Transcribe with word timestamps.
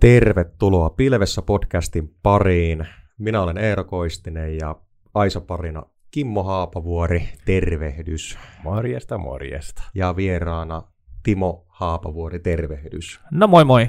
Tervetuloa 0.00 0.90
Pilvessä 0.90 1.42
podcastin 1.42 2.14
pariin. 2.22 2.86
Minä 3.18 3.42
olen 3.42 3.58
Eero 3.58 3.84
Koistinen 3.84 4.56
ja 4.56 4.76
Aisa 5.14 5.40
parina 5.40 5.82
Kimmo 6.10 6.42
Haapavuori, 6.42 7.28
tervehdys. 7.44 8.38
Morjesta, 8.64 9.18
morjesta. 9.18 9.82
Ja 9.94 10.16
vieraana 10.16 10.82
Timo 11.22 11.66
Haapavuori, 11.68 12.38
tervehdys. 12.38 13.20
No 13.30 13.46
moi 13.46 13.64
moi. 13.64 13.88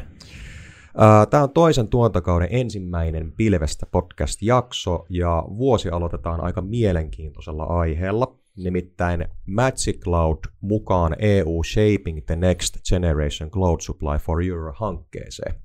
Tämä 1.30 1.43
on 1.43 1.50
toisen 1.50 1.88
tuontakauden 1.88 2.48
ensimmäinen 2.52 3.32
Pilvestä 3.32 3.86
podcast-jakso 3.86 5.05
ja 5.09 5.43
vuosi 5.57 5.89
aloitetaan 5.89 6.43
aika 6.43 6.62
mielenkiintoisella 6.62 7.64
aiheella, 7.64 8.36
nimittäin 8.57 9.25
Magic 9.47 9.99
Cloud 10.04 10.38
mukaan 10.61 11.15
EU 11.20 11.63
Shaping 11.63 12.25
the 12.25 12.36
Next 12.36 12.77
Generation 12.89 13.52
Cloud 13.52 13.81
Supply 13.81 14.17
for 14.17 14.43
Euro-hankkeeseen. 14.43 15.55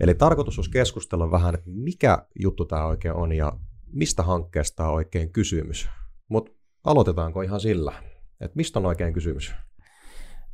Eli 0.00 0.14
tarkoitus 0.14 0.58
olisi 0.58 0.70
keskustella 0.70 1.30
vähän, 1.30 1.54
että 1.54 1.70
mikä 1.70 2.26
juttu 2.42 2.64
tämä 2.64 2.86
oikein 2.86 3.14
on 3.14 3.32
ja 3.32 3.52
mistä 3.92 4.22
hankkeesta 4.22 4.88
on 4.88 4.94
oikein 4.94 5.32
kysymys. 5.32 5.88
Mutta 6.28 6.52
aloitetaanko 6.84 7.42
ihan 7.42 7.60
sillä, 7.60 7.92
että 8.40 8.56
mistä 8.56 8.78
on 8.78 8.86
oikein 8.86 9.12
kysymys? 9.12 9.54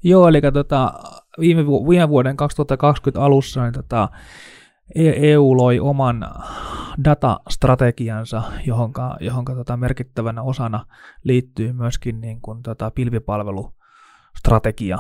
Joo, 0.05 0.29
eli 0.29 0.41
tota, 0.53 0.93
viime, 1.41 1.67
viime 1.67 2.09
vuoden 2.09 2.37
2020 2.37 3.25
alussa 3.25 3.63
niin 3.63 3.73
tota, 3.73 4.09
EU 4.95 5.57
loi 5.57 5.81
oman 5.81 6.31
datastrategiansa, 7.05 8.43
johon 8.67 8.93
johonka 9.21 9.55
tota, 9.55 9.77
merkittävänä 9.77 10.43
osana 10.43 10.87
liittyy 11.25 11.73
myöskin 11.73 12.21
niin 12.21 12.41
kuin, 12.41 12.63
tota, 12.63 12.91
pilvipalvelustrategia, 12.91 14.99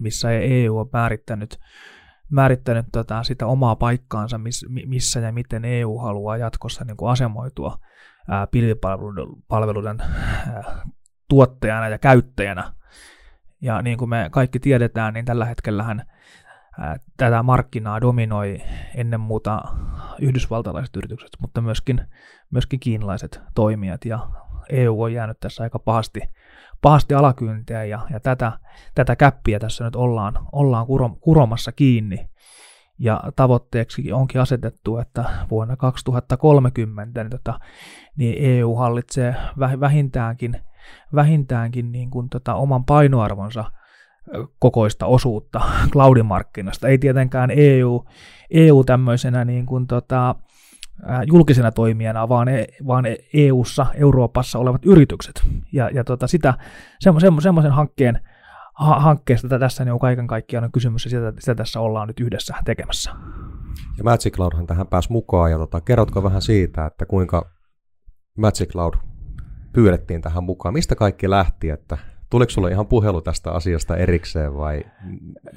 missä 0.00 0.30
EU 0.30 0.78
on 0.78 0.88
määrittänyt 0.92 1.58
määrittänyt 2.32 2.86
tota, 2.92 3.22
sitä 3.22 3.46
omaa 3.46 3.76
paikkaansa, 3.76 4.38
miss, 4.38 4.66
missä 4.86 5.20
ja 5.20 5.32
miten 5.32 5.64
EU 5.64 5.98
haluaa 5.98 6.36
jatkossa 6.36 6.84
niin 6.84 6.96
kuin 6.96 7.10
asemoitua 7.10 7.78
pilvipalveluiden 8.50 9.98
tuottajana 11.28 11.88
ja 11.88 11.98
käyttäjänä. 11.98 12.72
Ja 13.60 13.82
niin 13.82 13.98
kuin 13.98 14.08
me 14.08 14.28
kaikki 14.30 14.60
tiedetään, 14.60 15.14
niin 15.14 15.24
tällä 15.24 15.44
hetkellähän 15.44 16.11
tätä 17.16 17.42
markkinaa 17.42 18.00
dominoi 18.00 18.58
ennen 18.94 19.20
muuta 19.20 19.62
yhdysvaltalaiset 20.20 20.96
yritykset, 20.96 21.30
mutta 21.40 21.60
myöskin, 21.60 22.00
myöskin 22.50 22.80
kiinalaiset 22.80 23.40
toimijat. 23.54 24.04
Ja 24.04 24.28
EU 24.68 25.02
on 25.02 25.12
jäänyt 25.12 25.40
tässä 25.40 25.62
aika 25.62 25.78
pahasti 25.78 26.20
pahasti 26.82 27.14
alakyyntiä 27.14 27.84
ja, 27.84 28.00
ja 28.10 28.20
tätä, 28.20 28.52
tätä 28.94 29.16
käppiä 29.16 29.58
tässä 29.58 29.84
nyt 29.84 29.96
ollaan, 29.96 30.38
ollaan 30.52 30.86
kurom, 30.86 31.16
kuromassa 31.20 31.72
kiinni. 31.72 32.30
Ja 32.98 33.22
tavoitteeksi 33.36 34.12
onkin 34.12 34.40
asetettu, 34.40 34.98
että 34.98 35.24
vuonna 35.50 35.76
2030 35.76 37.22
niin, 37.22 37.30
tota, 37.30 37.60
niin 38.16 38.34
EU 38.38 38.74
hallitsee 38.74 39.36
vähintäänkin, 39.58 40.60
vähintäänkin 41.14 41.92
niin 41.92 42.10
kuin 42.10 42.28
tota, 42.28 42.54
oman 42.54 42.84
painoarvonsa 42.84 43.64
kokoista 44.58 45.06
osuutta 45.06 45.60
cloudimarkkinasta. 45.92 46.88
Ei 46.88 46.98
tietenkään 46.98 47.50
EU, 47.50 48.04
EU 48.50 48.84
tämmöisenä 48.84 49.44
niin 49.44 49.66
kuin 49.66 49.86
tota, 49.86 50.34
julkisena 51.26 51.72
toimijana, 51.72 52.28
vaan, 52.28 52.48
e, 52.48 52.66
vaan 52.86 53.04
EU-ssa, 53.34 53.86
Euroopassa 53.94 54.58
olevat 54.58 54.86
yritykset. 54.86 55.42
Ja, 55.72 55.90
ja 55.90 56.04
tota, 56.04 56.26
sitä, 56.26 56.54
semmoisen 57.00 57.72
hankkeen 57.72 58.20
ha, 58.74 59.00
hankkeesta 59.00 59.58
tässä 59.58 59.84
niin 59.84 59.92
on 59.92 59.98
kaiken 59.98 60.26
kaikkiaan 60.26 60.64
on 60.64 60.72
kysymys, 60.72 61.04
ja 61.04 61.10
sitä, 61.10 61.32
sitä 61.38 61.54
tässä 61.54 61.80
ollaan 61.80 62.08
nyt 62.08 62.20
yhdessä 62.20 62.54
tekemässä. 62.64 63.10
Ja 63.98 64.04
Magic 64.04 64.34
Cloudhan 64.34 64.66
tähän 64.66 64.86
pääsi 64.86 65.12
mukaan, 65.12 65.50
ja 65.50 65.58
tota, 65.58 65.80
kerrotko 65.80 66.22
vähän 66.22 66.42
siitä, 66.42 66.86
että 66.86 67.06
kuinka 67.06 67.50
Magic 68.38 68.72
Cloud 68.72 68.94
pyydettiin 69.72 70.22
tähän 70.22 70.44
mukaan? 70.44 70.72
Mistä 70.72 70.94
kaikki 70.94 71.30
lähti, 71.30 71.70
että 71.70 71.98
Tuliko 72.32 72.50
sulle 72.50 72.70
ihan 72.70 72.86
puhelu 72.86 73.20
tästä 73.20 73.50
asiasta 73.50 73.96
erikseen 73.96 74.56
vai 74.56 74.84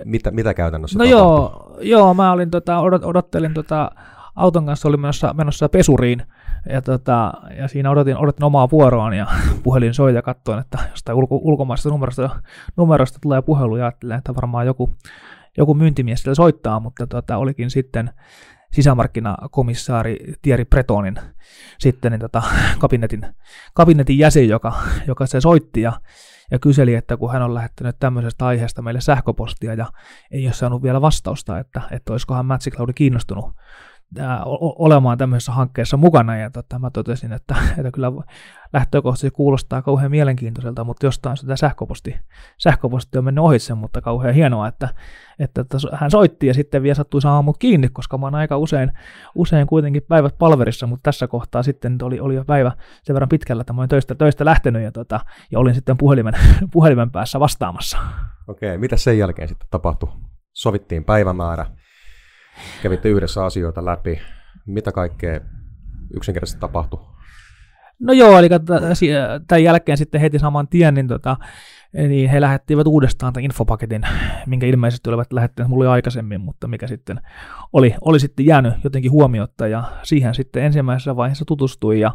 mitä, 0.05 0.31
mitä 0.31 0.53
käytännössä 0.53 0.99
No 0.99 1.05
tapahtui? 1.05 1.19
joo, 1.19 1.77
joo, 1.81 2.13
mä 2.13 2.31
olin 2.31 2.51
tota, 2.51 2.79
odot, 2.79 3.03
odottelin 3.03 3.53
tota, 3.53 3.91
auton 4.35 4.65
kanssa 4.65 4.87
oli 4.87 4.97
menossa, 4.97 5.33
menossa 5.33 5.69
pesuriin, 5.69 6.21
ja, 6.69 6.81
tota, 6.81 7.33
ja 7.57 7.67
siinä 7.67 7.91
odotin, 7.91 8.17
odotin 8.17 8.43
omaa 8.43 8.69
vuoroaan, 8.71 9.13
ja 9.13 9.27
puhelin 9.63 9.93
soi 9.93 10.13
ja 10.13 10.21
katsoin, 10.21 10.59
että 10.59 10.77
jostain 10.91 11.17
ulko, 11.17 11.39
ulkomaisesta 11.41 11.89
numerosta, 11.89 12.29
numerosta 12.77 13.19
tulee 13.21 13.41
puhelu, 13.41 13.77
ja 13.77 13.85
ajattelin, 13.85 14.17
että 14.17 14.35
varmaan 14.35 14.65
joku, 14.65 14.89
joku 15.57 15.73
myyntimies 15.73 16.21
sillä 16.21 16.35
soittaa, 16.35 16.79
mutta 16.79 17.07
tota, 17.07 17.37
olikin 17.37 17.69
sitten 17.69 18.09
sisämarkkinakomissaari 18.71 20.17
Thierry 20.41 20.65
Bretonin 20.65 21.15
sitten 21.79 22.11
niin 22.11 22.21
tota, 22.21 22.43
kabinetin, 22.79 23.21
kabinetin 23.73 24.17
jäsen, 24.17 24.49
joka, 24.49 24.73
joka 25.07 25.25
se 25.25 25.41
soitti 25.41 25.81
ja, 25.81 25.93
ja 26.51 26.59
kyseli, 26.59 26.93
että 26.95 27.17
kun 27.17 27.31
hän 27.31 27.41
on 27.41 27.53
lähettänyt 27.53 27.95
tämmöisestä 27.99 28.45
aiheesta 28.45 28.81
meille 28.81 29.01
sähköpostia 29.01 29.73
ja 29.73 29.85
ei 30.31 30.45
ole 30.45 30.53
saanut 30.53 30.83
vielä 30.83 31.01
vastausta, 31.01 31.59
että, 31.59 31.81
että 31.91 32.13
olisikohan 32.13 32.45
Magic 32.45 32.75
Cloud 32.75 32.93
kiinnostunut 32.95 33.55
olemaan 34.61 35.17
tämmöisessä 35.17 35.51
hankkeessa 35.51 35.97
mukana, 35.97 36.37
ja 36.37 36.49
tota, 36.49 36.79
mä 36.79 36.89
totesin, 36.89 37.33
että, 37.33 37.55
että 37.77 37.91
kyllä 37.91 38.11
lähtökohtaisesti 38.73 39.31
kuulostaa 39.31 39.81
kauhean 39.81 40.11
mielenkiintoiselta, 40.11 40.83
mutta 40.83 41.05
jostain 41.05 41.37
sitä 41.37 41.55
sähköposti, 41.55 42.15
sähköposti 42.57 43.17
on 43.17 43.25
mennyt 43.25 43.43
ohitse, 43.43 43.73
mutta 43.73 44.01
kauhean 44.01 44.33
hienoa, 44.33 44.67
että, 44.67 44.89
että, 45.39 45.61
että 45.61 45.77
hän 45.93 46.11
soitti 46.11 46.47
ja 46.47 46.53
sitten 46.53 46.83
vielä 46.83 46.95
sattui 46.95 47.21
saamaan 47.21 47.45
mut 47.45 47.57
kiinni, 47.57 47.89
koska 47.89 48.17
mä 48.17 48.25
oon 48.25 48.35
aika 48.35 48.57
usein, 48.57 48.91
usein 49.35 49.67
kuitenkin 49.67 50.03
päivät 50.07 50.37
palverissa, 50.37 50.87
mutta 50.87 51.03
tässä 51.03 51.27
kohtaa 51.27 51.63
sitten 51.63 51.97
oli, 52.01 52.19
oli 52.19 52.35
jo 52.35 52.45
päivä 52.45 52.71
sen 53.03 53.13
verran 53.13 53.29
pitkällä, 53.29 53.61
että 53.61 53.73
mä 53.73 53.81
olin 53.81 53.89
töistä, 53.89 54.15
töistä 54.15 54.45
lähtenyt 54.45 54.83
ja, 54.83 54.91
tota, 54.91 55.19
ja 55.51 55.59
olin 55.59 55.75
sitten 55.75 55.97
puhelimen, 55.97 56.33
puhelimen 56.73 57.11
päässä 57.11 57.39
vastaamassa. 57.39 57.97
Okei, 58.47 58.77
mitä 58.77 58.97
sen 58.97 59.17
jälkeen 59.17 59.47
sitten 59.47 59.67
tapahtui? 59.71 60.09
Sovittiin 60.53 61.03
päivämäärä, 61.03 61.65
Kävitte 62.83 63.09
yhdessä 63.09 63.45
asioita 63.45 63.85
läpi. 63.85 64.21
Mitä 64.65 64.91
kaikkea 64.91 65.39
yksinkertaisesti 66.15 66.59
tapahtui? 66.59 66.99
No 67.99 68.13
joo, 68.13 68.39
eli 68.39 68.49
tämän 69.47 69.63
jälkeen 69.63 69.97
sitten 69.97 70.21
heti 70.21 70.39
saman 70.39 70.67
tien, 70.67 70.93
niin, 70.93 71.07
tota, 71.07 71.37
niin 71.93 72.29
he 72.29 72.41
lähettivät 72.41 72.87
uudestaan 72.87 73.33
tämän 73.33 73.45
infopaketin, 73.45 74.01
minkä 74.45 74.65
ilmeisesti 74.65 75.09
olivat 75.09 75.33
lähettäneet 75.33 75.69
mulle 75.69 75.87
aikaisemmin, 75.87 76.41
mutta 76.41 76.67
mikä 76.67 76.87
sitten 76.87 77.21
oli, 77.73 77.95
oli 78.01 78.19
sitten 78.19 78.45
jäänyt 78.45 78.73
jotenkin 78.83 79.11
huomiotta, 79.11 79.67
ja 79.67 79.83
siihen 80.03 80.35
sitten 80.35 80.63
ensimmäisessä 80.63 81.15
vaiheessa 81.15 81.45
tutustui, 81.45 81.99
ja 81.99 82.11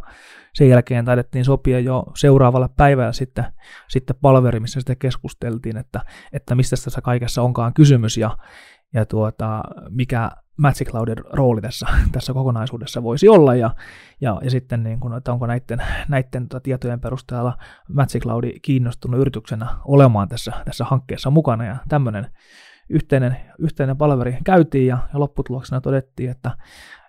sen 0.54 0.68
jälkeen 0.68 1.04
taidettiin 1.04 1.44
sopia 1.44 1.80
jo 1.80 2.04
seuraavalla 2.16 2.68
päivällä 2.68 3.12
sitten, 3.12 3.44
sitten 3.88 4.16
palveri, 4.22 4.60
missä 4.60 4.80
sitten 4.80 4.98
keskusteltiin, 4.98 5.76
että, 5.76 6.00
että 6.32 6.54
mistä 6.54 6.76
tässä 6.84 7.00
kaikessa 7.00 7.42
onkaan 7.42 7.74
kysymys, 7.74 8.16
ja, 8.16 8.36
ja 8.94 9.06
tuota, 9.06 9.62
mikä 9.90 10.30
Magic 10.60 10.90
Cloudin 10.90 11.16
rooli 11.32 11.60
tässä, 11.60 11.86
tässä 12.12 12.32
kokonaisuudessa 12.32 13.02
voisi 13.02 13.28
olla, 13.28 13.54
ja, 13.54 13.70
ja, 14.20 14.40
ja 14.44 14.50
sitten 14.50 14.82
niin 14.82 15.00
kuin, 15.00 15.14
että 15.14 15.32
onko 15.32 15.46
näiden, 15.46 15.82
näiden 16.08 16.48
tota, 16.48 16.60
tietojen 16.60 17.00
perusteella 17.00 17.56
Magic 17.88 18.22
Cloud 18.22 18.44
kiinnostunut 18.62 19.20
yrityksenä 19.20 19.66
olemaan 19.84 20.28
tässä, 20.28 20.52
tässä 20.64 20.84
hankkeessa 20.84 21.30
mukana, 21.30 21.64
ja 21.64 21.76
tämmöinen 21.88 22.26
yhteinen, 22.88 23.36
yhteinen 23.58 23.96
palveri 23.96 24.38
käytiin, 24.44 24.86
ja, 24.86 24.98
ja 25.12 25.20
lopputuloksena 25.20 25.80
todettiin, 25.80 26.30
että, 26.30 26.50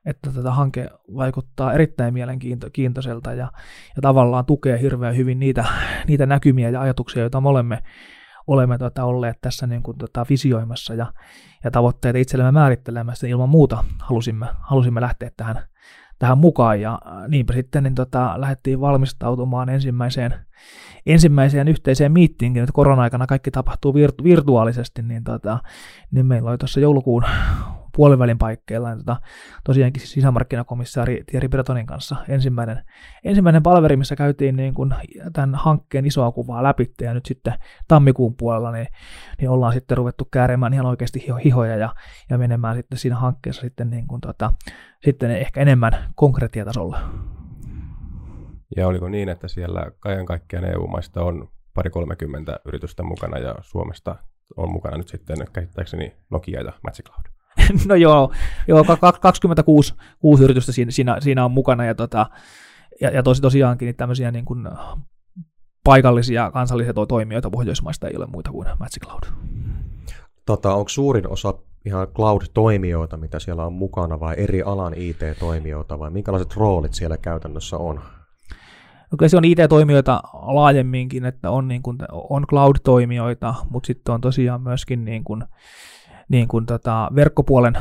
että 0.05 0.31
tätä 0.31 0.51
hanke 0.51 0.89
vaikuttaa 1.15 1.73
erittäin 1.73 2.13
mielenkiintoiselta 2.13 3.33
ja, 3.33 3.51
ja 3.95 4.01
tavallaan 4.01 4.45
tukee 4.45 4.81
hirveän 4.81 5.17
hyvin 5.17 5.39
niitä, 5.39 5.65
niitä 6.07 6.25
näkymiä 6.25 6.69
ja 6.69 6.81
ajatuksia, 6.81 7.21
joita 7.21 7.41
me 7.41 7.49
olemme 7.49 7.83
olemme 8.47 8.77
tuota, 8.77 9.03
olleet 9.03 9.37
tässä 9.41 9.67
niin 9.67 9.83
kuin, 9.83 9.97
tuota, 9.97 10.25
visioimassa 10.29 10.93
ja, 10.93 11.13
ja 11.63 11.71
tavoitteita 11.71 12.19
itsellemme 12.19 12.51
määrittelemässä, 12.51 13.27
niin 13.27 13.31
ilman 13.31 13.49
muuta 13.49 13.83
halusimme, 13.99 14.47
halusimme 14.59 15.01
lähteä 15.01 15.31
tähän, 15.37 15.63
tähän 16.19 16.37
mukaan. 16.37 16.81
Ja 16.81 16.99
niinpä 17.27 17.53
sitten 17.53 17.83
niin, 17.83 17.95
tota, 17.95 18.33
lähdettiin 18.37 18.81
valmistautumaan 18.81 19.69
ensimmäiseen, 19.69 20.33
ensimmäiseen 21.05 21.67
yhteiseen 21.67 22.11
miittiinkin, 22.11 22.61
nyt 22.61 22.71
korona-aikana 22.71 23.27
kaikki 23.27 23.51
tapahtuu 23.51 23.93
virtu- 23.93 24.23
virtuaalisesti, 24.23 25.01
niin, 25.01 25.23
tota, 25.23 25.59
niin 26.11 26.25
meillä 26.25 26.49
oli 26.49 26.57
tuossa 26.57 26.79
joulukuun 26.79 27.23
puolivälin 27.95 28.37
paikkeilla. 28.37 28.89
Niin 28.89 28.97
tota, 29.05 29.21
tosiaankin 29.63 30.07
sisämarkkinakomissaari 30.07 31.23
Thierry 31.27 31.49
Bretonin 31.49 31.85
kanssa 31.85 32.15
ensimmäinen, 32.27 32.83
ensimmäinen 33.23 33.63
palveri, 33.63 33.97
missä 33.97 34.15
käytiin 34.15 34.55
niin 34.55 34.73
kuin 34.73 34.93
tämän 35.33 35.55
hankkeen 35.55 36.05
isoa 36.05 36.31
kuvaa 36.31 36.63
läpi, 36.63 36.91
ja 37.01 37.13
nyt 37.13 37.25
sitten 37.25 37.53
tammikuun 37.87 38.35
puolella 38.35 38.71
niin, 38.71 38.87
niin 39.39 39.49
ollaan 39.49 39.73
sitten 39.73 39.97
ruvettu 39.97 40.25
käärimään 40.25 40.73
ihan 40.73 40.85
oikeasti 40.85 41.25
hihoja 41.43 41.75
ja, 41.75 41.95
ja 42.29 42.37
menemään 42.37 42.75
sitten 42.75 42.97
siinä 42.97 43.15
hankkeessa 43.15 43.61
sitten, 43.61 43.89
niin 43.89 44.07
kuin 44.07 44.21
tota, 44.21 44.53
sitten 45.05 45.31
ehkä 45.31 45.61
enemmän 45.61 45.91
konkretiatasolla. 46.15 46.99
Ja 48.77 48.87
oliko 48.87 49.09
niin, 49.09 49.29
että 49.29 49.47
siellä 49.47 49.91
kaiken 49.99 50.25
kaikkiaan 50.25 50.65
EU-maista 50.65 51.23
on 51.23 51.49
pari 51.73 51.89
30 51.89 52.59
yritystä 52.65 53.03
mukana 53.03 53.37
ja 53.37 53.55
Suomesta 53.61 54.15
on 54.57 54.71
mukana 54.71 54.97
nyt 54.97 55.07
sitten 55.07 55.37
käsittääkseni 55.53 56.15
Nokia 56.29 56.61
ja 56.61 56.73
Magic 56.83 57.05
Cloud. 57.05 57.40
no 57.87 57.95
joo, 57.95 58.31
joo 58.67 58.85
26 59.21 59.93
kuusi 60.19 60.43
yritystä 60.43 60.71
siinä, 60.71 60.91
siinä, 60.91 61.17
siinä, 61.19 61.45
on 61.45 61.51
mukana 61.51 61.85
ja, 61.85 61.95
tota, 61.95 62.25
ja, 63.01 63.09
ja 63.09 63.23
tosi, 63.23 63.41
tosiaankin 63.41 63.85
niin 63.85 63.95
tämmöisiä 63.95 64.31
niin 64.31 64.45
kuin 64.45 64.67
paikallisia 65.83 66.51
kansallisia 66.51 66.93
toimijoita 67.07 67.49
Pohjoismaista 67.49 68.07
ei 68.07 68.17
ole 68.17 68.25
muita 68.25 68.51
kuin 68.51 68.67
Magic 68.79 69.03
Cloud. 69.05 69.23
Tota, 70.45 70.73
onko 70.73 70.89
suurin 70.89 71.29
osa 71.29 71.53
ihan 71.85 72.07
cloud-toimijoita, 72.07 73.17
mitä 73.17 73.39
siellä 73.39 73.65
on 73.65 73.73
mukana, 73.73 74.19
vai 74.19 74.35
eri 74.37 74.61
alan 74.61 74.93
IT-toimijoita, 74.93 75.99
vai 75.99 76.11
minkälaiset 76.11 76.55
roolit 76.55 76.93
siellä 76.93 77.17
käytännössä 77.17 77.77
on? 77.77 77.95
No 79.11 79.15
kyllä 79.17 79.29
se 79.29 79.37
on 79.37 79.45
IT-toimijoita 79.45 80.21
laajemminkin, 80.33 81.25
että 81.25 81.51
on, 81.51 81.67
niin 81.67 81.81
kuin, 81.81 81.97
on 82.11 82.47
cloud-toimijoita, 82.47 83.55
mutta 83.69 83.87
sitten 83.87 84.15
on 84.15 84.21
tosiaan 84.21 84.61
myöskin 84.61 85.05
niin 85.05 85.23
kuin, 85.23 85.43
niin 86.31 86.47
kuin 86.47 86.65
tota 86.65 87.11
verkkopuolen, 87.15 87.77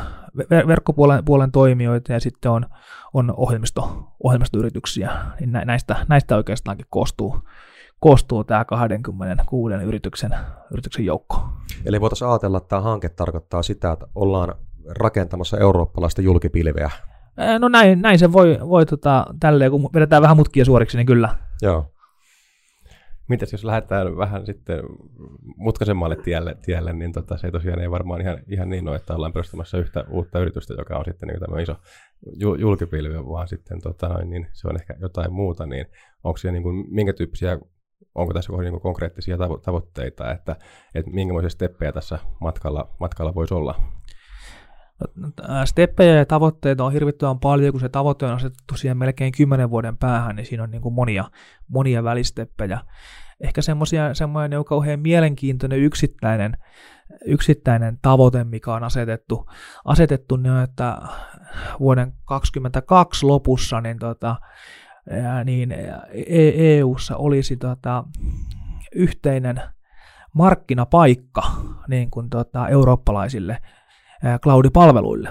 ver, 0.50 0.66
verkkopuolen 0.66 1.24
puolen 1.24 1.52
toimijoita 1.52 2.12
ja 2.12 2.20
sitten 2.20 2.50
on, 2.50 2.66
on 3.14 3.34
ohjelmisto, 3.36 4.12
ohjelmistoyrityksiä. 4.24 5.10
Niin 5.40 5.52
näistä, 5.64 5.96
näistä 6.08 6.36
oikeastaankin 6.36 6.86
koostuu, 6.90 7.36
koostuu 8.00 8.44
tämä 8.44 8.64
26 8.64 9.74
yrityksen, 9.74 10.34
yrityksen 10.72 11.04
joukko. 11.04 11.48
Eli 11.84 12.00
voitaisiin 12.00 12.28
ajatella, 12.28 12.58
että 12.58 12.68
tämä 12.68 12.82
hanke 12.82 13.08
tarkoittaa 13.08 13.62
sitä, 13.62 13.92
että 13.92 14.06
ollaan 14.14 14.54
rakentamassa 14.98 15.58
eurooppalaista 15.58 16.22
julkipilveä. 16.22 16.90
No 17.58 17.68
näin, 17.68 18.02
näin 18.02 18.18
se 18.18 18.32
voi, 18.32 18.58
voi 18.68 18.86
tota, 18.86 19.26
tälleen, 19.40 19.70
kun 19.70 19.90
vedetään 19.94 20.22
vähän 20.22 20.36
mutkia 20.36 20.64
suoriksi, 20.64 20.96
niin 20.96 21.06
kyllä. 21.06 21.36
Joo. 21.62 21.92
Mitäs 23.30 23.52
jos 23.52 23.64
lähdetään 23.64 24.16
vähän 24.16 24.46
sitten 24.46 24.80
mutkaisemmalle 25.56 26.16
tielle, 26.16 26.56
tielle 26.62 26.92
niin 26.92 27.12
tota, 27.12 27.36
se 27.36 27.50
tosiaan 27.50 27.80
ei 27.80 27.90
varmaan 27.90 28.20
ihan, 28.20 28.38
ihan 28.48 28.68
niin 28.68 28.88
ole, 28.88 28.96
että 28.96 29.14
ollaan 29.14 29.32
perustamassa 29.32 29.78
yhtä 29.78 30.04
uutta 30.08 30.40
yritystä, 30.40 30.74
joka 30.78 30.96
on 30.96 31.04
sitten 31.04 31.28
niin 31.28 31.40
tämä 31.40 31.60
iso 31.60 31.76
julkipilvi, 32.58 33.14
vaan 33.14 33.48
sitten 33.48 33.80
tota, 33.82 34.24
niin 34.24 34.46
se 34.52 34.68
on 34.68 34.76
ehkä 34.76 34.94
jotain 35.00 35.32
muuta, 35.32 35.66
niin 35.66 35.86
onko 36.24 36.36
siellä 36.36 36.52
niin 36.52 36.62
kuin, 36.62 36.94
minkä 36.94 37.12
tyyppisiä 37.12 37.58
onko 38.14 38.34
tässä 38.34 38.52
niin 38.52 38.80
konkreettisia 38.80 39.38
tavoitteita, 39.62 40.32
että, 40.32 40.56
että 40.94 41.10
minkälaisia 41.10 41.50
steppejä 41.50 41.92
tässä 41.92 42.18
matkalla, 42.40 42.94
matkalla 43.00 43.34
voisi 43.34 43.54
olla? 43.54 43.74
Steppejä 45.64 46.14
ja 46.14 46.26
tavoitteita 46.26 46.84
on 46.84 46.92
hirvittävän 46.92 47.38
paljon, 47.38 47.72
kun 47.72 47.80
se 47.80 47.88
tavoite 47.88 48.26
on 48.26 48.32
asetettu 48.32 48.76
siihen 48.76 48.98
melkein 48.98 49.32
kymmenen 49.32 49.70
vuoden 49.70 49.96
päähän, 49.96 50.36
niin 50.36 50.46
siinä 50.46 50.62
on 50.62 50.70
niin 50.70 50.82
kuin 50.82 50.94
monia, 50.94 51.24
monia 51.68 52.04
välisteppejä. 52.04 52.80
Ehkä 53.40 53.62
semmoisia, 53.62 54.14
semmoinen 54.14 54.58
on 54.58 54.64
kauhean 54.64 55.00
mielenkiintoinen 55.00 55.78
yksittäinen, 55.78 56.56
yksittäinen 57.26 57.98
tavoite, 58.02 58.44
mikä 58.44 58.74
on 58.74 58.84
asetettu, 58.84 59.46
asetettu 59.84 60.36
niin, 60.36 60.56
että 60.56 60.98
vuoden 61.80 62.12
2022 62.24 63.26
lopussa 63.26 63.80
niin 63.80 63.98
tota, 63.98 64.36
niin 65.44 65.74
EU:ssa 66.56 67.14
e 67.14 67.16
olisi 67.18 67.56
tota, 67.56 68.04
yhteinen 68.94 69.62
markkinapaikka 70.34 71.42
niin 71.88 72.10
kuin 72.10 72.30
tota, 72.30 72.68
eurooppalaisille 72.68 73.58
cloud-palveluille. 74.42 75.28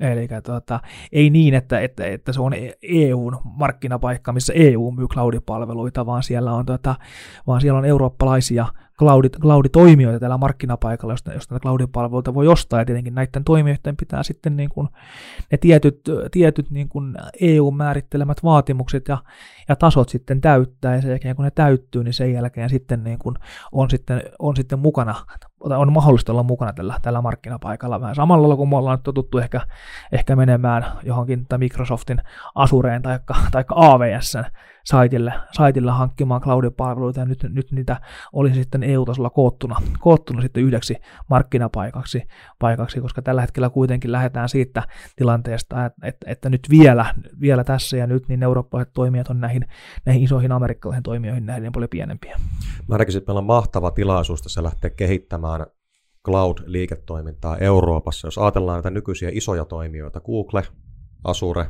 Eli 0.00 0.28
tota, 0.42 0.80
ei 1.12 1.30
niin, 1.30 1.54
että, 1.54 1.80
että, 1.80 2.06
että 2.06 2.32
se 2.32 2.40
on 2.40 2.52
EUn 2.82 3.38
markkinapaikka, 3.44 4.32
missä 4.32 4.52
EU 4.56 4.90
myy 4.90 5.06
cloud-palveluita, 5.06 6.06
vaan 6.06 6.22
siellä 6.22 6.52
on, 6.52 6.66
tota, 6.66 6.94
vaan 7.46 7.60
siellä 7.60 7.78
on 7.78 7.84
eurooppalaisia 7.84 8.66
cloudit, 8.98 9.36
clouditoimijoita 9.40 10.20
tällä 10.20 10.38
markkinapaikalla, 10.38 11.12
josta, 11.12 11.32
josta 11.32 11.54
näitä 11.54 11.62
cloudipalveluita 11.62 12.34
voi 12.34 12.48
ostaa, 12.48 12.78
ja 12.78 12.84
tietenkin 12.84 13.14
näiden 13.14 13.44
toimijoiden 13.44 13.96
pitää 13.96 14.22
sitten 14.22 14.56
niin 14.56 14.68
kuin 14.68 14.88
ne 15.52 15.58
tietyt, 15.58 16.00
tietyt 16.30 16.70
niin 16.70 16.88
kuin 16.88 17.14
EU-määrittelemät 17.40 18.44
vaatimukset 18.44 19.08
ja, 19.08 19.18
ja 19.68 19.76
tasot 19.76 20.08
sitten 20.08 20.40
täyttää, 20.40 20.94
ja 20.94 21.02
sen 21.02 21.10
jälkeen 21.10 21.36
kun 21.36 21.44
ne 21.44 21.50
täyttyy, 21.50 22.04
niin 22.04 22.14
sen 22.14 22.32
jälkeen 22.32 22.70
sitten 22.70 23.04
niin 23.04 23.18
kuin 23.18 23.36
on, 23.72 23.90
sitten, 23.90 24.22
on 24.38 24.56
sitten 24.56 24.78
mukana, 24.78 25.14
on 25.66 25.92
mahdollista 25.92 26.32
olla 26.32 26.42
mukana 26.42 26.72
tällä, 26.72 26.98
tällä 27.02 27.22
markkinapaikalla. 27.22 28.00
Vähän 28.00 28.14
samalla 28.14 28.42
lailla 28.42 28.56
kuin 28.56 28.68
me 28.68 28.76
ollaan 28.76 29.02
totuttu 29.02 29.38
ehkä, 29.38 29.60
ehkä 30.12 30.36
menemään 30.36 30.86
johonkin 31.02 31.46
tai 31.46 31.58
Microsoftin 31.58 32.20
Azureen 32.54 33.02
tai, 33.02 33.18
tai 33.50 33.64
AWSn 33.74 34.44
saitille, 34.86 35.32
saitille 35.52 35.90
hankkimaan 35.90 36.40
cloud-palveluita, 36.40 37.20
ja 37.20 37.26
nyt, 37.26 37.46
nyt 37.48 37.72
niitä 37.72 38.00
olisi 38.32 38.60
sitten 38.60 38.82
EU-tasolla 38.82 39.30
koottuna, 39.30 39.76
koottuna 39.98 40.42
sitten 40.42 40.62
yhdeksi 40.62 40.96
markkinapaikaksi, 41.30 42.22
paikaksi, 42.58 43.00
koska 43.00 43.22
tällä 43.22 43.40
hetkellä 43.40 43.70
kuitenkin 43.70 44.12
lähdetään 44.12 44.48
siitä 44.48 44.82
tilanteesta, 45.16 45.84
että, 45.84 46.06
että, 46.06 46.30
että 46.30 46.50
nyt 46.50 46.60
vielä, 46.70 47.14
vielä 47.40 47.64
tässä 47.64 47.96
ja 47.96 48.06
nyt 48.06 48.28
niin 48.28 48.42
eurooppalaiset 48.42 48.92
toimijat 48.92 49.28
on 49.28 49.40
näihin, 49.40 49.66
näihin 50.04 50.22
isoihin 50.22 50.52
amerikkalaisiin 50.52 51.02
toimijoihin 51.02 51.46
nähden 51.46 51.72
paljon 51.72 51.90
pienempiä. 51.90 52.40
Mä 52.88 52.98
näkisin, 52.98 53.18
että 53.18 53.30
meillä 53.30 53.38
on 53.38 53.46
mahtava 53.46 53.90
tilaisuus 53.90 54.42
tässä 54.42 54.62
lähteä 54.62 54.90
kehittämään 54.90 55.66
cloud-liiketoimintaa 56.24 57.56
Euroopassa. 57.56 58.26
Jos 58.26 58.38
ajatellaan 58.38 58.76
näitä 58.76 58.90
nykyisiä 58.90 59.30
isoja 59.32 59.64
toimijoita, 59.64 60.20
Google, 60.20 60.62
Azure 61.24 61.66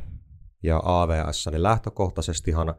ja 0.63 0.81
AWS, 0.83 1.47
niin 1.51 1.63
lähtökohtaisestihan 1.63 2.75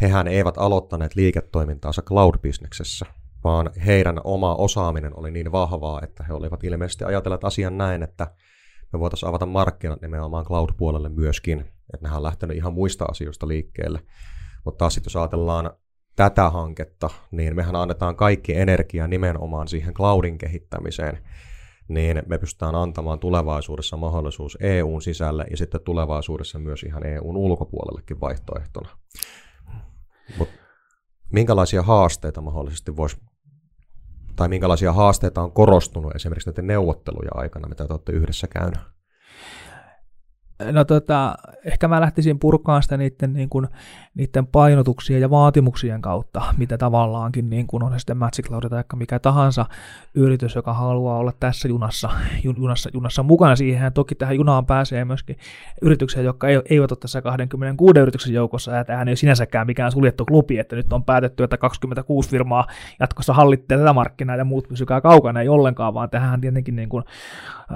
hehän 0.00 0.28
eivät 0.28 0.58
aloittaneet 0.58 1.14
liiketoimintaansa 1.14 2.02
cloud-bisneksessä, 2.02 3.06
vaan 3.44 3.70
heidän 3.86 4.20
oma 4.24 4.54
osaaminen 4.54 5.18
oli 5.18 5.30
niin 5.30 5.52
vahvaa, 5.52 6.00
että 6.02 6.24
he 6.24 6.32
olivat 6.32 6.64
ilmeisesti 6.64 7.04
ajatelleet 7.04 7.44
asian 7.44 7.78
näin, 7.78 8.02
että 8.02 8.26
me 8.92 9.00
voitaisiin 9.00 9.28
avata 9.28 9.46
markkinat 9.46 10.02
nimenomaan 10.02 10.44
cloud-puolelle 10.44 11.08
myöskin, 11.08 11.60
että 11.60 12.02
nehän 12.02 12.16
on 12.16 12.22
lähtenyt 12.22 12.56
ihan 12.56 12.72
muista 12.72 13.04
asioista 13.04 13.48
liikkeelle. 13.48 14.00
Mutta 14.64 14.78
taas 14.78 14.94
sitten 14.94 15.10
jos 15.10 15.16
ajatellaan 15.16 15.70
tätä 16.16 16.50
hanketta, 16.50 17.10
niin 17.30 17.56
mehän 17.56 17.76
annetaan 17.76 18.16
kaikki 18.16 18.54
energia 18.54 19.06
nimenomaan 19.06 19.68
siihen 19.68 19.94
cloudin 19.94 20.38
kehittämiseen, 20.38 21.18
niin 21.88 22.22
me 22.26 22.38
pystytään 22.38 22.74
antamaan 22.74 23.18
tulevaisuudessa 23.18 23.96
mahdollisuus 23.96 24.58
EUn 24.60 25.02
sisälle 25.02 25.44
ja 25.50 25.56
sitten 25.56 25.80
tulevaisuudessa 25.80 26.58
myös 26.58 26.82
ihan 26.82 27.06
EUn 27.06 27.36
ulkopuolellekin 27.36 28.20
vaihtoehtona. 28.20 28.88
Mut 30.38 30.48
minkälaisia 31.32 31.82
haasteita 31.82 32.40
mahdollisesti 32.40 32.96
voisi, 32.96 33.16
tai 34.36 34.48
minkälaisia 34.48 34.92
haasteita 34.92 35.42
on 35.42 35.52
korostunut 35.52 36.14
esimerkiksi 36.14 36.50
näiden 36.50 36.66
neuvotteluja 36.66 37.30
aikana, 37.34 37.68
mitä 37.68 37.86
te 37.86 37.92
olette 37.92 38.12
yhdessä 38.12 38.46
käynyt? 38.46 38.80
No 40.72 40.84
tota, 40.84 41.34
ehkä 41.64 41.88
mä 41.88 42.00
lähtisin 42.00 42.38
purkaan 42.38 42.82
sitä 42.82 42.96
niiden, 42.96 43.32
niin 43.32 43.48
kuin, 43.48 43.68
niiden 44.14 44.46
painotuksien 44.46 45.20
ja 45.20 45.30
vaatimuksien 45.30 46.02
kautta, 46.02 46.42
mitä 46.56 46.78
tavallaankin 46.78 47.50
niin 47.50 47.66
kuin 47.66 47.82
on 47.82 47.92
se 47.92 47.98
sitten 47.98 48.16
Magic 48.16 48.46
Cloud 48.46 48.64
tai 48.70 48.84
mikä 48.96 49.18
tahansa 49.18 49.66
yritys, 50.14 50.54
joka 50.54 50.74
haluaa 50.74 51.18
olla 51.18 51.32
tässä 51.40 51.68
junassa, 51.68 52.10
junassa, 52.44 52.90
junassa 52.94 53.22
mukana. 53.22 53.56
Siihen 53.56 53.92
toki 53.92 54.14
tähän 54.14 54.36
junaan 54.36 54.66
pääsee 54.66 55.04
myöskin 55.04 55.36
yrityksiä, 55.82 56.22
jotka 56.22 56.48
eivät 56.48 56.92
ole 56.92 56.98
tässä 57.00 57.22
26 57.22 57.98
yrityksen 57.98 58.34
joukossa, 58.34 58.72
ja 58.72 58.84
tämähän 58.84 59.08
ei 59.08 59.12
ole 59.12 59.16
sinänsäkään 59.16 59.66
mikään 59.66 59.92
suljettu 59.92 60.24
klubi, 60.24 60.58
että 60.58 60.76
nyt 60.76 60.92
on 60.92 61.04
päätetty, 61.04 61.42
että 61.42 61.56
26 61.56 62.30
firmaa 62.30 62.66
jatkossa 63.00 63.32
hallitsee 63.32 63.78
tätä 63.78 63.92
markkinaa 63.92 64.36
ja 64.36 64.44
muut 64.44 64.68
pysykää 64.68 65.00
kaukana, 65.00 65.40
ei 65.40 65.48
ollenkaan, 65.48 65.94
vaan 65.94 66.10
tähän 66.10 66.40
tietenkin 66.40 66.76
niin 66.76 66.88
kuin 66.88 67.04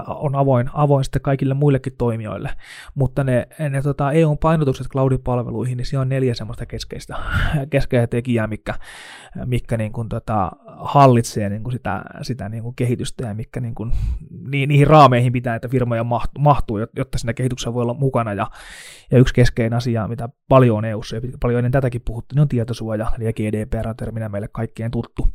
on 0.07 0.37
avoin, 0.37 0.71
avoin 0.73 1.05
sitten 1.05 1.23
kaikille 1.23 1.55
muillekin 1.55 1.93
toimijoille. 1.99 2.51
Mutta 2.95 3.25
ne, 3.25 3.49
ne 3.71 3.83
tota, 3.83 4.13
EU-painotukset 4.13 4.87
cloud-palveluihin, 4.89 5.77
niin 5.77 5.87
siellä 5.87 6.03
on 6.03 6.09
neljä 6.09 6.35
semmoista 6.35 6.67
keskeistä, 6.67 7.17
keskeistä 7.71 8.07
tekijää, 8.07 8.47
mikä, 8.47 8.75
mikä 9.45 9.77
niin 9.77 9.93
kuin, 9.93 10.09
tota, 10.09 10.53
hallitsee 10.67 11.49
niin 11.49 11.63
kuin 11.63 11.73
sitä, 11.73 12.05
sitä 12.23 12.49
niin 12.49 12.63
kuin 12.63 12.77
kehitystä 12.77 13.27
ja 13.27 13.35
mikä 13.35 13.61
niin 13.61 13.75
kuin, 13.75 13.93
niin, 14.51 14.69
niihin 14.69 14.87
raameihin 14.87 15.33
pitää, 15.33 15.55
että 15.55 15.69
firmoja 15.69 16.05
mahtuu, 16.39 16.79
jotta 16.97 17.19
siinä 17.19 17.35
kehityksessä 17.35 17.75
voi 17.75 17.83
olla 17.83 17.95
mukana. 17.95 18.35
Ja, 18.35 18.47
ja 19.11 19.19
yksi 19.19 19.35
keskeinen 19.35 19.77
asia, 19.77 20.09
mitä 20.09 20.29
paljon 20.49 20.79
on 20.79 20.85
EU-ssa 20.85 21.17
ja 21.17 21.23
paljon 21.41 21.59
ennen 21.59 21.73
tätäkin 21.73 22.03
puhuttu, 22.05 22.35
niin 22.35 22.43
on 22.43 22.49
tietosuoja, 22.49 23.13
eli 23.19 23.33
GDPR-terminä 23.33 24.29
meille 24.29 24.49
kaikkien 24.49 24.91
tuttu. 24.91 25.29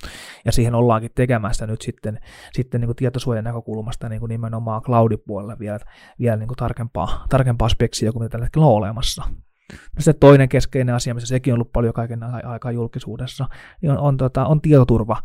Ja 0.45 0.51
siihen 0.51 0.75
ollaankin 0.75 1.11
tekemässä 1.15 1.67
nyt 1.67 1.81
sitten, 1.81 2.19
sitten 2.53 2.81
niin 2.81 2.87
kuin 2.87 2.95
tietosuojan 2.95 3.43
näkökulmasta 3.43 4.09
niin 4.09 4.19
kuin 4.19 4.29
nimenomaan 4.29 4.81
cloudin 4.81 5.19
puolella 5.27 5.59
vielä, 5.59 5.79
vielä 6.19 6.37
niin 6.37 6.47
kuin 6.47 6.57
tarkempaa, 6.57 7.22
tarkempaa 7.29 7.69
speksiä 7.69 8.11
kuin 8.11 8.23
mitä 8.23 8.31
tällä 8.31 8.45
hetkellä 8.45 8.67
on 8.67 8.73
olemassa. 8.73 9.23
No 9.71 9.99
se 9.99 10.13
toinen 10.13 10.49
keskeinen 10.49 10.95
asia, 10.95 11.13
missä 11.13 11.27
sekin 11.27 11.53
on 11.53 11.55
ollut 11.55 11.71
paljon 11.71 11.93
kaiken 11.93 12.23
aikaa 12.23 12.71
julkisuudessa, 12.71 13.49
niin 13.81 13.91
on, 13.91 13.97
on, 13.97 14.17
tota, 14.17 14.45
on 14.45 14.61
tietoturva 14.61 15.21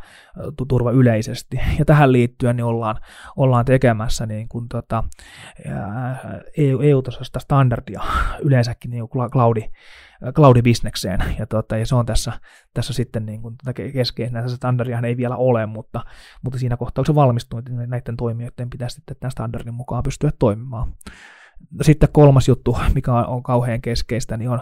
turva 0.69 0.91
yleisesti. 0.91 1.61
Ja 1.79 1.85
tähän 1.85 2.13
liittyen 2.13 2.57
niin 2.57 2.65
ollaan, 2.65 2.97
ollaan 3.37 3.65
tekemässä 3.65 4.27
niin 4.27 4.49
kuin, 4.49 4.69
tota, 4.69 5.05
EU, 6.57 6.81
EU-tasoista 6.81 7.39
standardia 7.39 8.03
yleensäkin 8.41 8.91
niin 8.91 9.09
cloudi, 9.33 9.71
cloud-bisnekseen, 10.25 11.25
ja, 11.39 11.47
tota, 11.47 11.77
ja 11.77 11.87
se 11.87 11.95
on 11.95 12.07
tässä, 12.07 12.33
tässä 12.75 12.93
sitten 12.93 13.27
niin 13.27 13.43
kuin, 13.43 13.57
tätä 13.57 13.83
keskeisenä, 13.93 14.43
tässä 14.43 14.57
standardiahan 14.57 15.05
ei 15.05 15.17
vielä 15.17 15.37
ole, 15.37 15.67
mutta, 15.67 16.01
mutta 16.43 16.59
siinä 16.59 16.77
kohtaa, 16.77 17.03
kun 17.03 17.07
se 17.07 17.15
valmistuu, 17.15 17.61
niin 17.61 17.91
näiden 17.91 18.17
toimijoiden 18.17 18.71
pitäisi 18.71 18.95
sitten 18.95 19.17
tämän 19.21 19.31
standardin 19.31 19.75
mukaan 19.75 20.03
pystyä 20.03 20.31
toimimaan. 20.39 20.95
Sitten 21.83 22.09
kolmas 22.13 22.49
juttu, 22.49 22.79
mikä 22.95 23.13
on, 23.13 23.43
kauhean 23.43 23.81
keskeistä, 23.81 24.37
niin 24.37 24.51
on, 24.51 24.61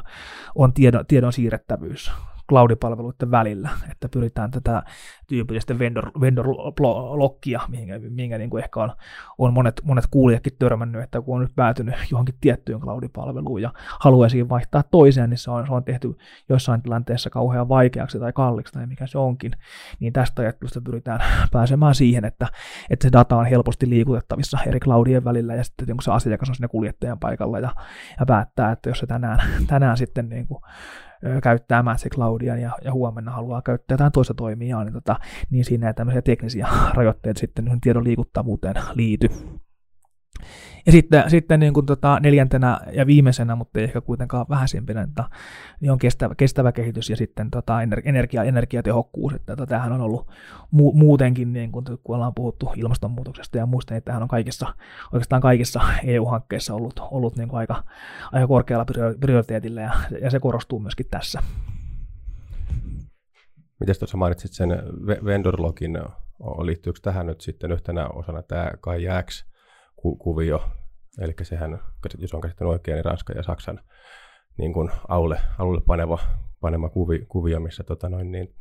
on 0.54 0.72
tiedon, 0.72 1.06
tiedon 1.06 1.32
siirrettävyys 1.32 2.10
cloud-palveluiden 2.48 3.30
välillä, 3.30 3.70
että 3.90 4.08
pyritään 4.08 4.50
tätä 4.50 4.82
tyypillistä 5.26 5.78
vendor, 5.78 6.10
vendor-lokkia, 6.20 7.60
mihinkä, 7.68 7.98
mihinkä 7.98 8.38
niin 8.38 8.50
kuin 8.50 8.64
ehkä 8.64 8.80
on, 8.80 8.92
on 9.38 9.52
monet, 9.52 9.80
monet 9.84 10.04
kuulijatkin 10.10 10.52
törmännyt, 10.58 11.02
että 11.02 11.20
kun 11.20 11.34
on 11.34 11.42
nyt 11.42 11.56
päätynyt 11.56 11.94
johonkin 12.10 12.34
tiettyyn 12.40 12.80
cloud-palveluun 12.80 13.62
ja 13.62 13.72
haluaisi 14.00 14.48
vaihtaa 14.48 14.82
toiseen, 14.82 15.30
niin 15.30 15.38
se 15.38 15.50
on, 15.50 15.66
se 15.66 15.72
on 15.72 15.84
tehty 15.84 16.16
jossain 16.48 16.82
tilanteessa 16.82 17.30
kauhean 17.30 17.68
vaikeaksi 17.68 18.18
tai 18.18 18.32
kalliiksi 18.32 18.72
tai 18.72 18.86
mikä 18.86 19.06
se 19.06 19.18
onkin, 19.18 19.52
niin 20.00 20.12
tästä 20.12 20.42
ajattelusta 20.42 20.80
pyritään 20.80 21.20
pääsemään 21.52 21.94
siihen, 21.94 22.24
että, 22.24 22.46
että 22.90 23.02
se 23.02 23.12
data 23.12 23.36
on 23.36 23.46
helposti 23.46 23.90
liikutettavissa 23.90 24.58
eri 24.66 24.80
cloudien 24.80 25.24
välillä 25.24 25.54
ja 25.54 25.64
sitten 25.64 25.86
kun 25.86 26.02
se 26.02 26.12
asiakas 26.12 26.48
on 26.48 26.54
sinne 26.54 26.68
kuljettajan 26.68 27.18
paikalla 27.18 27.58
ja, 27.58 27.70
ja 28.20 28.26
päättää, 28.26 28.72
että 28.72 28.90
jos 28.90 28.98
se 28.98 29.06
tänään, 29.06 29.38
tänään 29.66 29.96
sitten 29.96 30.28
niin 30.28 30.46
kuin 30.46 30.62
käyttää 31.42 31.82
Magic 31.82 32.14
Cloudia 32.14 32.56
ja, 32.56 32.70
ja 32.84 32.92
huomenna 32.92 33.30
haluaa 33.30 33.62
käyttää 33.62 33.94
jotain 33.94 34.12
toista 34.12 34.34
toimijaa, 34.34 34.84
niin, 34.84 34.92
tota, 34.92 35.16
niin 35.50 35.64
siinä 35.64 35.86
ei 35.86 35.94
tämmöisiä 35.94 36.22
teknisiä 36.22 36.68
rajoitteita 36.94 37.40
sitten 37.40 37.80
tiedon 37.80 38.04
liikuttavuuteen 38.04 38.76
liity. 38.94 39.28
Ja 40.86 40.92
sitten, 40.92 41.30
sitten 41.30 41.60
niin 41.60 41.74
kuin 41.74 41.86
tota 41.86 42.20
neljäntenä 42.20 42.80
ja 42.92 43.06
viimeisenä, 43.06 43.56
mutta 43.56 43.78
ei 43.78 43.84
ehkä 43.84 44.00
kuitenkaan 44.00 44.46
vähäisimpänä, 44.48 45.02
että 45.02 45.24
niin 45.80 45.92
on 45.92 45.98
kestävä, 45.98 46.34
kestävä 46.34 46.72
kehitys 46.72 47.10
ja 47.10 47.16
sitten 47.16 47.50
tota 47.50 47.78
energia, 48.04 48.44
energiatehokkuus. 48.44 49.34
Että 49.34 49.56
tota, 49.56 49.66
tämähän 49.66 49.92
on 49.92 50.00
ollut 50.00 50.26
mu- 50.74 50.94
muutenkin, 50.94 51.52
niin 51.52 51.72
kuin, 51.72 51.84
kun 52.04 52.16
ollaan 52.16 52.34
puhuttu 52.34 52.72
ilmastonmuutoksesta 52.76 53.58
ja 53.58 53.66
muista, 53.66 53.94
niin 53.94 54.02
tämähän 54.02 54.22
on 54.22 54.28
kaikissa, 54.28 54.66
oikeastaan 55.12 55.42
kaikissa 55.42 55.80
EU-hankkeissa 56.04 56.74
ollut, 56.74 57.00
ollut 57.10 57.36
niin 57.36 57.48
kuin 57.48 57.58
aika, 57.58 57.84
aika 58.32 58.46
korkealla 58.46 58.86
prioriteetilla 59.20 59.80
ja, 59.80 59.92
ja 60.22 60.30
se 60.30 60.40
korostuu 60.40 60.80
myöskin 60.80 61.06
tässä. 61.10 61.42
Miten 63.80 63.94
tuossa 63.98 64.16
mainitsit 64.16 64.52
sen 64.52 64.70
vendor-login, 65.24 65.98
liittyykö 66.62 67.00
tähän 67.02 67.26
nyt 67.26 67.40
sitten 67.40 67.72
yhtenä 67.72 68.08
osana 68.08 68.42
tämä 68.42 68.70
KaiJX, 68.80 69.44
ku- 70.06 70.16
kuvio. 70.16 70.60
Eli 71.20 71.34
sehän, 71.42 71.80
jos 72.18 72.34
on 72.34 72.40
käsittänyt 72.40 72.72
oikein, 72.72 72.94
niin 72.94 73.04
Ranskan 73.04 73.36
ja 73.36 73.42
Saksan 73.42 73.80
niin 74.58 74.72
kuin 74.72 74.90
alulle, 75.08 75.40
alulle 75.58 75.80
paneva, 75.80 76.18
panema 76.60 76.88
kuvi, 76.88 77.18
kuvio, 77.28 77.60
missä 77.60 77.84
tota 77.84 78.08
noin, 78.08 78.32
niin, 78.32 78.54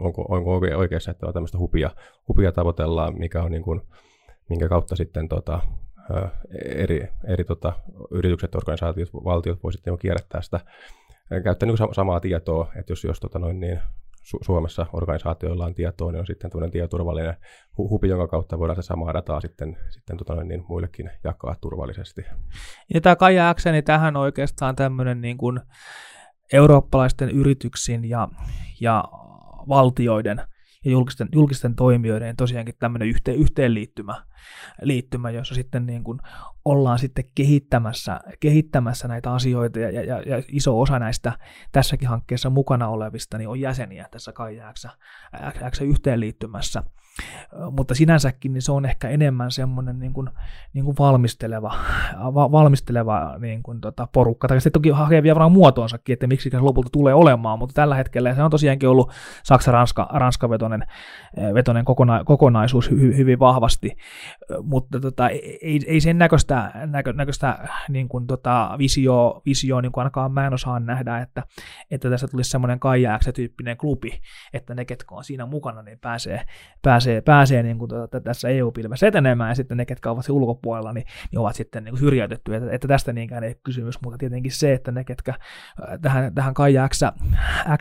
onko, 0.00 0.26
onko 0.28 0.60
oikeassa, 0.76 1.10
että 1.10 1.32
tämmöistä 1.32 1.58
hupia, 1.58 1.90
hupia 2.28 2.52
tavoitellaan, 2.52 3.18
mikä 3.18 3.42
on 3.42 3.50
niin 3.50 3.62
kuin, 3.62 3.80
minkä 4.48 4.68
kautta 4.68 4.96
sitten 4.96 5.28
tota, 5.28 5.60
eri, 6.64 7.08
eri 7.28 7.44
tota, 7.44 7.72
yritykset, 8.10 8.54
organisaatiot, 8.54 9.14
valtiot 9.14 9.62
voisivat 9.62 9.86
niin 9.86 9.98
kierrättää 9.98 10.42
sitä 10.42 10.60
käyttää 11.44 11.66
niin 11.66 11.94
samaa 11.94 12.20
tietoa, 12.20 12.72
että 12.76 12.92
jos, 12.92 13.04
jos 13.04 13.20
tota 13.20 13.38
noin, 13.38 13.60
niin 13.60 13.80
Su- 14.22 14.44
Suomessa 14.44 14.86
organisaatioilla 14.92 15.64
on 15.64 15.74
tietoa, 15.74 16.12
niin 16.12 16.20
on 16.20 16.26
sitten 16.26 16.50
tämmöinen 16.50 16.70
tietoturvallinen 16.70 17.36
hupi, 17.78 18.08
jonka 18.08 18.28
kautta 18.28 18.58
voidaan 18.58 18.76
se 18.76 18.82
samaa 18.82 19.14
dataa 19.14 19.40
sitten, 19.40 19.76
sitten 19.90 20.16
tota 20.16 20.44
niin 20.44 20.64
muillekin 20.68 21.10
jakaa 21.24 21.54
turvallisesti. 21.60 22.22
Ja 22.94 23.00
tämä 23.00 23.16
Kaija 23.16 23.54
X, 23.54 23.66
niin 23.66 23.84
tähän 23.84 24.16
oikeastaan 24.16 24.76
tämmöinen 24.76 25.20
niin 25.20 25.36
kuin 25.36 25.60
eurooppalaisten 26.52 27.30
yrityksin 27.30 28.08
ja, 28.08 28.28
ja 28.80 29.04
valtioiden 29.68 30.42
ja 30.84 30.90
julkisten, 30.90 31.28
julkisten 31.32 31.74
toimijoiden 31.74 32.36
tosiaankin 32.36 32.74
tämmöinen 32.78 33.08
yhteen, 33.08 33.36
yhteenliittymä, 33.38 34.24
liittymä, 34.82 35.30
jossa 35.30 35.54
sitten 35.54 35.86
niin 35.86 36.04
kuin 36.04 36.18
ollaan 36.64 36.98
sitten 36.98 37.24
kehittämässä, 37.34 38.20
kehittämässä 38.40 39.08
näitä 39.08 39.32
asioita 39.32 39.78
ja, 39.78 39.90
ja, 39.90 40.22
ja 40.22 40.42
iso 40.48 40.80
osa 40.80 40.98
näistä 40.98 41.32
tässäkin 41.72 42.08
hankkeessa 42.08 42.50
mukana 42.50 42.88
olevista 42.88 43.38
niin 43.38 43.48
on 43.48 43.60
jäseniä 43.60 44.08
tässä 44.10 44.32
Kaija 44.32 44.72
X, 44.72 44.86
X 45.70 45.80
yhteenliittymässä 45.80 46.82
mutta 47.70 47.94
sinänsäkin 47.94 48.52
niin 48.52 48.62
se 48.62 48.72
on 48.72 48.84
ehkä 48.84 49.08
enemmän 49.08 49.50
semmoinen 49.50 49.98
niin 49.98 50.12
kuin, 50.12 50.28
niin 50.72 50.84
kuin 50.84 50.96
valmisteleva, 50.98 51.74
va, 52.34 52.52
valmisteleva 52.52 53.34
niin 53.38 53.62
kuin, 53.62 53.80
tota, 53.80 54.08
porukka. 54.12 54.48
Tai 54.48 54.60
sitten 54.60 54.72
toki 54.72 54.90
hakee 54.90 55.22
vielä 55.22 55.48
muotoonsakin, 55.48 56.12
että 56.12 56.26
miksi 56.26 56.50
se 56.50 56.58
lopulta 56.58 56.88
tulee 56.92 57.14
olemaan, 57.14 57.58
mutta 57.58 57.74
tällä 57.74 57.94
hetkellä 57.94 58.34
se 58.34 58.42
on 58.42 58.50
tosiaankin 58.50 58.88
ollut 58.88 59.12
Saksa-Ranska-vetonen 59.42 60.86
vetonen 61.54 61.84
kokona, 61.84 62.24
kokonaisuus 62.24 62.90
hy, 62.90 63.16
hyvin 63.16 63.38
vahvasti, 63.38 63.96
mutta 64.62 65.00
tota, 65.00 65.28
ei, 65.28 65.80
ei 65.86 66.00
sen 66.00 66.18
näköistä, 66.18 66.72
näkö, 66.86 67.12
näköistä 67.12 67.68
niin 67.88 68.08
kuin, 68.08 68.26
tota, 68.26 68.74
visio, 68.78 69.42
visio 69.46 69.80
niin 69.80 69.92
kuin 69.92 70.02
ainakaan 70.02 70.32
mä 70.32 70.46
en 70.46 70.54
osaa 70.54 70.80
nähdä, 70.80 71.18
että, 71.18 71.42
että 71.90 72.10
tässä 72.10 72.28
tulisi 72.28 72.50
semmoinen 72.50 72.80
kaijääksä-tyyppinen 72.80 73.76
klubi, 73.76 74.20
että 74.52 74.74
ne, 74.74 74.84
ketkä 74.84 75.14
on 75.14 75.24
siinä 75.24 75.46
mukana, 75.46 75.82
niin 75.82 75.98
pääsee, 75.98 76.44
pääsee 76.82 77.01
pääsee, 77.02 77.20
pääsee 77.20 77.62
niin 77.62 77.78
kuin 77.78 77.88
tuota, 77.88 78.20
tässä 78.20 78.48
EU-pilvessä 78.48 79.06
etenemään, 79.06 79.50
ja 79.50 79.54
sitten 79.54 79.76
ne, 79.76 79.86
ketkä 79.86 80.10
ovat 80.10 80.28
ulkopuolella, 80.28 80.92
niin, 80.92 81.06
niin 81.30 81.38
ovat 81.38 81.54
sitten 81.54 81.84
niin 81.84 81.98
syrjäytetty, 81.98 82.54
että, 82.54 82.70
että 82.70 82.88
tästä 82.88 83.12
niinkään 83.12 83.44
ei 83.44 83.54
kysymys, 83.64 84.00
mutta 84.02 84.18
tietenkin 84.18 84.52
se, 84.52 84.72
että 84.72 84.92
ne, 84.92 85.04
ketkä 85.04 85.30
äh, 85.30 85.98
tähän, 86.02 86.34
tähän 86.34 86.54
Kaija 86.54 86.88
X, 86.88 87.00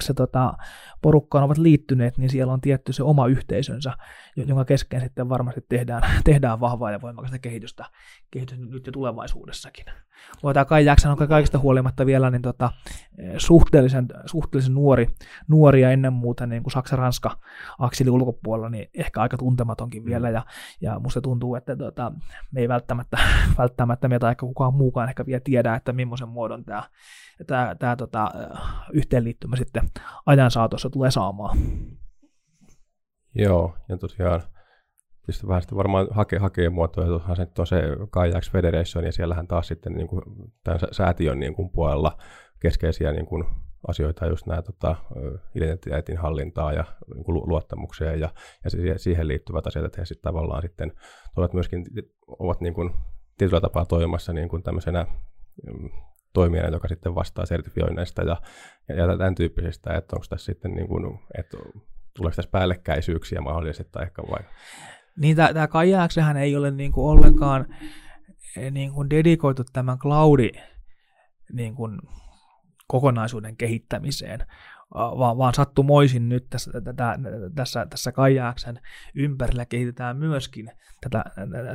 X 0.02 0.12
tota, 0.16 0.54
porukkaan 1.02 1.44
ovat 1.44 1.58
liittyneet, 1.58 2.18
niin 2.18 2.30
siellä 2.30 2.54
on 2.54 2.62
tietty 2.62 2.94
se 2.94 3.04
oma 3.04 3.28
yhteisönsä, 3.28 3.94
jonka 4.36 4.66
kesken 4.66 5.02
sitten 5.02 5.30
varmasti 5.30 5.66
tehdään, 5.70 6.02
tehdään 6.24 6.60
vahvaa 6.60 6.92
ja 6.92 7.02
voimakasta 7.02 7.40
kehitystä, 7.40 7.86
kehitystä 8.32 8.66
nyt 8.66 8.86
ja 8.86 8.92
tulevaisuudessakin. 8.92 9.86
Mutta 10.44 10.54
tämä 10.54 10.66
Kai 10.66 10.86
Jackson 10.86 11.12
on 11.12 11.28
kaikista 11.28 11.60
huolimatta 11.60 12.06
vielä 12.06 12.32
niin 12.32 12.42
tota, 12.42 12.72
suhteellisen, 13.38 14.08
suhteellisen 14.26 14.74
nuori, 14.74 15.08
nuori 15.48 15.82
ja 15.82 15.92
ennen 15.92 16.14
muuta 16.14 16.48
niin 16.48 16.64
kuin 16.64 16.72
Saksa-Ranska 16.72 17.38
akseli 17.80 18.10
ulkopuolella, 18.10 18.70
niin 18.70 18.90
ehkä 18.94 19.11
aika 19.20 19.38
tuntematonkin 19.38 20.06
vielä, 20.06 20.30
ja, 20.30 20.46
ja 20.82 21.00
musta 21.00 21.22
tuntuu, 21.22 21.56
että 21.56 21.76
tota, 21.76 22.12
me 22.52 22.62
ei 22.62 22.68
välttämättä, 22.68 23.18
välttämättä 23.58 24.08
meitä 24.08 24.30
ehkä 24.30 24.46
kukaan 24.46 24.74
muukaan 24.74 25.10
ehkä 25.10 25.26
vielä 25.26 25.42
tiedä, 25.44 25.76
että 25.76 25.94
millaisen 25.94 26.30
muodon 26.30 26.66
tämä 26.66 26.84
tämä, 27.48 27.76
tämä 27.80 27.96
tota, 27.96 28.32
yhteenliittymä 28.94 29.56
sitten 29.56 29.90
ajan 30.26 30.52
saatossa 30.52 30.90
tulee 30.90 31.12
saamaan. 31.12 31.58
Joo, 33.36 33.76
ja 33.90 33.98
tosiaan 33.98 34.42
tietysti 35.26 35.48
vähän 35.48 35.62
sitten 35.62 35.78
varmaan 35.78 36.08
hakee, 36.12 36.40
hakee 36.40 36.70
muotoja, 36.70 37.08
tuohan 37.08 37.36
se 37.36 37.48
on 37.58 37.68
se 37.68 37.82
Kajax 38.10 38.52
Federation, 38.52 39.06
ja 39.06 39.12
siellähän 39.12 39.48
taas 39.48 39.68
sitten 39.68 39.94
niin 39.94 40.08
kuin, 40.08 40.22
tämän 40.64 40.80
säätiön 40.92 41.40
niin 41.40 41.56
kuin 41.56 41.70
puolella 41.70 42.18
keskeisiä 42.60 43.12
niin 43.12 43.26
kuin, 43.26 43.46
asioita, 43.88 44.26
just 44.26 44.46
nämä 44.46 44.62
tota, 44.62 44.96
identiteetin 45.56 46.18
hallintaa 46.18 46.74
ja 46.74 46.84
niin 47.16 47.24
kuin, 47.24 47.50
luottamuksia 47.50 48.16
ja, 48.16 48.30
ja 48.64 49.00
siihen 49.00 49.28
liittyvät 49.28 49.68
asiat, 49.68 49.86
että 49.86 50.02
he 50.02 50.06
sitten 50.06 50.32
tavallaan 50.32 50.62
sitten 50.62 50.92
ovat 51.38 51.54
myöskin 51.54 51.86
ovat 52.40 52.62
niin 52.62 52.74
kuin, 52.74 52.94
tietyllä 53.38 53.62
tapaa 53.62 53.86
toimimassa 53.86 54.34
niin 54.34 54.50
kuin 54.50 54.64
tämmöisenä 54.64 55.06
mm, 55.68 55.90
toimijana, 56.34 56.70
joka 56.70 56.88
sitten 56.88 57.16
vastaa 57.16 57.46
sertifioinneista 57.46 58.22
ja, 58.22 58.42
ja, 58.88 59.18
tämän 59.18 59.36
tyyppisistä, 59.36 59.94
että 59.94 60.16
onko 60.16 60.26
tässä 60.30 60.46
sitten 60.46 60.72
niin 60.72 60.88
kuin, 60.88 61.20
että 61.38 61.58
tuleeko 62.18 62.36
tässä 62.36 62.52
päällekkäisyyksiä 62.52 63.42
mahdollisesti 63.42 63.92
tai 63.92 64.04
ehkä 64.04 64.22
vai? 64.22 64.44
Niin 65.18 65.36
tämä 65.36 65.68
Kajaaksehän 65.68 66.38
ei 66.38 66.56
ole 66.56 66.72
niin 66.72 66.92
kuin 66.92 67.06
ollenkaan 67.06 67.76
eh, 68.58 68.72
niin 68.72 68.94
kuin 68.94 69.10
dedikoitu 69.10 69.64
tämän 69.74 70.00
cloudi 70.00 70.52
niin 71.54 71.76
kuin 71.76 72.00
kokonaisuuden 72.92 73.58
kehittämiseen, 73.58 74.40
vaan, 74.94 75.38
vaan 75.38 75.54
sattumoisin 75.54 76.30
nyt 76.30 76.50
tässä, 76.50 76.72
tätä, 76.72 77.20
tässä, 77.56 77.86
tässä 77.90 78.12
Kajaaksen 78.12 78.80
ympärillä 79.16 79.66
kehitetään 79.66 80.18
myöskin 80.18 80.72
tätä, 81.02 81.24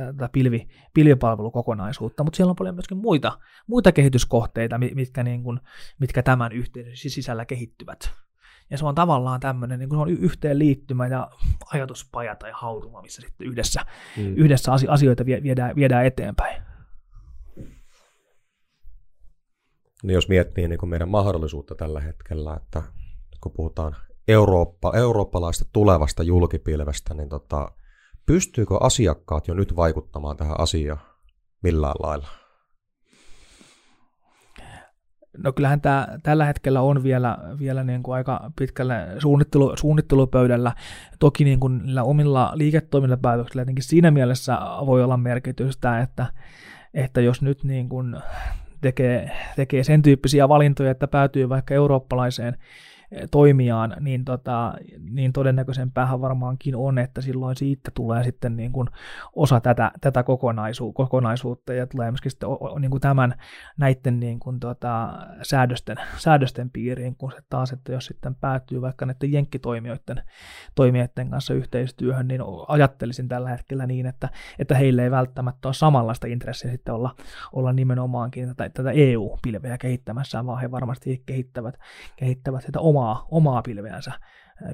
tätä 0.05 0.29
pilvi, 0.31 0.67
pilvipalvelukokonaisuutta, 0.93 2.23
mutta 2.23 2.37
siellä 2.37 2.49
on 2.49 2.55
paljon 2.55 2.75
myöskin 2.75 2.97
muita, 2.97 3.39
muita 3.67 3.91
kehityskohteita, 3.91 4.77
mitkä, 4.77 5.23
niin 5.23 5.43
kuin, 5.43 5.59
mitkä 5.99 6.23
tämän 6.23 6.51
yhteisön 6.51 7.11
sisällä 7.11 7.45
kehittyvät. 7.45 8.11
Ja 8.69 8.77
se 8.77 8.85
on 8.85 8.95
tavallaan 8.95 9.39
tämmöinen 9.39 9.79
niin 9.79 9.89
kuin 9.89 9.99
on 9.99 10.09
yhteenliittymä 10.09 11.07
ja 11.07 11.31
ajatuspaja 11.73 12.35
tai 12.35 12.51
hautuma, 12.53 13.01
missä 13.01 13.21
sitten 13.21 13.47
yhdessä, 13.47 13.81
mm. 14.17 14.33
yhdessä 14.35 14.71
asioita 14.71 15.25
viedään, 15.25 15.75
viedään 15.75 16.05
eteenpäin. 16.05 16.66
Niin 20.03 20.13
jos 20.13 20.29
miettii 20.29 20.67
niin 20.67 20.79
kuin 20.79 20.89
meidän 20.89 21.09
mahdollisuutta 21.09 21.75
tällä 21.75 21.99
hetkellä, 21.99 22.53
että 22.53 22.83
kun 23.41 23.51
puhutaan 23.55 23.95
Eurooppa, 24.27 24.93
eurooppalaista 24.95 25.65
tulevasta 25.73 26.23
julkipilvestä, 26.23 27.13
niin 27.13 27.29
tota, 27.29 27.71
pystyykö 28.25 28.77
asiakkaat 28.79 29.47
jo 29.47 29.53
nyt 29.53 29.75
vaikuttamaan 29.75 30.37
tähän 30.37 30.59
asiaan 30.59 30.99
millään 31.63 31.95
lailla? 31.99 32.27
No 35.37 35.53
kyllähän 35.53 35.81
tämä 35.81 36.07
tällä 36.23 36.45
hetkellä 36.45 36.81
on 36.81 37.03
vielä, 37.03 37.37
vielä 37.59 37.83
niin 37.83 38.03
kuin 38.03 38.15
aika 38.15 38.51
pitkälle 38.59 38.95
suunnittelu, 39.19 39.77
suunnittelupöydällä. 39.77 40.75
Toki 41.19 41.43
niin 41.43 41.59
kuin 41.59 41.77
niillä 41.77 42.03
omilla 42.03 42.51
liiketoimilla 42.55 43.17
päätöksillä 43.17 43.61
jotenkin 43.61 43.83
siinä 43.83 44.11
mielessä 44.11 44.57
voi 44.85 45.03
olla 45.03 45.17
merkitystä, 45.17 45.99
että, 45.99 46.25
että 46.93 47.21
jos 47.21 47.41
nyt 47.41 47.63
niin 47.63 47.89
kuin 47.89 48.15
tekee, 48.81 49.31
tekee 49.55 49.83
sen 49.83 50.01
tyyppisiä 50.01 50.49
valintoja, 50.49 50.91
että 50.91 51.07
päätyy 51.07 51.49
vaikka 51.49 51.73
eurooppalaiseen 51.73 52.57
toimijaan, 53.31 53.95
niin, 53.99 54.25
tota, 54.25 54.73
niin 55.09 55.33
todennäköisempäähän 55.33 56.21
varmaankin 56.21 56.75
on, 56.75 56.97
että 56.97 57.21
silloin 57.21 57.55
siitä 57.55 57.91
tulee 57.93 58.23
sitten 58.23 58.55
niin 58.55 58.71
kuin 58.71 58.87
osa 59.35 59.59
tätä, 59.59 59.91
tätä 60.01 60.23
kokonaisu, 60.23 60.93
kokonaisuutta 60.93 61.73
ja 61.73 61.87
tulee 61.87 62.11
myöskin 62.11 62.31
sitten 62.31 62.49
niin 62.79 62.91
kuin 62.91 63.01
tämän 63.01 63.33
näiden 63.77 64.19
niin 64.19 64.39
kuin 64.39 64.59
tota, 64.59 65.13
säädösten, 65.41 65.97
säädösten 66.17 66.69
piiriin, 66.69 67.15
kun 67.15 67.31
se 67.31 67.37
taas, 67.49 67.71
että 67.71 67.91
jos 67.91 68.05
sitten 68.05 68.35
päätyy 68.35 68.81
vaikka 68.81 69.05
näiden 69.05 69.31
jenkkitoimijoiden 69.31 70.23
toimijoiden 70.75 71.29
kanssa 71.29 71.53
yhteistyöhön, 71.53 72.27
niin 72.27 72.41
ajattelisin 72.67 73.27
tällä 73.27 73.49
hetkellä 73.49 73.85
niin, 73.85 74.05
että, 74.05 74.29
että 74.59 74.75
heille 74.75 75.03
ei 75.03 75.11
välttämättä 75.11 75.67
ole 75.67 75.73
samanlaista 75.73 76.27
intressiä 76.27 76.71
sitten 76.71 76.93
olla, 76.93 77.15
olla 77.53 77.73
nimenomaankin 77.73 78.47
tätä, 78.47 78.69
tätä 78.69 78.91
EU-pilveä 78.91 79.77
kehittämässä, 79.77 80.45
vaan 80.45 80.61
he 80.61 80.71
varmasti 80.71 81.23
kehittävät, 81.25 81.79
kehittävät 82.15 82.63
sitä 82.63 82.79
omaa 82.79 82.96
omaa, 82.97 83.27
omaa 83.31 83.61
pilveänsä, 83.61 84.11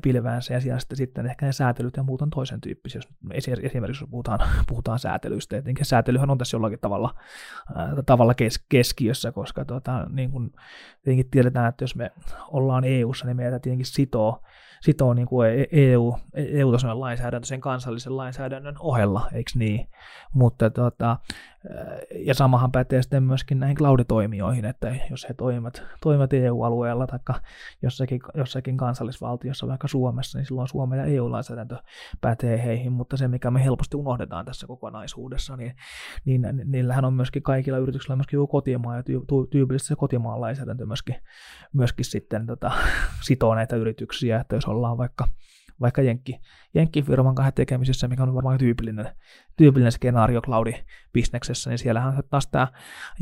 pilveänsä 0.01 0.53
ja 0.53 0.61
siellä 0.61 0.79
sitten, 0.93 1.25
ehkä 1.25 1.45
ne 1.45 1.51
säätelyt 1.51 1.97
ja 1.97 2.03
muut 2.03 2.21
on 2.21 2.29
toisen 2.29 2.61
tyyppisiä, 2.61 3.01
jos 3.35 3.47
esimerkiksi 3.63 4.03
jos 4.03 4.09
puhutaan, 4.09 4.39
puhutaan 4.69 4.99
säätelystä. 4.99 5.55
Tietenkin 5.55 5.85
säätelyhän 5.85 6.29
on 6.29 6.37
tässä 6.37 6.57
jollakin 6.57 6.79
tavalla, 6.79 7.15
äh, 7.77 7.89
tavalla 8.05 8.33
kes, 8.33 8.65
keskiössä, 8.69 9.31
koska 9.31 9.65
tuota, 9.65 10.07
niin 10.09 10.31
kuin 10.31 10.51
tietenkin 11.03 11.29
tiedetään, 11.31 11.69
että 11.69 11.83
jos 11.83 11.95
me 11.95 12.11
ollaan 12.47 12.83
EU-ssa, 12.83 13.25
niin 13.25 13.37
meitä 13.37 13.59
tietenkin 13.59 13.85
sitoo 13.85 14.41
sitoo 14.83 15.13
niin 15.13 15.27
kuin 15.27 15.49
EU, 15.71 16.15
EU-tasoinen 16.35 16.99
lainsäädäntö 16.99 17.47
sen 17.47 17.61
kansallisen 17.61 18.17
lainsäädännön 18.17 18.75
ohella, 18.79 19.29
eikö 19.33 19.51
niin? 19.55 19.87
Mutta 20.33 20.69
tota, 20.69 21.17
ja 22.15 22.33
samahan 22.33 22.71
pätee 22.71 23.01
sitten 23.01 23.23
myöskin 23.23 23.59
näihin 23.59 23.77
cloud-toimijoihin, 23.77 24.65
että 24.65 24.95
jos 25.11 25.29
he 25.29 25.33
toimivat, 25.33 25.83
toimivat 26.01 26.33
EU-alueella 26.33 27.07
tai 27.07 27.19
jossakin, 27.81 28.19
jossakin 28.33 28.77
kansallisvaltiossa, 28.77 29.67
vaikka 29.67 29.87
Suomessa, 29.87 30.37
niin 30.37 30.45
silloin 30.45 30.67
Suomen 30.67 30.99
ja 30.99 31.05
EU-lainsäädäntö 31.05 31.77
pätee 32.21 32.63
heihin, 32.63 32.91
mutta 32.91 33.17
se, 33.17 33.27
mikä 33.27 33.51
me 33.51 33.63
helposti 33.63 33.97
unohdetaan 33.97 34.45
tässä 34.45 34.67
kokonaisuudessa, 34.67 35.57
niin, 35.57 35.75
niin 36.25 36.61
niillähän 36.65 37.05
on 37.05 37.13
myöskin 37.13 37.43
kaikilla 37.43 37.77
yrityksillä 37.77 38.15
myöskin 38.15 38.37
joku 38.37 38.47
kotimaa, 38.47 38.95
ja 38.95 39.03
tyypillisesti 39.49 39.87
se 39.87 39.95
kotimaan 39.95 40.41
lainsäädäntö 40.41 40.85
myöskin, 40.85 41.15
myöskin 41.73 42.05
sitten 42.05 42.45
tota, 42.45 42.71
sitoo 43.21 43.55
näitä 43.55 43.75
yrityksiä, 43.75 44.39
että 44.39 44.55
jos 44.55 44.67
ollaan 44.73 44.97
vaikka 44.97 45.27
vaikka 45.81 46.01
Jenkki, 46.01 46.39
Jenkki-firman 46.73 47.35
kanssa 47.35 47.51
tekemisissä, 47.51 48.07
mikä 48.07 48.23
on 48.23 48.35
varmaan 48.35 48.57
tyypillinen, 48.57 49.09
tyypillinen 49.57 49.91
skenaario 49.91 50.41
cloud-bisneksessä, 50.41 51.69
niin 51.69 51.77
siellähän 51.77 52.17
on 52.17 52.23
taas 52.29 52.47
tämä 52.47 52.67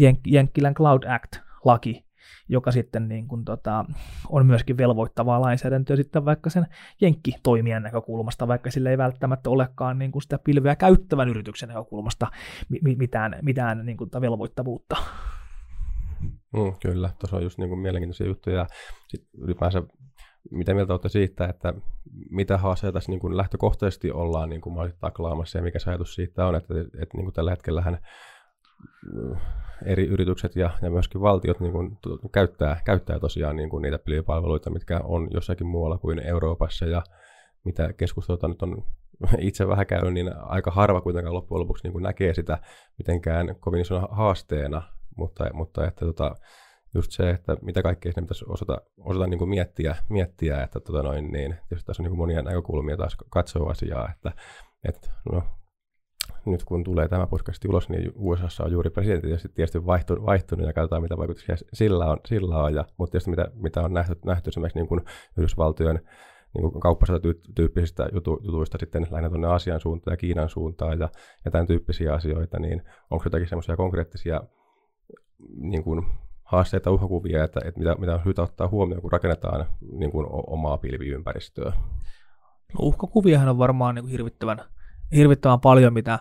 Jenk- 0.02 0.28
Jenkkilän 0.28 0.74
Cloud 0.74 1.04
Act-laki, 1.04 2.06
joka 2.50 2.72
sitten 2.72 3.08
niin 3.08 3.28
kuin 3.28 3.46
tota, 3.46 3.86
on 4.30 4.46
myöskin 4.46 4.78
velvoittavaa 4.78 5.42
lainsäädäntöä 5.42 5.96
sitten 5.96 6.26
vaikka 6.26 6.50
sen 6.50 6.68
jenkkitoimijan 7.02 7.84
näkökulmasta, 7.84 8.48
vaikka 8.48 8.72
sillä 8.72 8.90
ei 8.90 8.98
välttämättä 8.98 9.50
olekaan 9.50 10.00
niin 10.00 10.12
kuin 10.12 10.22
sitä 10.22 10.40
pilveä 10.40 10.76
käyttävän 10.76 11.30
yrityksen 11.30 11.70
näkökulmasta 11.70 12.28
mitään, 12.98 13.36
mitään 13.42 13.86
niin 13.86 13.98
kuin 13.98 14.10
velvoittavuutta. 14.22 14.96
Mm, 16.54 16.74
kyllä, 16.82 17.10
tuossa 17.20 17.38
on 17.38 17.44
just 17.44 17.58
niin 17.58 17.70
kuin 17.70 17.80
mielenkiintoisia 17.80 18.28
juttuja. 18.28 18.58
Ja 18.58 18.68
sit 19.08 19.28
ylipäänsä 19.38 19.84
mitä 20.52 20.74
mieltä 20.74 20.94
olette 20.94 21.10
siitä, 21.10 21.46
että 21.46 21.74
mitä 22.30 22.58
haasteita 22.58 22.94
tässä 22.94 23.12
niin 23.12 23.20
kuin 23.20 23.38
lähtökohtaisesti 23.38 24.12
ollaan 24.12 24.50
niin 24.50 24.62
kuin 24.62 24.94
taklaamassa 25.00 25.58
ja 25.58 25.64
mikä 25.64 25.80
se 25.80 25.90
ajatus 25.90 26.16
siitä 26.16 26.48
on, 26.48 26.56
että, 26.56 26.74
että 26.80 27.18
niin 27.18 27.26
kuin 27.26 27.34
tällä 27.34 27.52
hetkellähän 27.52 27.98
äh, 29.34 29.42
eri 29.86 30.08
yritykset 30.08 30.56
ja, 30.56 30.70
ja 30.82 30.90
myöskin 30.90 31.22
valtiot 31.22 31.60
niin 31.60 31.72
kuin, 31.72 31.98
käyttää, 32.32 32.82
käyttää 32.86 33.20
tosiaan 33.20 33.56
niin 33.56 33.70
kuin 33.70 33.82
niitä 33.82 34.00
pilvipalveluita, 34.00 34.70
mitkä 34.70 35.02
on 35.04 35.28
jossakin 35.32 35.68
muualla 35.68 35.98
kuin 35.98 36.20
Euroopassa 36.20 36.86
ja 36.86 37.04
mitä 37.64 37.94
keskustelua 37.94 38.48
nyt 38.48 38.62
on 38.62 38.84
itse 39.40 39.68
vähän 39.68 39.88
käynyt, 39.88 40.14
niin 40.14 40.32
aika 40.38 40.72
harva 40.72 41.02
kuitenkaan 41.02 41.34
loppujen 41.34 41.60
lopuksi 41.60 41.84
niin 41.84 41.94
kuin 41.94 42.04
näkee 42.04 42.34
sitä 42.34 42.58
mitenkään 42.98 43.56
kovin 43.60 43.82
isona 43.82 44.08
haasteena, 44.12 44.82
mutta, 45.18 45.54
mutta 45.54 45.88
että 45.88 46.06
tota, 46.06 46.36
just 46.94 47.12
se, 47.12 47.30
että 47.30 47.58
mitä 47.62 47.82
kaikkea 47.82 48.12
sinne 48.12 48.26
pitäisi 48.26 48.46
osata, 48.48 48.82
osata 48.98 49.28
niin 49.28 49.38
kuin 49.38 49.50
miettiä, 49.50 49.96
miettiä, 50.10 50.64
että 50.64 50.80
tota 50.80 51.04
noin, 51.04 51.32
niin, 51.32 51.56
tietysti 51.70 51.88
tässä 51.88 52.02
on 52.02 52.04
niin 52.04 52.12
kuin 52.12 52.18
monia 52.18 52.42
näkökulmia 52.42 52.98
taas 52.98 53.18
katsoa 53.30 53.72
asiaa, 53.72 54.12
että, 54.12 54.32
että 54.84 55.12
no, 55.32 55.44
nyt 56.46 56.64
kun 56.64 56.84
tulee 56.84 57.08
tämä 57.08 57.28
podcasti 57.28 57.68
ulos, 57.68 57.90
niin 57.90 58.12
USA 58.16 58.64
on 58.64 58.72
juuri 58.72 58.90
presidentti 58.90 59.28
tietysti, 59.28 59.50
tietysti 59.50 59.86
vaihtunut, 59.86 60.26
vaihtunut 60.26 60.68
ja 60.68 60.74
katsotaan, 60.74 61.02
mitä 61.02 61.18
vaikutuksia 61.18 61.56
sillä 61.74 62.06
on, 62.06 62.18
sillä 62.26 62.64
on 62.64 62.74
ja, 62.74 62.86
mutta 62.98 63.12
tietysti 63.12 63.30
mitä, 63.30 63.52
mitä 63.54 63.82
on 63.82 63.94
nähty, 63.94 64.16
nähty 64.26 64.50
esimerkiksi 64.50 64.80
niin 64.80 64.88
kuin 64.88 65.02
Yhdysvaltojen 65.38 66.02
niin 66.54 66.80
kauppasota-tyyppisistä 66.82 68.10
jutu, 68.14 68.40
jutuista 68.44 68.78
sitten 68.80 69.08
lähinnä 69.12 69.30
tuonne 69.30 69.48
Aasian 69.48 69.80
suuntaan 69.80 70.14
ja 70.14 70.18
Kiinan 70.18 70.50
suuntaan 70.50 71.00
ja, 71.00 71.10
ja 71.46 71.52
tämän 71.52 71.68
tyyppisiä 71.68 72.14
asioita, 72.14 72.60
niin 72.60 72.82
onko 73.10 73.24
jotakin 73.26 73.50
semmoisia 73.50 73.78
konkreettisia 73.78 74.42
niin 75.56 75.84
kuin 75.84 76.06
haasteita, 76.52 76.92
uhkakuvia, 76.92 77.44
että, 77.44 77.60
että 77.66 77.80
mitä, 77.80 77.96
mitä 78.00 78.14
on 78.14 78.24
syytä 78.24 78.42
ottaa 78.42 78.68
huomioon, 78.68 79.02
kun 79.02 79.12
rakennetaan 79.12 79.66
niin 79.92 80.12
kuin 80.12 80.28
omaa 80.48 80.78
pilviympäristöä? 80.78 81.74
No, 82.74 82.80
uhkakuviahan 82.80 83.50
on 83.50 83.58
varmaan 83.58 83.96
niin 83.96 84.04
kuin 84.04 84.12
hirvittävän, 84.12 84.62
hirvittävän 85.16 85.60
paljon, 85.60 85.94
mitä, 85.94 86.20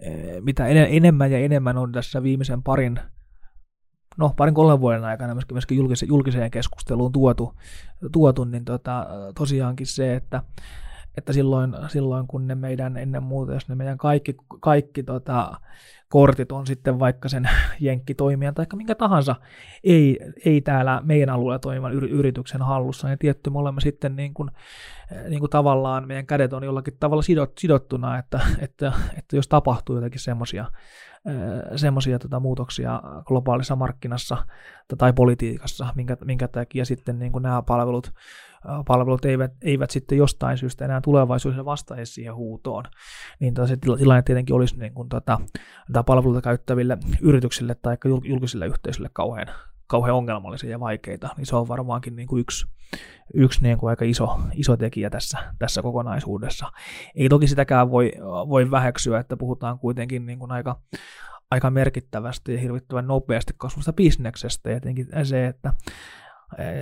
eh, 0.00 0.40
mitä 0.40 0.66
enemmän 0.66 1.32
ja 1.32 1.38
enemmän 1.38 1.78
on 1.78 1.92
tässä 1.92 2.22
viimeisen 2.22 2.62
parin, 2.62 3.00
no 4.16 4.32
parin 4.36 4.54
kolmen 4.54 4.80
vuoden 4.80 5.04
aikana 5.04 5.34
myöskin, 5.34 5.54
myöskin 5.54 5.78
julkiseen, 5.78 6.08
julkiseen 6.08 6.50
keskusteluun 6.50 7.12
tuotu, 7.12 7.54
tuotu 8.12 8.44
niin 8.44 8.64
tota, 8.64 9.06
tosiaankin 9.34 9.86
se, 9.86 10.14
että, 10.14 10.42
että 11.16 11.32
silloin, 11.32 11.74
silloin 11.88 12.26
kun 12.26 12.46
ne 12.46 12.54
meidän 12.54 12.96
ennen 12.96 13.22
muuta, 13.22 13.52
jos 13.52 13.68
ne 13.68 13.74
meidän 13.74 13.98
kaikki, 13.98 14.36
kaikki 14.60 15.02
tota, 15.02 15.60
kortit 16.08 16.52
on 16.52 16.66
sitten 16.66 16.98
vaikka 16.98 17.28
sen 17.28 17.48
jenkkitoimijan 17.80 18.54
tai 18.54 18.66
minkä 18.74 18.94
tahansa 18.94 19.36
ei, 19.84 20.18
ei 20.44 20.60
täällä 20.60 21.00
meidän 21.04 21.30
alueella 21.30 21.58
toimivan 21.58 21.92
yrityksen 21.92 22.62
hallussa, 22.62 23.08
niin 23.08 23.18
tietty 23.18 23.50
me 23.50 23.58
olemme 23.58 23.80
sitten 23.80 24.16
niin 24.16 24.34
kuin, 24.34 24.50
niin 25.28 25.40
kuin 25.40 25.50
tavallaan, 25.50 26.06
meidän 26.08 26.26
kädet 26.26 26.52
on 26.52 26.64
jollakin 26.64 26.96
tavalla 27.00 27.22
sidot, 27.22 27.58
sidottuna, 27.58 28.18
että, 28.18 28.40
että, 28.58 28.92
että 29.18 29.36
jos 29.36 29.48
tapahtuu 29.48 29.96
jotakin 29.96 30.20
semmoisia 30.20 30.64
semmoisia 31.76 32.18
tota, 32.18 32.40
muutoksia 32.40 33.02
globaalissa 33.24 33.76
markkinassa 33.76 34.36
tai 34.98 35.12
politiikassa, 35.12 35.86
minkä, 35.94 36.16
minkä 36.24 36.48
takia 36.48 36.84
sitten 36.84 37.18
niin 37.18 37.32
kuin 37.32 37.42
nämä 37.42 37.62
palvelut 37.62 38.12
palvelut 38.86 39.24
eivät, 39.24 39.52
eivät 39.62 39.90
sitten 39.90 40.18
jostain 40.18 40.58
syystä 40.58 40.84
enää 40.84 41.00
tulevaisuudessa 41.00 41.64
vastaisi 41.64 42.12
siihen 42.12 42.34
huutoon, 42.34 42.84
niin 43.40 43.54
se 43.66 43.76
tilanne 43.76 44.22
tietenkin 44.22 44.56
olisi 44.56 44.78
niin 44.78 44.94
kuin 44.94 45.08
tota, 45.08 45.40
palveluita 46.06 46.42
käyttäville 46.42 46.98
yrityksille 47.20 47.74
tai 47.82 47.96
julkisille 48.24 48.66
yhteisöille 48.66 49.10
kauhean, 49.12 49.46
kauhean 49.86 50.16
ongelmallisia 50.16 50.70
ja 50.70 50.80
vaikeita, 50.80 51.28
niin 51.36 51.46
se 51.46 51.56
on 51.56 51.68
varmaankin 51.68 52.16
niin 52.16 52.28
kuin 52.28 52.40
yksi, 52.40 52.66
yksi 53.34 53.62
niin 53.62 53.78
kuin 53.78 53.90
aika 53.90 54.04
iso, 54.04 54.40
iso 54.52 54.76
tekijä 54.76 55.10
tässä, 55.10 55.38
tässä 55.58 55.82
kokonaisuudessa. 55.82 56.66
Ei 57.14 57.28
toki 57.28 57.46
sitäkään 57.46 57.90
voi, 57.90 58.12
voi 58.48 58.70
väheksyä, 58.70 59.18
että 59.18 59.36
puhutaan 59.36 59.78
kuitenkin 59.78 60.26
niin 60.26 60.38
kuin 60.38 60.52
aika, 60.52 60.80
aika 61.50 61.70
merkittävästi 61.70 62.54
ja 62.54 62.60
hirvittävän 62.60 63.06
nopeasti 63.06 63.54
kasvasta 63.56 63.92
bisneksestä, 63.92 64.70
ja 64.70 64.80
tietenkin 64.80 65.08
se, 65.22 65.46
että 65.46 65.72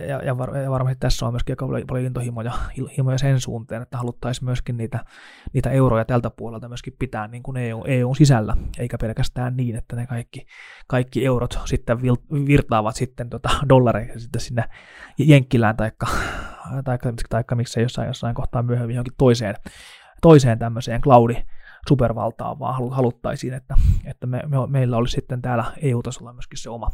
ja, 0.08 0.22
ja, 0.24 0.38
var, 0.38 0.56
ja 0.56 0.70
varmasti 0.70 0.98
tässä 1.00 1.26
on 1.26 1.32
myöskin 1.32 1.52
aika 1.52 1.66
paljon 1.88 2.06
intohimoja 2.06 2.52
himoja 2.96 3.18
sen 3.18 3.40
suuntaan, 3.40 3.82
että 3.82 3.98
haluttaisiin 3.98 4.44
myöskin 4.44 4.76
niitä, 4.76 5.04
niitä 5.52 5.70
euroja 5.70 6.04
tältä 6.04 6.30
puolelta 6.30 6.68
myöskin 6.68 6.96
pitää 6.98 7.28
niin 7.28 7.42
kuin 7.42 7.56
EU, 7.56 7.84
EUn 7.86 8.16
sisällä, 8.16 8.56
eikä 8.78 8.98
pelkästään 8.98 9.56
niin, 9.56 9.76
että 9.76 9.96
ne 9.96 10.06
kaikki, 10.06 10.46
kaikki 10.86 11.26
eurot 11.26 11.58
sitten 11.64 12.02
virtaavat 12.46 12.96
sitten 12.96 13.30
tota 13.30 13.50
dollareiksi 13.68 14.20
sitten 14.20 14.40
sinne 14.40 14.64
Jenkkilään 15.18 15.76
taikka, 15.76 16.06
taikka, 16.84 17.12
taikka 17.28 17.54
miksei 17.54 17.82
jossain, 17.82 18.06
jossain 18.06 18.34
kohtaa 18.34 18.62
myöhemmin 18.62 18.94
johonkin 18.94 19.14
toiseen, 19.18 19.54
toiseen 20.22 20.58
tämmöiseen 20.58 21.00
cloudi 21.00 21.36
supervaltaan, 21.88 22.58
vaan 22.58 22.90
haluttaisiin, 22.90 23.54
että, 23.54 23.74
että 24.04 24.26
me, 24.26 24.42
me, 24.46 24.56
meillä 24.66 24.96
olisi 24.96 25.12
sitten 25.12 25.42
täällä 25.42 25.64
EU-tasolla 25.82 26.32
myöskin 26.32 26.58
se 26.58 26.70
oma, 26.70 26.90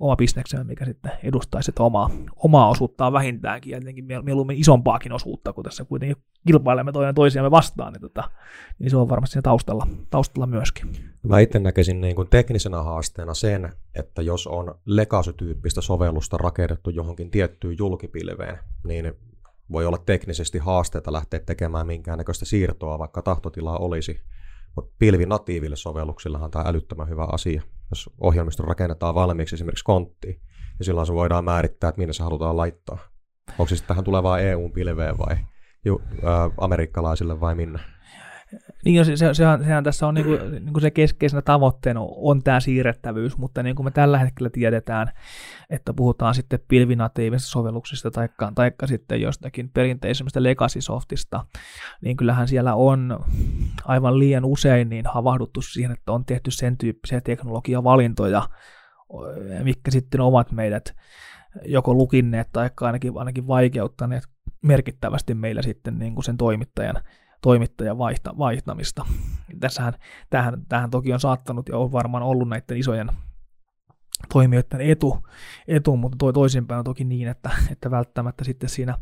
oma 0.00 0.16
bisneksemme, 0.16 0.64
mikä 0.64 0.84
sitten 0.84 1.12
edustaisi 1.22 1.72
omaa, 1.78 2.10
omaa 2.36 2.68
osuuttaan 2.68 3.12
vähintäänkin, 3.12 3.70
ja 3.70 3.76
jotenkin 3.78 4.04
mieluummin 4.22 4.58
isompaakin 4.58 5.12
osuutta, 5.12 5.52
kun 5.52 5.64
tässä 5.64 5.84
kuitenkin 5.84 6.16
kilpailemme 6.46 6.92
toinen 6.92 7.14
toisiamme 7.14 7.50
vastaan, 7.50 7.92
niin, 7.92 8.00
tota, 8.00 8.30
niin 8.78 8.90
se 8.90 8.96
on 8.96 9.08
varmasti 9.08 9.32
siinä 9.32 9.42
taustalla, 9.42 9.86
taustalla 10.10 10.46
myöskin. 10.46 10.90
Mä 11.22 11.40
itse 11.40 11.58
näkisin 11.58 12.00
niin 12.00 12.16
kuin 12.16 12.28
teknisenä 12.28 12.82
haasteena 12.82 13.34
sen, 13.34 13.72
että 13.94 14.22
jos 14.22 14.46
on 14.46 14.74
legacy-tyyppistä 14.84 15.80
sovellusta 15.80 16.36
rakennettu 16.36 16.90
johonkin 16.90 17.30
tiettyyn 17.30 17.76
julkipilveen, 17.78 18.58
niin 18.84 19.12
voi 19.72 19.86
olla 19.86 19.98
teknisesti 19.98 20.58
haasteita 20.58 21.12
lähteä 21.12 21.40
tekemään 21.40 21.86
minkäännäköistä 21.86 22.44
siirtoa, 22.44 22.98
vaikka 22.98 23.22
tahtotilaa 23.22 23.78
olisi. 23.78 24.20
Mutta 24.76 24.94
pilvinatiiville 24.98 25.76
sovelluksillahan 25.76 26.50
tämä 26.50 26.62
on 26.62 26.68
älyttömän 26.68 27.08
hyvä 27.08 27.24
asia. 27.32 27.62
Jos 27.90 28.10
ohjelmisto 28.20 28.62
rakennetaan 28.62 29.14
valmiiksi 29.14 29.54
esimerkiksi 29.54 29.84
konttiin, 29.84 30.40
niin 30.78 30.84
silloin 30.84 31.06
se 31.06 31.12
voidaan 31.12 31.44
määrittää, 31.44 31.88
että 31.88 31.98
minne 31.98 32.12
se 32.12 32.22
halutaan 32.22 32.56
laittaa. 32.56 32.98
Onko 33.58 33.66
sitten 33.66 33.88
tähän 33.88 34.04
tulevaan 34.04 34.40
EU-pilveen 34.42 35.18
vai 35.18 35.36
ju, 35.84 36.02
ä, 36.24 36.50
amerikkalaisille 36.56 37.40
vai 37.40 37.54
minne? 37.54 37.78
Niin, 38.84 39.04
se, 39.04 39.16
se, 39.16 39.34
sehän, 39.34 39.64
sehän 39.64 39.84
tässä 39.84 40.06
on 40.06 40.14
niin 40.14 40.26
kuin, 40.26 40.50
niin 40.50 40.72
kuin 40.72 40.80
se 40.80 40.90
keskeisenä 40.90 41.42
tavoitteena 41.42 42.00
on 42.00 42.42
tämä 42.42 42.60
siirrettävyys, 42.60 43.38
mutta 43.38 43.62
niin 43.62 43.76
kuin 43.76 43.84
me 43.86 43.90
tällä 43.90 44.18
hetkellä 44.18 44.50
tiedetään, 44.50 45.10
että 45.70 45.92
puhutaan 45.94 46.34
sitten 46.34 46.60
pilvinatiivisista 46.68 47.50
sovelluksista 47.50 48.10
tai 48.10 48.28
taikka 48.54 48.86
sitten 48.86 49.20
jostakin 49.20 49.70
perinteisemmistä 49.70 50.42
legacy-softista, 50.42 51.44
niin 52.02 52.16
kyllähän 52.16 52.48
siellä 52.48 52.74
on 52.74 53.24
aivan 53.84 54.18
liian 54.18 54.44
usein 54.44 54.88
niin 54.88 55.04
havahduttu 55.06 55.62
siihen, 55.62 55.92
että 55.92 56.12
on 56.12 56.24
tehty 56.24 56.50
sen 56.50 56.78
tyyppisiä 56.78 57.20
teknologiavalintoja, 57.20 58.48
mitkä 59.62 59.90
sitten 59.90 60.20
ovat 60.20 60.52
meidät 60.52 60.94
joko 61.64 61.94
lukinneet 61.94 62.48
tai 62.52 62.70
ainakin, 62.80 63.12
ainakin 63.16 63.46
vaikeuttaneet 63.46 64.24
merkittävästi 64.62 65.34
meillä 65.34 65.62
sitten 65.62 65.98
niin 65.98 66.14
kuin 66.14 66.24
sen 66.24 66.36
toimittajan 66.36 66.96
toimittajan 67.42 67.98
vaihta, 67.98 68.38
vaihtamista. 68.38 69.06
Tässähän, 69.60 69.94
tähän, 70.30 70.62
tähän 70.68 70.90
toki 70.90 71.12
on 71.12 71.20
saattanut 71.20 71.68
ja 71.68 71.78
on 71.78 71.92
varmaan 71.92 72.22
ollut 72.22 72.48
näiden 72.48 72.76
isojen 72.76 73.10
toimijoiden 74.32 74.80
etu, 74.80 75.18
etu 75.68 75.96
mutta 75.96 76.18
toi 76.18 76.32
toisinpäin 76.32 76.78
on 76.78 76.84
toki 76.84 77.04
niin, 77.04 77.28
että, 77.28 77.50
että 77.72 77.90
välttämättä 77.90 78.44
sitten 78.44 78.68
siinä 78.68 78.98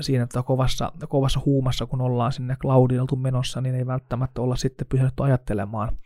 siinä 0.00 0.24
että 0.24 0.42
kovassa, 0.42 0.92
kovassa 1.08 1.40
huumassa, 1.46 1.86
kun 1.86 2.00
ollaan 2.00 2.32
sinne 2.32 2.56
cloudiltu 2.56 3.16
menossa, 3.16 3.60
niin 3.60 3.74
ei 3.74 3.86
välttämättä 3.86 4.42
olla 4.42 4.56
sitten 4.56 4.86
pysähdytty 4.86 5.22
ajattelemaan, 5.22 5.96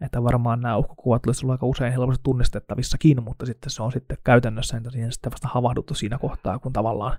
että 0.00 0.22
varmaan 0.22 0.60
nämä 0.60 0.76
uhkakuvat 0.76 1.26
olisivat 1.26 1.50
aika 1.50 1.66
usein 1.66 1.92
helposti 1.92 2.22
tunnistettavissakin, 2.22 3.22
mutta 3.22 3.46
sitten 3.46 3.70
se 3.70 3.82
on 3.82 3.92
sitten 3.92 4.18
käytännössä 4.24 4.76
että 4.76 4.90
siihen 4.90 5.12
sitten 5.12 5.32
vasta 5.32 5.48
havahduttu 5.48 5.94
siinä 5.94 6.18
kohtaa, 6.18 6.58
kun 6.58 6.72
tavallaan, 6.72 7.18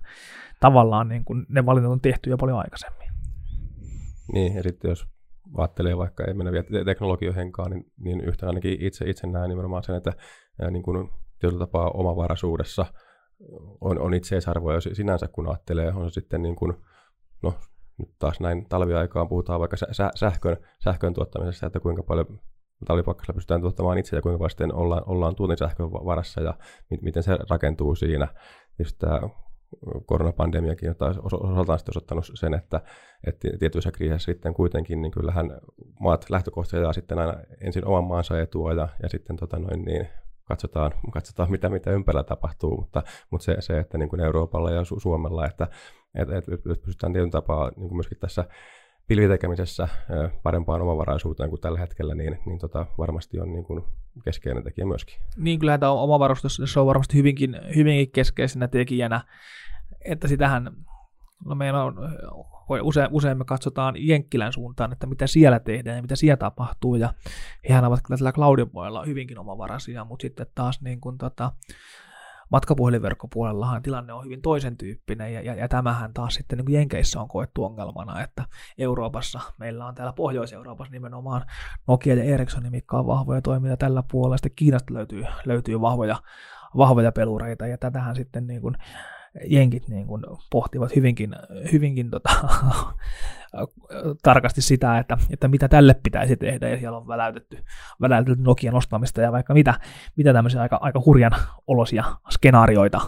tavallaan 0.60 1.08
niin 1.08 1.24
kuin 1.24 1.46
ne 1.48 1.66
valinnat 1.66 1.92
on 1.92 2.00
tehty 2.00 2.30
jo 2.30 2.36
paljon 2.36 2.58
aikaisemmin. 2.58 3.03
Niin, 4.32 4.54
ja 4.54 4.62
sitten 4.62 4.88
jos 4.88 5.06
ajattelee 5.56 5.96
vaikka, 5.96 6.24
ei 6.24 6.34
mennä 6.34 6.52
vielä 6.52 6.84
teknologiohenkaan, 6.84 7.70
niin, 7.70 7.92
niin 7.98 8.20
yhtä 8.20 8.46
ainakin 8.46 8.76
itse, 8.80 9.10
itse 9.10 9.26
näen 9.26 9.48
nimenomaan 9.48 9.82
sen, 9.82 9.96
että 9.96 10.12
ää, 10.62 10.70
niin 10.70 10.82
kuin 10.82 11.10
tietyllä 11.38 11.58
tapaa 11.58 11.90
omavaraisuudessa 11.90 12.86
on, 13.80 13.98
on 13.98 14.14
itseisarvoja 14.14 14.80
sinänsä, 14.80 15.28
kun 15.28 15.48
ajattelee, 15.48 15.92
on 15.92 16.10
se 16.10 16.14
sitten 16.14 16.42
niin 16.42 16.56
kuin, 16.56 16.74
no 17.42 17.54
nyt 17.98 18.08
taas 18.18 18.40
näin 18.40 18.68
talviaikaan 18.68 19.28
puhutaan 19.28 19.60
vaikka 19.60 19.76
sä, 19.76 20.10
sähkön, 20.14 20.56
sähkön 20.84 21.14
tuottamisesta, 21.14 21.66
että 21.66 21.80
kuinka 21.80 22.02
paljon 22.02 22.40
talvipakkasella 22.86 23.34
pystytään 23.34 23.60
tuottamaan 23.60 23.98
itse 23.98 24.16
ja 24.16 24.22
kuinka 24.22 24.38
paljon 24.38 24.50
sitten 24.50 24.74
ollaan, 24.74 25.02
ollaan 25.06 25.36
tuotin 25.36 25.56
sähkön 25.56 25.92
varassa 25.92 26.40
ja 26.40 26.54
miten 27.02 27.22
se 27.22 27.38
rakentuu 27.50 27.94
siinä. 27.94 28.28
Just 28.78 28.96
tämä 28.98 29.20
koronapandemiakin 30.06 30.90
on 30.90 31.50
osaltaan 31.50 31.78
sitten 31.78 31.92
osoittanut 31.92 32.30
sen, 32.34 32.54
että, 32.54 32.80
että 33.26 33.48
tietyissä 33.58 33.92
kriisissä 33.92 34.32
sitten 34.32 34.54
kuitenkin, 34.54 35.02
niin 35.02 35.12
kyllähän 35.12 35.60
maat 36.00 36.30
lähtökohtaisesti 36.30 36.94
sitten 36.94 37.18
aina 37.18 37.34
ensin 37.60 37.86
oman 37.86 38.04
maansa 38.04 38.40
etua 38.40 38.72
ja, 38.72 38.88
ja 39.02 39.08
sitten 39.08 39.36
tota 39.36 39.58
noin, 39.58 39.84
niin 39.84 40.08
katsotaan, 40.44 40.92
katsotaan 41.12 41.50
mitä, 41.50 41.68
mitä 41.68 41.90
ympärillä 41.90 42.24
tapahtuu, 42.24 42.76
mutta, 42.76 43.02
mutta 43.30 43.44
se, 43.44 43.56
se, 43.60 43.78
että 43.78 43.98
niin 43.98 44.08
kuin 44.08 44.20
Euroopalla 44.20 44.70
ja 44.70 44.82
Su- 44.82 45.00
Suomella, 45.00 45.46
että, 45.46 45.68
että, 46.14 46.36
että 46.36 46.56
pystytään 46.84 47.12
tietyn 47.12 47.30
tapaa 47.30 47.70
niin 47.76 47.88
kuin 47.88 47.96
myöskin 47.96 48.18
tässä 48.18 48.44
pilvitekemisessä 49.06 49.88
parempaan 50.42 50.82
omavaraisuuteen 50.82 51.50
kuin 51.50 51.60
tällä 51.60 51.78
hetkellä, 51.78 52.14
niin, 52.14 52.38
niin 52.46 52.58
tota, 52.58 52.86
varmasti 52.98 53.40
on 53.40 53.52
niin 53.52 53.64
kuin 53.64 53.84
keskeinen 54.24 54.64
tekijä 54.64 54.86
myöskin. 54.86 55.16
Niin, 55.36 55.58
kyllä 55.58 55.78
tämä 55.78 55.92
omavaraisuus 55.92 56.62
se 56.64 56.80
on 56.80 56.86
varmasti 56.86 57.18
hyvinkin, 57.18 57.60
hyvinkin 57.76 58.10
keskeisenä 58.10 58.68
tekijänä 58.68 59.20
että 60.04 60.28
sitähän, 60.28 60.70
no 61.44 61.54
meillä 61.54 61.84
on, 61.84 61.96
usein, 62.82 63.08
usein 63.10 63.38
me 63.38 63.44
katsotaan 63.44 63.94
Jenkkilän 63.98 64.52
suuntaan, 64.52 64.92
että 64.92 65.06
mitä 65.06 65.26
siellä 65.26 65.60
tehdään 65.60 65.96
ja 65.96 66.02
mitä 66.02 66.16
siellä 66.16 66.36
tapahtuu, 66.36 66.94
ja 66.94 67.14
hehän 67.68 67.84
ovat 67.84 68.00
kyllä 68.06 68.18
tällä 68.18 68.32
cloudin 68.32 68.70
puolella 68.70 69.04
hyvinkin 69.04 69.38
omavaraisia, 69.38 70.04
mutta 70.04 70.22
sitten 70.22 70.46
taas 70.54 70.80
niin 70.80 71.00
kuin 71.00 71.18
tota, 71.18 71.52
matkapuhelinverkkopuolellahan 72.50 73.82
tilanne 73.82 74.12
on 74.12 74.24
hyvin 74.24 74.42
toisen 74.42 74.76
tyyppinen, 74.76 75.34
ja, 75.34 75.40
ja, 75.40 75.54
ja 75.54 75.68
tämähän 75.68 76.14
taas 76.14 76.34
sitten 76.34 76.56
niin 76.58 76.66
kuin 76.66 76.74
Jenkeissä 76.74 77.20
on 77.20 77.28
koettu 77.28 77.64
ongelmana, 77.64 78.22
että 78.22 78.44
Euroopassa, 78.78 79.40
meillä 79.58 79.86
on 79.86 79.94
täällä 79.94 80.12
Pohjois-Euroopassa 80.12 80.92
nimenomaan 80.92 81.44
Nokia 81.86 82.14
ja 82.14 82.24
Ericsson, 82.24 82.70
mitkä 82.70 82.96
on 82.96 83.06
vahvoja 83.06 83.42
toimijoita 83.42 83.84
tällä 83.86 84.02
puolella, 84.10 84.36
sitten 84.36 84.52
Kiinasta 84.56 84.94
löytyy, 84.94 85.24
löytyy 85.44 85.80
vahvoja, 85.80 86.16
vahvoja 86.76 87.12
pelureita, 87.12 87.66
ja 87.66 87.78
tätähän 87.78 88.16
sitten 88.16 88.46
niin 88.46 88.60
kuin 88.60 88.76
jenkit 89.46 89.88
niin 89.88 90.06
kuin 90.06 90.22
pohtivat 90.50 90.96
hyvinkin, 90.96 91.36
hyvinkin 91.72 92.10
tota, 92.10 92.30
tarkasti 94.22 94.62
sitä, 94.62 94.98
että, 94.98 95.18
että 95.30 95.48
mitä 95.48 95.68
tälle 95.68 95.94
pitäisi 96.02 96.36
tehdä, 96.36 96.68
ja 96.68 96.78
siellä 96.78 96.98
on 96.98 97.08
väläytetty, 97.08 97.64
väläytetty 98.00 98.42
Nokian 98.42 98.74
ostamista 98.74 99.20
ja 99.20 99.32
vaikka 99.32 99.54
mitä, 99.54 99.74
mitä 100.16 100.32
tämmöisiä 100.32 100.62
aika, 100.62 100.78
aika 100.80 101.02
hurjan 101.06 101.32
olosia 101.66 102.04
skenaarioita, 102.30 103.00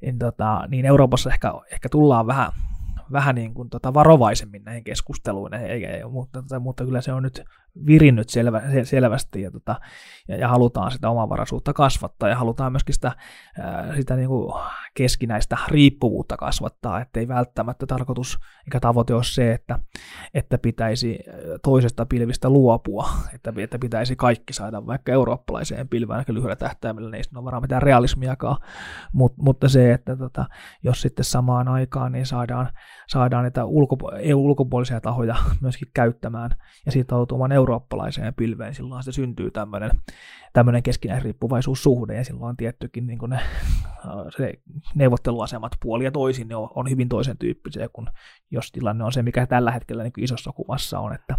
niin, 0.00 0.18
tota, 0.18 0.64
niin 0.68 0.84
Euroopassa 0.86 1.30
ehkä, 1.30 1.52
ehkä 1.72 1.88
tullaan 1.88 2.26
vähän, 2.26 2.52
vähän 3.12 3.34
niin 3.34 3.54
kuin 3.54 3.70
tota 3.70 3.94
varovaisemmin 3.94 4.64
näihin 4.64 4.84
keskusteluihin, 4.84 5.60
ei, 5.60 5.86
ei, 5.86 6.04
mutta, 6.04 6.60
mutta 6.60 6.84
kyllä 6.84 7.00
se 7.00 7.12
on 7.12 7.22
nyt 7.22 7.44
virinnyt 7.86 8.28
selvä, 8.28 8.62
selvästi 8.82 9.42
ja, 9.42 9.50
tota, 9.50 9.80
ja, 10.28 10.36
ja 10.36 10.48
halutaan 10.48 10.90
sitä 10.90 11.10
omavaraisuutta 11.10 11.72
kasvattaa 11.72 12.28
ja 12.28 12.36
halutaan 12.36 12.72
myöskin 12.72 12.94
sitä, 12.94 13.12
sitä 13.96 14.16
niin 14.16 14.28
kuin 14.28 14.54
keskinäistä 14.94 15.58
riippuvuutta 15.68 16.36
kasvattaa, 16.36 17.00
ettei 17.00 17.28
välttämättä 17.28 17.86
tarkoitus 17.86 18.38
eikä 18.66 18.80
tavoite 18.80 19.14
ole 19.14 19.24
se, 19.24 19.52
että, 19.52 19.78
että 20.34 20.58
pitäisi 20.58 21.18
toisesta 21.62 22.06
pilvistä 22.06 22.50
luopua, 22.50 23.08
että, 23.34 23.52
että 23.58 23.78
pitäisi 23.78 24.16
kaikki 24.16 24.52
saada 24.52 24.86
vaikka 24.86 25.12
eurooppalaiseen 25.12 25.88
pilvään 25.88 26.18
aika 26.18 26.34
lyhyellä 26.34 26.56
tähtäimellä, 26.56 27.10
niin 27.10 27.18
ei 27.18 27.36
ole 27.36 27.44
varmaan 27.44 27.62
mitään 27.62 27.82
realismiakaan, 27.82 28.56
Mut, 29.12 29.34
mutta 29.38 29.68
se, 29.68 29.92
että 29.92 30.16
tota, 30.16 30.46
jos 30.82 31.02
sitten 31.02 31.24
samaan 31.24 31.68
aikaan 31.68 32.12
niin 32.12 32.26
saadaan, 32.26 32.68
saadaan 33.08 33.44
niitä 33.44 33.64
ulkopu- 33.64 34.10
EU-ulkopuolisia 34.18 35.00
tahoja 35.00 35.36
myöskin 35.60 35.88
käyttämään 35.94 36.50
ja 36.86 36.92
sitoutumaan 36.92 37.52
eurooppalaiseen 37.64 38.34
pilveen, 38.34 38.74
silloin 38.74 39.02
se 39.02 39.12
syntyy 39.12 39.50
tämmöinen, 39.50 39.90
tämmöinen 40.52 40.82
keskinäisriippuvaisuussuhde, 40.82 42.16
ja 42.16 42.24
silloin 42.24 42.56
tiettykin 42.56 43.06
niin 43.06 43.18
ne, 43.26 43.40
se 44.36 44.54
neuvotteluasemat 44.94 45.72
puoli 45.82 46.04
ja 46.04 46.10
toisin 46.10 46.48
ne 46.48 46.56
on, 46.56 46.68
on 46.74 46.90
hyvin 46.90 47.08
toisen 47.08 47.38
tyyppisiä, 47.38 47.88
kun 47.92 48.08
jos 48.50 48.72
tilanne 48.72 49.04
on 49.04 49.12
se, 49.12 49.22
mikä 49.22 49.46
tällä 49.46 49.70
hetkellä 49.70 50.02
niin 50.02 50.12
isossa 50.16 50.52
kuvassa 50.52 50.98
on, 50.98 51.14
että, 51.14 51.38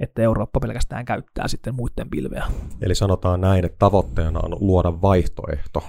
että 0.00 0.22
Eurooppa 0.22 0.60
pelkästään 0.60 1.04
käyttää 1.04 1.48
sitten 1.48 1.74
muiden 1.74 2.10
pilveä. 2.10 2.44
Eli 2.80 2.94
sanotaan 2.94 3.40
näin, 3.40 3.64
että 3.64 3.78
tavoitteena 3.78 4.40
on 4.42 4.56
luoda 4.60 5.02
vaihtoehto, 5.02 5.84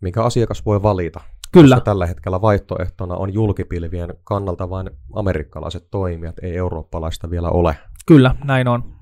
mikä 0.00 0.22
asiakas 0.22 0.66
voi 0.66 0.82
valita. 0.82 1.20
Kyllä. 1.52 1.76
Koska 1.76 1.84
tällä 1.84 2.06
hetkellä 2.06 2.40
vaihtoehtona 2.40 3.16
on 3.16 3.34
julkipilvien 3.34 4.14
kannalta 4.24 4.70
vain 4.70 4.90
amerikkalaiset 5.12 5.90
toimijat, 5.90 6.38
ei 6.42 6.56
eurooppalaista 6.56 7.30
vielä 7.30 7.50
ole. 7.50 7.76
Kyllä, 8.06 8.34
näin 8.44 8.68
on. 8.68 8.99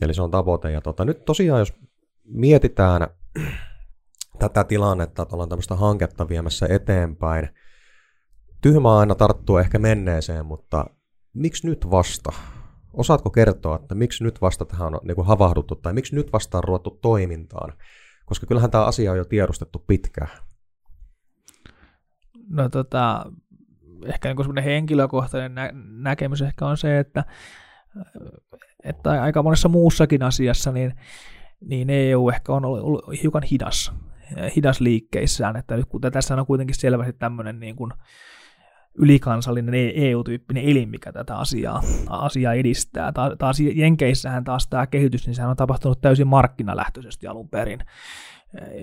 Eli 0.00 0.14
se 0.14 0.22
on 0.22 0.30
tavoite. 0.30 0.70
Ja 0.70 0.80
tota, 0.80 1.04
nyt 1.04 1.24
tosiaan, 1.24 1.58
jos 1.58 1.74
mietitään 2.24 3.06
tätä 4.38 4.64
tilannetta, 4.64 5.22
että 5.22 5.34
ollaan 5.34 5.48
tämmöistä 5.48 5.74
hanketta 5.74 6.28
viemässä 6.28 6.66
eteenpäin, 6.70 7.48
tyhmää 8.60 8.98
aina 8.98 9.14
tarttuu 9.14 9.58
ehkä 9.58 9.78
menneeseen, 9.78 10.46
mutta 10.46 10.86
miksi 11.34 11.66
nyt 11.66 11.90
vasta? 11.90 12.32
Osaatko 12.92 13.30
kertoa, 13.30 13.76
että 13.76 13.94
miksi 13.94 14.24
nyt 14.24 14.40
vasta 14.40 14.64
tähän 14.64 14.94
on 14.94 15.00
niin 15.04 15.14
kuin 15.14 15.26
havahduttu, 15.26 15.74
tai 15.74 15.92
miksi 15.92 16.14
nyt 16.14 16.32
vasta 16.32 16.58
on 16.58 16.64
ruvettu 16.64 16.90
toimintaan? 16.90 17.72
Koska 18.26 18.46
kyllähän 18.46 18.70
tämä 18.70 18.84
asia 18.84 19.12
on 19.12 19.18
jo 19.18 19.24
tiedostettu 19.24 19.84
pitkään. 19.86 20.30
No 22.48 22.68
tota, 22.68 23.32
ehkä 24.06 24.28
niin 24.28 24.38
semmoinen 24.38 24.64
henkilökohtainen 24.64 25.54
nä- 25.54 25.72
näkemys 26.02 26.42
ehkä 26.42 26.66
on 26.66 26.76
se, 26.76 26.98
että 26.98 27.24
että 28.84 29.22
aika 29.22 29.42
monessa 29.42 29.68
muussakin 29.68 30.22
asiassa 30.22 30.72
niin, 30.72 30.94
niin 31.60 31.90
EU 31.90 32.28
ehkä 32.30 32.52
on 32.52 32.64
ollut 32.64 33.22
hiukan 33.22 33.42
hidas. 33.42 33.92
hidas 34.56 34.80
liikkeissään, 34.80 35.56
että 35.56 35.76
nyt 35.76 35.86
kun 35.88 36.00
tässä 36.00 36.34
on 36.34 36.46
kuitenkin 36.46 36.76
selvästi 36.76 37.12
tämmöinen 37.12 37.60
niin 37.60 37.76
kuin 37.76 37.92
ylikansallinen 38.94 39.74
EU-tyyppinen 39.94 40.64
elin, 40.64 40.88
mikä 40.88 41.12
tätä 41.12 41.36
asiaa, 41.36 41.82
asiaa 42.08 42.54
edistää. 42.54 43.12
Taas 43.38 43.60
Jenkeissähän 43.60 44.44
taas 44.44 44.66
tämä 44.68 44.86
kehitys, 44.86 45.26
niin 45.26 45.34
sehän 45.34 45.50
on 45.50 45.56
tapahtunut 45.56 46.00
täysin 46.00 46.26
markkinalähtöisesti 46.26 47.26
alun 47.26 47.48
perin. 47.48 47.80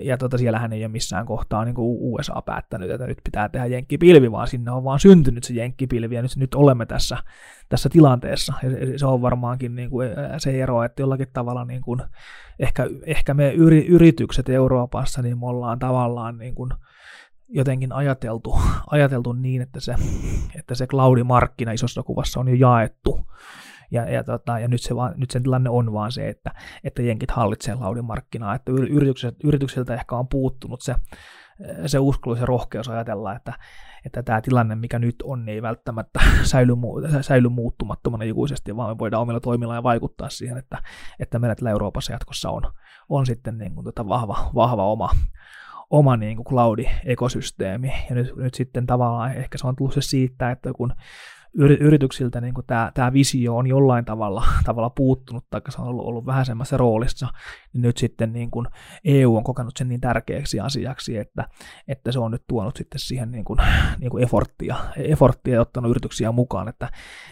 Ja 0.02 0.18
tota, 0.18 0.38
siellähän 0.38 0.72
ei 0.72 0.84
ole 0.84 0.92
missään 0.92 1.26
kohtaa 1.26 1.64
niin 1.64 1.74
kuin 1.74 1.98
USA 2.00 2.42
päättänyt, 2.42 2.90
että 2.90 3.06
nyt 3.06 3.18
pitää 3.24 3.48
tehdä 3.48 3.66
jenkkipilvi, 3.66 4.32
vaan 4.32 4.48
sinne 4.48 4.70
on 4.70 4.84
vaan 4.84 5.00
syntynyt 5.00 5.44
se 5.44 5.54
jenkkipilvi, 5.54 6.14
ja 6.14 6.22
nyt, 6.22 6.36
nyt 6.36 6.54
olemme 6.54 6.86
tässä, 6.86 7.16
tässä 7.68 7.88
tilanteessa. 7.88 8.54
Ja 8.92 8.98
se 8.98 9.06
on 9.06 9.22
varmaankin 9.22 9.74
niin 9.74 9.90
kuin 9.90 10.08
se 10.38 10.62
ero, 10.62 10.82
että 10.82 11.02
jollakin 11.02 11.28
tavalla 11.32 11.64
niin 11.64 11.80
kuin, 11.80 12.02
ehkä, 12.58 12.86
ehkä 13.06 13.34
me 13.34 13.52
yritykset 13.88 14.48
Euroopassa, 14.48 15.22
niin 15.22 15.38
me 15.38 15.46
ollaan 15.46 15.78
tavallaan 15.78 16.38
niin 16.38 16.54
kuin, 16.54 16.70
jotenkin 17.48 17.92
ajateltu, 17.92 18.58
ajateltu 18.90 19.32
niin, 19.32 19.62
että 19.62 19.80
se, 19.80 19.94
että 20.58 20.74
se 20.74 20.86
cloudimarkkina 20.86 21.72
isossa 21.72 22.02
kuvassa 22.02 22.40
on 22.40 22.48
jo 22.48 22.54
jaettu. 22.54 23.26
Ja, 23.90 24.10
ja, 24.10 24.24
tota, 24.24 24.58
ja 24.58 24.68
nyt, 24.68 24.82
se 24.82 24.96
vaan, 24.96 25.14
nyt 25.16 25.30
sen 25.30 25.42
tilanne 25.42 25.70
on 25.70 25.92
vaan 25.92 26.12
se, 26.12 26.28
että, 26.28 26.50
että 26.84 27.02
jenkit 27.02 27.30
hallitsee 27.30 27.76
cloudimarkkinaa, 27.76 28.54
että 28.54 28.72
yritykset, 28.72 29.36
yrityksiltä 29.44 29.94
ehkä 29.94 30.16
on 30.16 30.28
puuttunut 30.28 30.80
se, 30.80 30.94
se 31.86 31.98
uskallus 31.98 32.40
ja 32.40 32.46
rohkeus 32.46 32.88
ajatella, 32.88 33.36
että, 33.36 33.52
että 34.06 34.22
tämä 34.22 34.40
tilanne, 34.40 34.74
mikä 34.74 34.98
nyt 34.98 35.16
on, 35.24 35.44
niin 35.44 35.54
ei 35.54 35.62
välttämättä 35.62 36.20
säily, 36.42 36.72
säily 37.20 37.48
muuttumattomana 37.48 38.24
ikuisesti, 38.24 38.76
vaan 38.76 38.90
me 38.90 38.98
voidaan 38.98 39.22
omilla 39.22 39.40
toimilla 39.40 39.74
ja 39.74 39.82
vaikuttaa 39.82 40.30
siihen, 40.30 40.58
että, 40.58 40.82
että 41.18 41.38
meillä 41.38 41.70
Euroopassa 41.70 42.12
jatkossa 42.12 42.50
on, 42.50 42.62
on 43.08 43.26
sitten 43.26 43.58
niin 43.58 43.74
kuin 43.74 43.84
tota 43.84 44.08
vahva, 44.08 44.50
vahva 44.54 44.86
oma, 44.86 45.10
oma 45.90 46.16
niin 46.16 46.36
kuin 46.36 46.46
cloud-ekosysteemi. 46.46 47.92
Ja 48.08 48.14
nyt, 48.14 48.36
nyt 48.36 48.54
sitten 48.54 48.86
tavallaan 48.86 49.32
ehkä 49.32 49.58
se 49.58 49.66
on 49.66 49.76
tullut 49.76 49.94
se 49.94 50.00
siitä, 50.00 50.50
että 50.50 50.72
kun 50.72 50.92
yrityksiltä 51.54 52.40
niin 52.40 52.54
tämä, 52.66 52.90
tämä 52.94 53.12
visio 53.12 53.56
on 53.56 53.66
jollain 53.66 54.04
tavalla, 54.04 54.44
tavalla 54.66 54.90
puuttunut, 54.90 55.44
tai 55.50 55.60
se 55.68 55.82
on 55.82 55.88
ollut, 55.88 56.06
ollut 56.06 56.26
vähäisemmässä 56.26 56.76
roolissa, 56.76 57.28
niin 57.67 57.67
nyt 57.82 57.96
sitten 57.96 58.32
niin 58.32 58.50
kuin 58.50 58.66
EU 59.04 59.36
on 59.36 59.44
kokenut 59.44 59.76
sen 59.76 59.88
niin 59.88 60.00
tärkeäksi 60.00 60.60
asiaksi, 60.60 61.16
että, 61.16 61.48
että 61.88 62.12
se 62.12 62.18
on 62.18 62.30
nyt 62.30 62.42
tuonut 62.48 62.76
sitten 62.76 63.00
siihen 63.00 63.30
niin 63.30 63.44
kuin, 63.44 63.58
niin 63.98 64.10
kuin 64.10 64.22
efforttia, 64.22 64.76
efforttia 64.96 65.54
ja 65.54 65.60
ottanut 65.60 65.90
yrityksiä 65.90 66.32
mukaan, 66.32 66.68
että, 66.68 66.88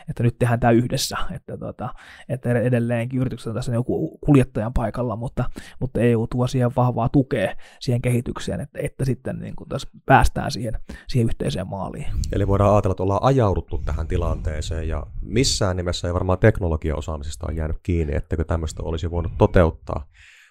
että 0.08 0.22
nyt 0.22 0.38
tehdään 0.38 0.60
tämä 0.60 0.70
yhdessä, 0.70 1.16
että, 1.30 1.58
tota, 1.58 1.88
että 2.28 2.50
edelleenkin 2.50 3.20
yritykset 3.20 3.46
on 3.46 3.54
tässä 3.54 3.74
joku 3.74 4.18
kuljettajan 4.26 4.72
paikalla, 4.72 5.16
mutta, 5.16 5.44
mutta 5.80 6.00
EU 6.00 6.26
tuo 6.26 6.46
siihen 6.46 6.70
vahvaa 6.76 7.08
tukea 7.08 7.54
siihen 7.80 8.02
kehitykseen, 8.02 8.60
että, 8.60 8.78
että 8.82 9.04
sitten 9.04 9.38
niin 9.38 9.56
kuin 9.56 9.68
tässä 9.68 9.88
päästään 10.06 10.50
siihen, 10.50 10.80
siihen 11.08 11.28
yhteiseen 11.28 11.68
maaliin. 11.68 12.06
Eli 12.32 12.48
voidaan 12.48 12.74
ajatella, 12.74 12.92
että 12.92 13.02
ollaan 13.02 13.22
ajauduttu 13.22 13.78
tähän 13.78 14.08
tilanteeseen 14.08 14.88
ja 14.88 15.06
missään 15.22 15.76
nimessä 15.76 16.08
ei 16.08 16.14
varmaan 16.14 16.38
teknologiaosaamisesta 16.38 17.46
ole 17.46 17.56
jäänyt 17.56 17.76
kiinni, 17.82 18.16
ettäkö 18.16 18.44
tämmöistä 18.44 18.82
olisi 18.82 19.10
voinut 19.10 19.32
toteuttaa 19.38 20.06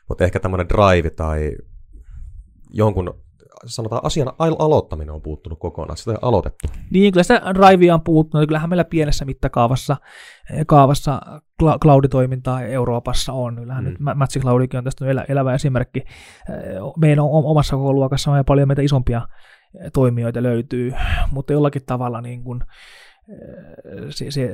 mutta 0.09 0.23
ehkä 0.23 0.39
tämmöinen 0.39 0.69
drive 0.69 1.09
tai 1.09 1.51
jonkun 2.73 3.25
sanotaan 3.65 4.05
asian 4.05 4.31
aloittaminen 4.39 5.13
on 5.13 5.21
puuttunut 5.21 5.59
kokonaan, 5.59 5.97
sitä 5.97 6.11
ei 6.11 6.17
aloitettu. 6.21 6.67
Niin, 6.91 7.13
kyllä 7.13 7.23
sitä 7.23 7.41
drivea 7.53 7.93
on 7.93 8.01
puuttunut, 8.01 8.47
kyllähän 8.47 8.69
meillä 8.69 8.83
pienessä 8.83 9.25
mittakaavassa 9.25 9.97
eh, 10.53 10.65
kaavassa 10.67 11.21
cloud-toimintaa 11.61 12.61
Euroopassa 12.61 13.33
on. 13.33 13.55
Kyllähän 13.55 13.83
mm. 13.83 13.89
nyt 13.89 13.99
Matsi 14.15 14.39
Cloudikin 14.39 14.77
on 14.77 14.83
tästä 14.83 15.05
elä, 15.05 15.25
elävä 15.29 15.53
esimerkki. 15.53 15.99
Eh, 15.99 16.05
meidän 16.97 17.19
omassa 17.19 17.77
luokassa 17.77 18.31
on 18.31 18.45
paljon 18.45 18.67
meitä 18.67 18.81
isompia 18.81 19.21
eh, 19.81 19.91
toimijoita 19.93 20.43
löytyy, 20.43 20.93
mutta 21.31 21.53
jollakin 21.53 21.85
tavalla 21.85 22.21
niin 22.21 22.43
kuin, 22.43 22.61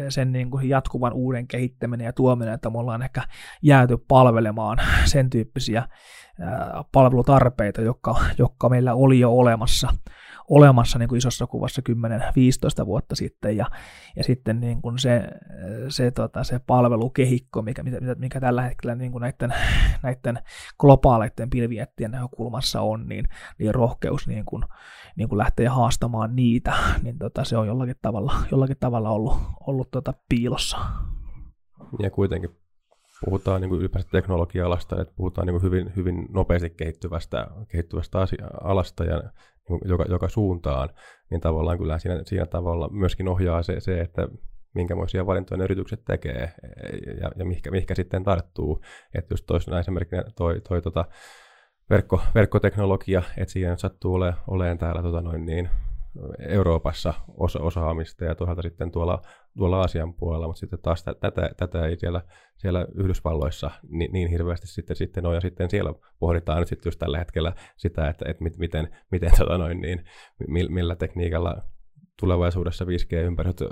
sen 0.10 0.32
niin 0.32 0.52
kuin 0.52 0.70
jatkuvan 0.70 1.14
uuden 1.14 1.48
kehittäminen 1.48 2.06
ja 2.06 2.14
tuominen, 2.14 2.54
että 2.54 2.70
me 2.70 2.78
ollaan 2.78 3.02
ehkä 3.02 3.22
jääty 3.62 3.98
palvelemaan 4.08 4.78
sen 5.06 5.30
tyyppisiä 5.30 5.88
palvelutarpeita, 6.92 7.82
jotka, 7.82 8.16
jotka 8.38 8.70
meillä 8.70 8.94
oli 8.94 9.20
jo 9.20 9.32
olemassa, 9.32 9.94
olemassa 10.52 11.00
niin 11.00 11.10
kuin 11.10 11.18
isossa 11.18 11.48
kuvassa 11.48 11.82
10-15 12.82 12.86
vuotta 12.86 13.16
sitten, 13.16 13.58
ja, 13.58 13.66
ja 14.16 14.24
sitten 14.24 14.60
niin 14.60 14.82
kuin 14.82 15.00
se, 15.00 15.24
se, 15.90 16.12
tota, 16.12 16.44
se 16.44 16.60
palvelukehikko, 16.60 17.62
mikä, 17.62 17.84
mikä, 17.84 17.98
mikä 18.18 18.40
tällä 18.40 18.62
hetkellä 18.62 18.96
niin 18.96 19.12
kuin 19.12 19.22
näiden, 19.22 19.54
näiden 20.04 20.40
globaaleiden 20.80 21.50
pilviettien 21.50 22.12
näkökulmassa 22.12 22.82
on, 22.82 23.08
niin, 23.08 23.28
niin 23.60 23.76
rohkeus 23.76 24.28
niin 24.28 24.46
kuin, 24.46 24.64
niin 25.16 25.30
kuin 25.30 25.38
lähtee 25.38 25.68
haastamaan 25.68 26.36
niitä, 26.36 26.74
niin 27.04 27.20
tota, 27.20 27.44
se 27.44 27.58
on 27.58 27.68
jollakin 27.68 27.96
tavalla, 28.02 28.34
jollakin 28.52 28.78
tavalla 28.80 29.10
ollut, 29.10 29.34
ollut 29.68 29.92
tota 29.92 30.14
piilossa. 30.30 30.78
Ja 32.00 32.10
kuitenkin 32.10 32.61
puhutaan 33.26 33.62
niin 33.62 33.70
kuin 33.70 33.80
ylipäänsä 33.80 34.10
teknologia-alasta, 34.12 35.02
että 35.02 35.14
puhutaan 35.18 35.48
niin 35.48 35.62
hyvin, 35.62 35.92
hyvin 35.96 36.28
nopeasti 36.30 36.70
kehittyvästä, 36.70 37.48
kehittyvästä 37.68 38.20
asia, 38.20 38.48
alasta 38.64 39.04
ja 39.04 39.22
niin 39.70 39.80
joka, 39.86 40.06
joka 40.10 40.30
suuntaan, 40.30 40.90
niin 41.30 41.42
tavallaan 41.42 41.78
kyllä 41.78 42.00
siinä, 42.00 42.22
siinä 42.24 42.46
tavalla 42.46 42.90
myöskin 42.90 43.28
ohjaa 43.28 43.64
se, 43.64 43.80
se 43.80 44.02
että 44.02 44.28
minkämoisia 44.74 45.26
valintoja 45.26 45.58
ne 45.58 45.64
yritykset 45.64 46.06
tekee 46.06 46.54
ja, 47.22 47.32
ja 47.36 47.46
mihinkä, 47.46 47.72
mihinkä 47.72 47.96
sitten 47.96 48.24
tarttuu. 48.24 48.82
Että 49.16 49.34
just 49.34 49.46
toisena 49.46 49.80
esimerkkinä 49.80 50.24
toi, 50.36 50.62
toi 50.62 50.82
tota, 50.82 51.06
verkko, 51.90 52.22
verkkoteknologia, 52.36 53.24
että 53.38 53.52
siihen 53.52 53.78
sattuu 53.78 54.14
ole, 54.14 54.34
oleen 54.48 54.78
täällä 54.78 55.02
tota 55.02 55.22
noin 55.22 55.46
niin, 55.46 55.70
Euroopassa 56.40 57.14
osa, 57.38 57.60
osaamista 57.60 58.26
ja 58.26 58.36
toisaalta 58.36 58.62
sitten 58.62 58.92
tuolla, 58.92 59.22
tuolla 59.58 59.78
Aasian 59.78 60.14
puolella, 60.14 60.48
mutta 60.48 60.60
sitten 60.60 60.80
taas 60.82 61.04
tätä, 61.04 61.50
tätä 61.58 61.86
ei 61.86 61.98
siellä, 61.98 62.22
siellä 62.58 62.88
Yhdysvalloissa 62.96 63.72
niin, 63.90 64.14
niin 64.14 64.30
hirveästi 64.30 64.68
sitten, 64.68 64.96
sitten 64.96 65.26
ole, 65.26 65.36
ja 65.36 65.42
sitten 65.42 65.70
siellä 65.70 65.94
pohditaan 66.20 66.60
nyt 66.60 66.68
sitten 66.68 66.88
just 66.88 67.00
tällä 67.00 67.18
hetkellä 67.18 67.54
sitä, 67.78 68.10
että, 68.10 68.26
että 68.30 68.44
miten, 68.58 68.98
miten 69.12 69.32
tota 69.38 69.58
noin, 69.58 69.82
niin, 69.82 70.04
millä 70.48 70.96
tekniikalla 70.96 71.62
tulevaisuudessa 72.20 72.86
5G-ympäristöt 72.86 73.70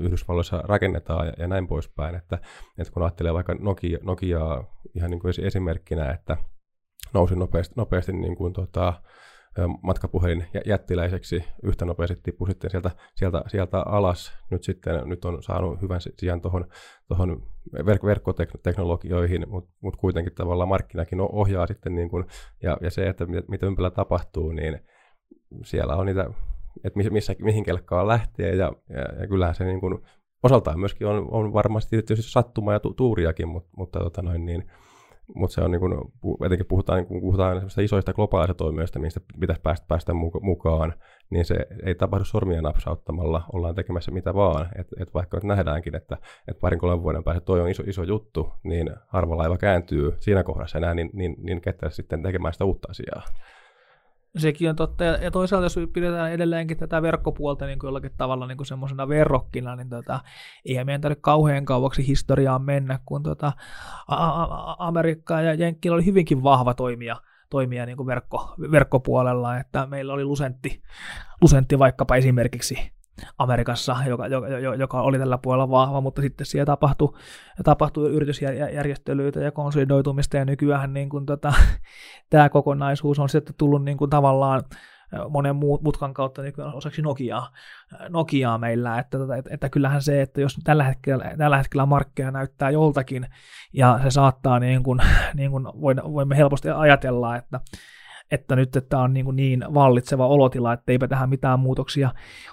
Yhdysvalloissa 0.00 0.62
rakennetaan 0.64 1.26
ja, 1.26 1.32
ja 1.38 1.48
näin 1.48 1.66
poispäin, 1.66 2.14
että, 2.14 2.38
että 2.78 2.92
kun 2.92 3.02
ajattelee 3.02 3.34
vaikka 3.34 3.54
Nokia, 3.54 3.98
Nokiaa 4.02 4.80
ihan 4.94 5.10
niin 5.10 5.20
kuin 5.20 5.34
esimerkkinä, 5.42 6.10
että 6.10 6.36
nousi 7.14 7.36
nopeasti, 7.36 7.74
nopeasti 7.76 8.12
niin 8.12 8.36
kuin 8.36 8.52
tota, 8.52 9.02
matkapuhelin 9.82 10.46
jättiläiseksi 10.66 11.44
yhtä 11.62 11.84
nopeasti 11.84 12.16
tippui 12.22 12.48
sitten 12.48 12.70
sieltä, 12.70 12.90
sieltä, 13.14 13.42
sieltä 13.46 13.80
alas. 13.80 14.32
Nyt 14.50 14.64
sitten 14.64 15.08
nyt 15.08 15.24
on 15.24 15.42
saanut 15.42 15.82
hyvän 15.82 16.00
sijaan 16.18 16.40
tuohon 16.40 16.66
tohon 17.08 17.42
verk- 17.76 18.04
verkkoteknologioihin, 18.04 19.46
mutta 19.48 19.70
mut 19.80 19.96
kuitenkin 19.96 20.34
tavallaan 20.34 20.68
markkinakin 20.68 21.20
ohjaa 21.20 21.66
sitten, 21.66 21.94
niin 21.94 22.08
kuin, 22.08 22.24
ja, 22.62 22.78
ja 22.80 22.90
se, 22.90 23.08
että 23.08 23.26
mitä, 23.26 23.66
ympärillä 23.66 23.90
tapahtuu, 23.90 24.52
niin 24.52 24.80
siellä 25.64 25.96
on 25.96 26.06
niitä, 26.06 26.30
että 26.84 27.00
missä, 27.10 27.34
mihin 27.38 27.64
kelkkaan 27.64 28.08
lähtee, 28.08 28.56
ja, 28.56 28.72
ja, 28.88 29.20
ja 29.20 29.26
kyllähän 29.28 29.54
se 29.54 29.64
niin 29.64 29.80
kuin, 29.80 29.98
osaltaan 30.42 30.80
myöskin 30.80 31.06
on, 31.06 31.28
on 31.30 31.52
varmasti 31.52 32.02
tietysti 32.02 32.32
sattuma 32.32 32.72
ja 32.72 32.80
tu- 32.80 32.94
tuuriakin, 32.94 33.48
mutta, 33.48 33.70
mutta 33.76 33.98
tota 33.98 34.22
noin, 34.22 34.46
niin, 34.46 34.70
mutta 35.34 35.54
se 35.54 35.60
on 35.60 35.70
niin 35.70 35.80
kuin, 35.80 35.94
etenkin 36.46 36.66
puhutaan, 36.66 36.98
niin 36.98 37.06
kun 37.06 37.20
puhutaan 37.20 37.62
isoista 37.80 38.12
globaalista 38.12 38.54
toimijoista, 38.54 38.98
mistä 38.98 39.20
pitäisi 39.40 39.62
päästä, 39.62 39.86
päästä 39.88 40.12
mukaan, 40.40 40.94
niin 41.30 41.44
se 41.44 41.66
ei 41.86 41.94
tapahdu 41.94 42.24
sormia 42.24 42.62
napsauttamalla, 42.62 43.42
ollaan 43.52 43.74
tekemässä 43.74 44.10
mitä 44.10 44.34
vaan. 44.34 44.68
Et, 44.78 44.88
et 45.00 45.14
vaikka 45.14 45.36
nyt 45.36 45.44
nähdäänkin, 45.44 45.96
että 45.96 46.16
et 46.48 46.60
parin 46.60 46.78
kolmen 46.78 47.02
vuoden 47.02 47.24
päästä 47.24 47.40
toi 47.40 47.60
on 47.60 47.68
iso, 47.68 47.82
iso 47.86 48.02
juttu, 48.02 48.52
niin 48.62 48.90
harva 49.06 49.58
kääntyy 49.58 50.16
siinä 50.20 50.42
kohdassa 50.42 50.78
enää 50.78 50.94
niin, 50.94 51.10
niin, 51.12 51.36
niin 51.38 51.60
kettä 51.60 51.90
sitten 51.90 52.22
tekemään 52.22 52.52
sitä 52.52 52.64
uutta 52.64 52.88
asiaa 52.90 53.22
sekin 54.38 54.70
on 54.70 54.76
totta. 54.76 55.04
Ja 55.04 55.30
toisaalta 55.30 55.64
jos 55.64 55.78
pidetään 55.92 56.32
edelleenkin 56.32 56.76
tätä 56.76 57.02
verkkopuolta 57.02 57.66
niin 57.66 57.78
kuin 57.78 57.88
jollakin 57.88 58.12
tavalla 58.16 58.46
niin 58.46 58.56
kuin 58.56 58.66
semmoisena 58.66 59.08
verrokkina, 59.08 59.76
niin 59.76 59.88
tota, 59.88 60.20
eihän 60.64 60.86
meidän 60.86 61.00
tarvitse 61.00 61.20
kauhean 61.20 61.64
kauaksi 61.64 62.06
historiaan 62.06 62.62
mennä, 62.62 62.98
kun 63.06 63.22
tota, 63.22 63.52
Amerikka 64.78 65.40
ja 65.40 65.54
Jenkkillä 65.54 65.94
oli 65.94 66.04
hyvinkin 66.04 66.42
vahva 66.42 66.74
toimija, 66.74 67.16
toimia 67.50 67.86
niin 67.86 67.96
kuin 67.96 68.06
verkko, 68.06 68.54
verkkopuolella, 68.70 69.58
että 69.58 69.86
meillä 69.86 70.12
oli 70.12 70.24
Lusentti, 70.24 70.82
Lusentti 71.42 71.78
vaikkapa 71.78 72.16
esimerkiksi 72.16 72.99
Amerikassa, 73.38 73.96
joka, 74.06 74.26
joka, 74.26 74.48
joka 74.78 75.02
oli 75.02 75.18
tällä 75.18 75.38
puolella 75.38 75.70
vahva, 75.70 76.00
mutta 76.00 76.22
sitten 76.22 76.46
siellä 76.46 76.66
tapahtui, 76.66 77.12
tapahtui 77.64 78.10
yritysjärjestelyitä 78.10 79.40
ja 79.40 79.52
konsolidoitumista, 79.52 80.36
ja 80.36 80.44
nykyään 80.44 80.92
niin 80.92 81.08
kuin 81.08 81.26
tota, 81.26 81.52
tämä 82.30 82.48
kokonaisuus 82.48 83.18
on 83.18 83.28
sitten 83.28 83.54
tullut 83.58 83.84
niin 83.84 83.96
kuin 83.96 84.10
tavallaan 84.10 84.62
monen 85.28 85.56
mutkan 85.56 86.14
kautta 86.14 86.42
niin 86.42 86.54
osaksi 86.74 87.02
Nokiaa, 87.02 87.50
Nokiaa 88.08 88.58
meillä, 88.58 88.98
että, 88.98 89.18
että, 89.22 89.36
että, 89.36 89.50
että 89.54 89.68
kyllähän 89.68 90.02
se, 90.02 90.22
että 90.22 90.40
jos 90.40 90.58
tällä 90.64 90.84
hetkellä, 90.84 91.34
tällä 91.38 91.56
hetkellä 91.56 91.86
markkeja 91.86 92.30
näyttää 92.30 92.70
joltakin, 92.70 93.26
ja 93.72 94.00
se 94.02 94.10
saattaa 94.10 94.58
niin 94.58 94.82
kuin, 94.82 95.00
niin 95.34 95.50
kuin 95.50 95.64
voimme 96.12 96.36
helposti 96.36 96.70
ajatella, 96.70 97.36
että 97.36 97.60
että 98.30 98.56
nyt 98.56 98.76
että 98.76 98.98
on 98.98 99.14
niin, 99.14 99.26
niin 99.32 99.64
vallitseva 99.74 100.26
olotila, 100.26 100.72
että 100.72 100.92
eipä 100.92 101.08
tähän 101.08 101.28
mitään 101.28 101.60
muutoksia 101.60 102.10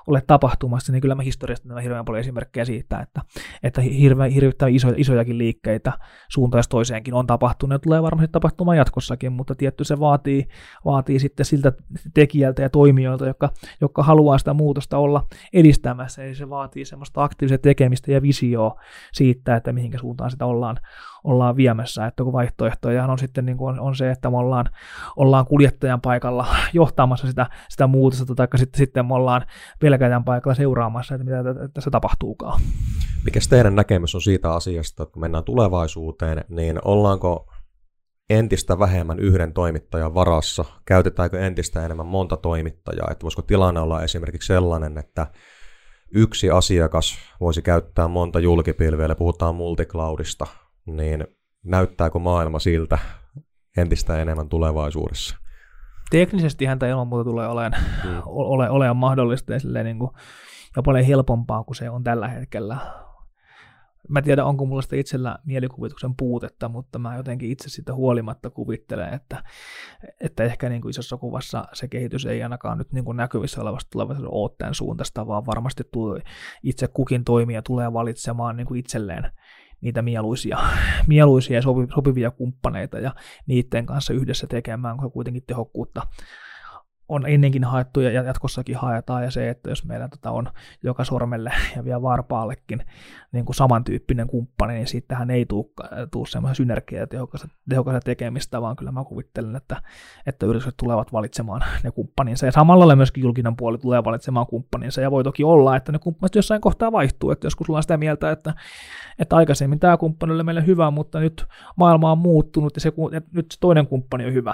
ole 0.07 0.21
tapahtumassa, 0.27 0.91
niin 0.91 1.01
kyllä 1.01 1.15
mä 1.15 1.21
historiasta 1.21 1.67
näen 1.67 1.83
hirveän 1.83 2.05
paljon 2.05 2.19
esimerkkejä 2.19 2.65
siitä, 2.65 2.99
että, 2.99 3.21
että 3.63 3.81
hirveän, 3.81 4.31
hirvittävän 4.31 4.73
iso, 4.73 4.87
isojakin 4.97 5.37
liikkeitä 5.37 5.93
suuntaan 6.29 6.63
toiseenkin. 6.69 7.13
On 7.13 7.27
tapahtunut 7.27 7.73
ja 7.73 7.79
tulee 7.79 8.01
varmasti 8.03 8.31
tapahtumaan 8.31 8.77
jatkossakin, 8.77 9.31
mutta 9.31 9.55
tietty 9.55 9.83
se 9.83 9.99
vaatii, 9.99 10.47
vaatii 10.85 11.19
sitten 11.19 11.45
siltä 11.45 11.73
tekijältä 12.13 12.61
ja 12.61 12.69
toimijoilta, 12.69 13.27
jotka, 13.27 13.49
jotka 13.81 14.03
haluaa 14.03 14.37
sitä 14.37 14.53
muutosta 14.53 14.97
olla 14.97 15.27
edistämässä, 15.53 16.23
eli 16.23 16.35
se 16.35 16.49
vaatii 16.49 16.85
semmoista 16.85 17.23
aktiivista 17.23 17.57
tekemistä 17.57 18.11
ja 18.11 18.21
visioa 18.21 18.81
siitä, 19.13 19.55
että 19.55 19.73
mihinkä 19.73 19.97
suuntaan 19.97 20.31
sitä 20.31 20.45
ollaan, 20.45 20.77
ollaan 21.27 21.55
viemässä, 21.55 22.05
että 22.05 22.23
kun 22.23 22.33
vaihtoehtoja 22.33 23.05
on 23.05 23.19
sitten 23.19 23.45
niin 23.45 23.57
kuin 23.57 23.69
on, 23.69 23.79
on 23.79 23.95
se, 23.95 24.11
että 24.11 24.29
me 24.29 24.37
ollaan, 24.37 24.69
ollaan 25.15 25.45
kuljettajan 25.45 26.01
paikalla 26.01 26.47
johtamassa 26.73 27.27
sitä, 27.27 27.49
sitä 27.69 27.87
muutosta, 27.87 28.35
tai 28.35 28.47
sitten, 28.55 28.77
sitten 28.77 29.05
me 29.05 29.13
ollaan 29.13 29.45
pelkäjän 29.79 30.23
paikalla 30.23 30.55
seuraamassa, 30.55 31.15
että 31.15 31.25
mitä 31.25 31.43
tässä 31.73 31.91
tapahtuukaan. 31.91 32.61
Mikä 33.25 33.39
teidän 33.49 33.75
näkemys 33.75 34.15
on 34.15 34.21
siitä 34.21 34.53
asiasta, 34.53 35.03
että 35.03 35.13
kun 35.13 35.21
mennään 35.21 35.43
tulevaisuuteen, 35.43 36.45
niin 36.49 36.79
ollaanko 36.85 37.53
entistä 38.29 38.79
vähemmän 38.79 39.19
yhden 39.19 39.53
toimittajan 39.53 40.13
varassa? 40.13 40.65
Käytetäänkö 40.85 41.39
entistä 41.39 41.85
enemmän 41.85 42.05
monta 42.05 42.37
toimittajaa? 42.37 43.07
Että 43.11 43.23
voisiko 43.23 43.41
tilanne 43.41 43.79
olla 43.79 44.03
esimerkiksi 44.03 44.47
sellainen, 44.47 44.97
että 44.97 45.27
yksi 46.11 46.49
asiakas 46.49 47.17
voisi 47.39 47.61
käyttää 47.61 48.07
monta 48.07 48.39
julkipilveä, 48.39 49.15
puhutaan 49.15 49.55
multicloudista, 49.55 50.47
niin 50.87 51.27
näyttääkö 51.63 52.19
maailma 52.19 52.59
siltä 52.59 52.99
entistä 53.77 54.21
enemmän 54.21 54.49
tulevaisuudessa? 54.49 55.37
Teknisesti 56.09 56.65
häntä 56.65 56.87
ilman 56.87 57.07
muuta 57.07 57.23
tulee 57.23 57.47
olemaan, 57.47 57.83
mm. 58.03 58.21
ole, 58.25 58.69
ole 58.69 58.93
mahdollista 58.93 59.53
ja, 59.53 59.83
niin 59.83 59.99
kuin, 59.99 60.11
ja 60.75 60.83
paljon 60.83 61.05
helpompaa 61.05 61.63
kuin 61.63 61.75
se 61.75 61.89
on 61.89 62.03
tällä 62.03 62.27
hetkellä. 62.27 62.77
Mä 64.09 64.21
tiedän, 64.21 64.45
onko 64.45 64.65
mulla 64.65 64.81
sitä 64.81 64.95
itsellä 64.95 65.37
mielikuvituksen 65.45 66.15
puutetta, 66.15 66.69
mutta 66.69 66.99
mä 66.99 67.17
jotenkin 67.17 67.51
itse 67.51 67.69
sitä 67.69 67.93
huolimatta 67.93 68.49
kuvittelen, 68.49 69.13
että, 69.13 69.43
että 70.21 70.43
ehkä 70.43 70.69
niin 70.69 70.81
kuin 70.81 70.89
isossa 70.89 71.17
kuvassa 71.17 71.65
se 71.73 71.87
kehitys 71.87 72.25
ei 72.25 72.43
ainakaan 72.43 72.77
nyt 72.77 72.91
niin 72.91 73.05
kuin 73.05 73.17
näkyvissä 73.17 73.61
olevasta 73.61 73.89
tulevaisuuden 73.91 74.33
ole 74.33 74.51
tämän 74.57 74.73
suuntaista, 74.73 75.27
vaan 75.27 75.45
varmasti 75.45 75.83
tulee, 75.93 76.21
itse 76.63 76.87
kukin 76.87 77.23
toimija 77.23 77.61
tulee 77.61 77.93
valitsemaan 77.93 78.57
niin 78.57 78.67
kuin 78.67 78.79
itselleen 78.79 79.31
niitä 79.81 80.01
mieluisia, 80.01 80.57
mieluisia 81.07 81.55
ja 81.55 81.61
sopivia 81.95 82.31
kumppaneita 82.31 82.99
ja 82.99 83.15
niiden 83.45 83.85
kanssa 83.85 84.13
yhdessä 84.13 84.47
tekemään, 84.47 84.97
kun 84.97 85.11
kuitenkin 85.11 85.43
tehokkuutta 85.47 86.07
on 87.09 87.25
ennenkin 87.27 87.63
haettu 87.63 87.99
ja 87.99 88.11
jatkossakin 88.11 88.75
haetaan, 88.75 89.23
ja 89.23 89.31
se, 89.31 89.49
että 89.49 89.69
jos 89.69 89.85
meillä 89.85 90.07
tota 90.07 90.31
on 90.31 90.49
joka 90.83 91.03
sormelle 91.03 91.51
ja 91.75 91.83
vielä 91.85 92.01
varpaallekin 92.01 92.85
niin 93.37 93.45
kuin 93.45 93.55
samantyyppinen 93.55 94.27
kumppani, 94.27 94.73
niin 94.73 94.87
siitähän 94.87 95.29
ei 95.29 95.45
tule 95.45 96.27
semmoisia 96.27 96.55
synergiaa 96.55 96.99
ja 96.99 97.07
tehokasta, 97.07 97.47
tehokasta 97.69 97.99
tekemistä, 97.99 98.61
vaan 98.61 98.75
kyllä 98.75 98.91
mä 98.91 99.03
kuvittelen, 99.03 99.55
että, 99.55 99.81
että 100.25 100.45
yritykset 100.45 100.73
tulevat 100.77 101.13
valitsemaan 101.13 101.63
ne 101.83 101.91
kumppaninsa, 101.91 102.45
ja 102.45 102.51
samalla 102.51 102.79
lailla 102.79 102.95
myöskin 102.95 103.23
julkinen 103.23 103.55
puoli 103.55 103.77
tulee 103.77 104.03
valitsemaan 104.03 104.47
kumppaninsa, 104.47 105.01
ja 105.01 105.11
voi 105.11 105.23
toki 105.23 105.43
olla, 105.43 105.75
että 105.75 105.91
ne 105.91 105.99
kumppanit 105.99 106.35
jossain 106.35 106.61
kohtaa 106.61 106.91
vaihtuu, 106.91 107.31
että 107.31 107.45
joskus 107.45 107.69
ollaan 107.69 107.83
sitä 107.83 107.97
mieltä, 107.97 108.31
että, 108.31 108.53
että 109.19 109.35
aikaisemmin 109.35 109.79
tämä 109.79 109.97
kumppani 109.97 110.33
oli 110.33 110.43
meille 110.43 110.65
hyvä, 110.65 110.91
mutta 110.91 111.19
nyt 111.19 111.45
maailma 111.75 112.11
on 112.11 112.17
muuttunut, 112.17 112.75
ja, 112.75 112.81
se, 112.81 112.91
ja 113.11 113.21
nyt 113.31 113.45
se 113.51 113.59
toinen 113.59 113.87
kumppani 113.87 114.25
on 114.25 114.33
hyvä, 114.33 114.53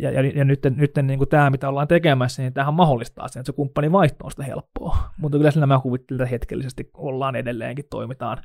ja, 0.00 0.10
ja, 0.10 0.20
ja 0.20 0.44
nyt, 0.44 0.60
nyt 0.76 0.92
niin 1.02 1.18
kuin 1.18 1.28
tämä, 1.28 1.50
mitä 1.50 1.68
ollaan 1.68 1.88
tekemässä, 1.88 2.42
niin 2.42 2.52
tähän 2.52 2.74
mahdollistaa 2.74 3.28
sen, 3.28 3.40
että 3.40 3.52
se 3.52 3.56
kumppani 3.56 3.92
vaihto 3.92 4.24
on 4.24 4.30
sitä 4.30 4.44
helppoa. 4.44 4.96
Mutta 5.18 5.38
kyllä 5.38 5.50
sillä 5.50 5.66
mä 5.66 5.80
kuvittelen, 5.80 6.20
että 6.20 6.30
hetkellisesti 6.30 6.90
ollaan 6.94 7.36
edelleenkin, 7.36 7.84
toimitaan 8.04 8.42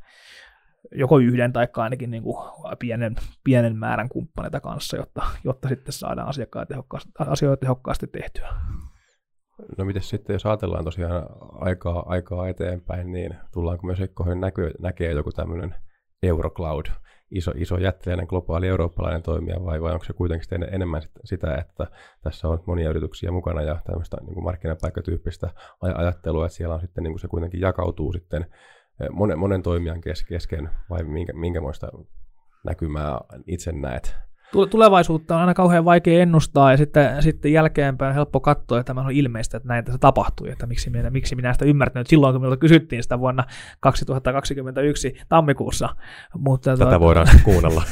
joko 0.91 1.17
yhden 1.17 1.53
tai 1.53 1.67
ainakin 1.75 2.11
niin 2.11 2.23
kuin 2.23 2.37
pienen, 2.79 3.15
pienen 3.43 3.75
määrän 3.75 4.09
kumppaneita 4.09 4.59
kanssa, 4.59 4.97
jotta, 4.97 5.23
jotta 5.43 5.69
sitten 5.69 5.93
saadaan 5.93 6.27
asiakkaat 6.27 6.67
tehokkaasti, 6.67 7.11
asioita 7.19 7.59
tehokkaasti 7.61 8.07
tehtyä. 8.07 8.49
No 9.77 9.85
miten 9.85 10.01
sitten, 10.01 10.33
jos 10.33 10.45
ajatellaan 10.45 10.85
tosiaan 10.85 11.25
aikaa, 11.51 12.03
aikaa 12.07 12.47
eteenpäin, 12.47 13.11
niin 13.11 13.35
tullaanko 13.53 13.85
myös 13.85 14.01
Ekkohen 14.01 14.39
näkee, 14.39 14.71
näkee 14.79 15.11
joku 15.11 15.31
tämmöinen 15.31 15.75
Eurocloud, 16.23 16.85
iso, 17.31 17.51
iso 17.55 17.77
jättiläinen 17.77 18.25
globaali 18.29 18.67
eurooppalainen 18.67 19.23
toimija, 19.23 19.65
vai, 19.65 19.81
vai 19.81 19.93
onko 19.93 20.05
se 20.05 20.13
kuitenkin 20.13 20.73
enemmän 20.73 21.01
sitä, 21.23 21.55
että 21.55 21.87
tässä 22.21 22.47
on 22.47 22.63
monia 22.67 22.89
yrityksiä 22.89 23.31
mukana 23.31 23.61
ja 23.61 23.81
tämmöistä 23.85 24.17
niin 24.21 24.33
kuin 24.33 24.43
markkinapaikkatyyppistä 24.43 25.49
ajattelua, 25.81 26.45
että 26.45 26.55
siellä 26.55 26.75
on 26.75 26.81
sitten 26.81 27.03
niin 27.03 27.11
kuin 27.11 27.19
se 27.19 27.27
kuitenkin 27.27 27.61
jakautuu 27.61 28.13
sitten 28.13 28.45
monen, 29.11 29.39
monen 29.39 29.61
toimijan 29.61 30.01
kesken, 30.27 30.69
vai 30.89 31.03
minkä, 31.03 31.33
minkämoista 31.33 31.87
näkymää 32.63 33.19
itse 33.47 33.71
näet? 33.71 34.15
tulevaisuutta 34.69 35.35
on 35.35 35.41
aina 35.41 35.53
kauhean 35.53 35.85
vaikea 35.85 36.21
ennustaa 36.21 36.71
ja 36.71 36.77
sitten, 36.77 37.23
sitten 37.23 37.53
jälkeenpäin 37.53 38.09
on 38.09 38.15
helppo 38.15 38.39
katsoa, 38.39 38.79
että 38.79 38.87
tämä 38.87 39.01
on 39.01 39.11
ilmeistä, 39.11 39.57
että 39.57 39.69
näin 39.69 39.85
tässä 39.85 39.97
tapahtui, 39.99 40.51
että 40.51 40.65
miksi 40.65 40.89
minä, 40.89 41.09
miksi 41.09 41.35
minä 41.35 41.53
sitä 41.53 41.65
ymmärtänyt 41.65 42.07
silloin, 42.07 42.33
kun 42.33 42.41
minulta 42.41 42.59
kysyttiin 42.59 43.03
sitä 43.03 43.19
vuonna 43.19 43.43
2021 43.79 45.13
tammikuussa. 45.29 45.89
Mutta, 46.37 46.71
Tätä 46.71 46.83
tuota, 46.83 46.99
voidaan 46.99 47.27
kuunnella. 47.43 47.83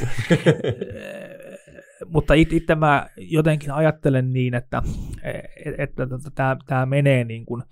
mutta 2.13 2.33
itse 2.33 2.75
mä 2.75 3.07
jotenkin 3.17 3.71
ajattelen 3.71 4.33
niin, 4.33 4.53
että, 4.53 4.81
että, 5.23 5.83
että, 5.83 6.03
että 6.03 6.31
tämä, 6.35 6.57
tämä 6.65 6.85
menee 6.85 7.23
niin 7.23 7.45
kuin, 7.45 7.63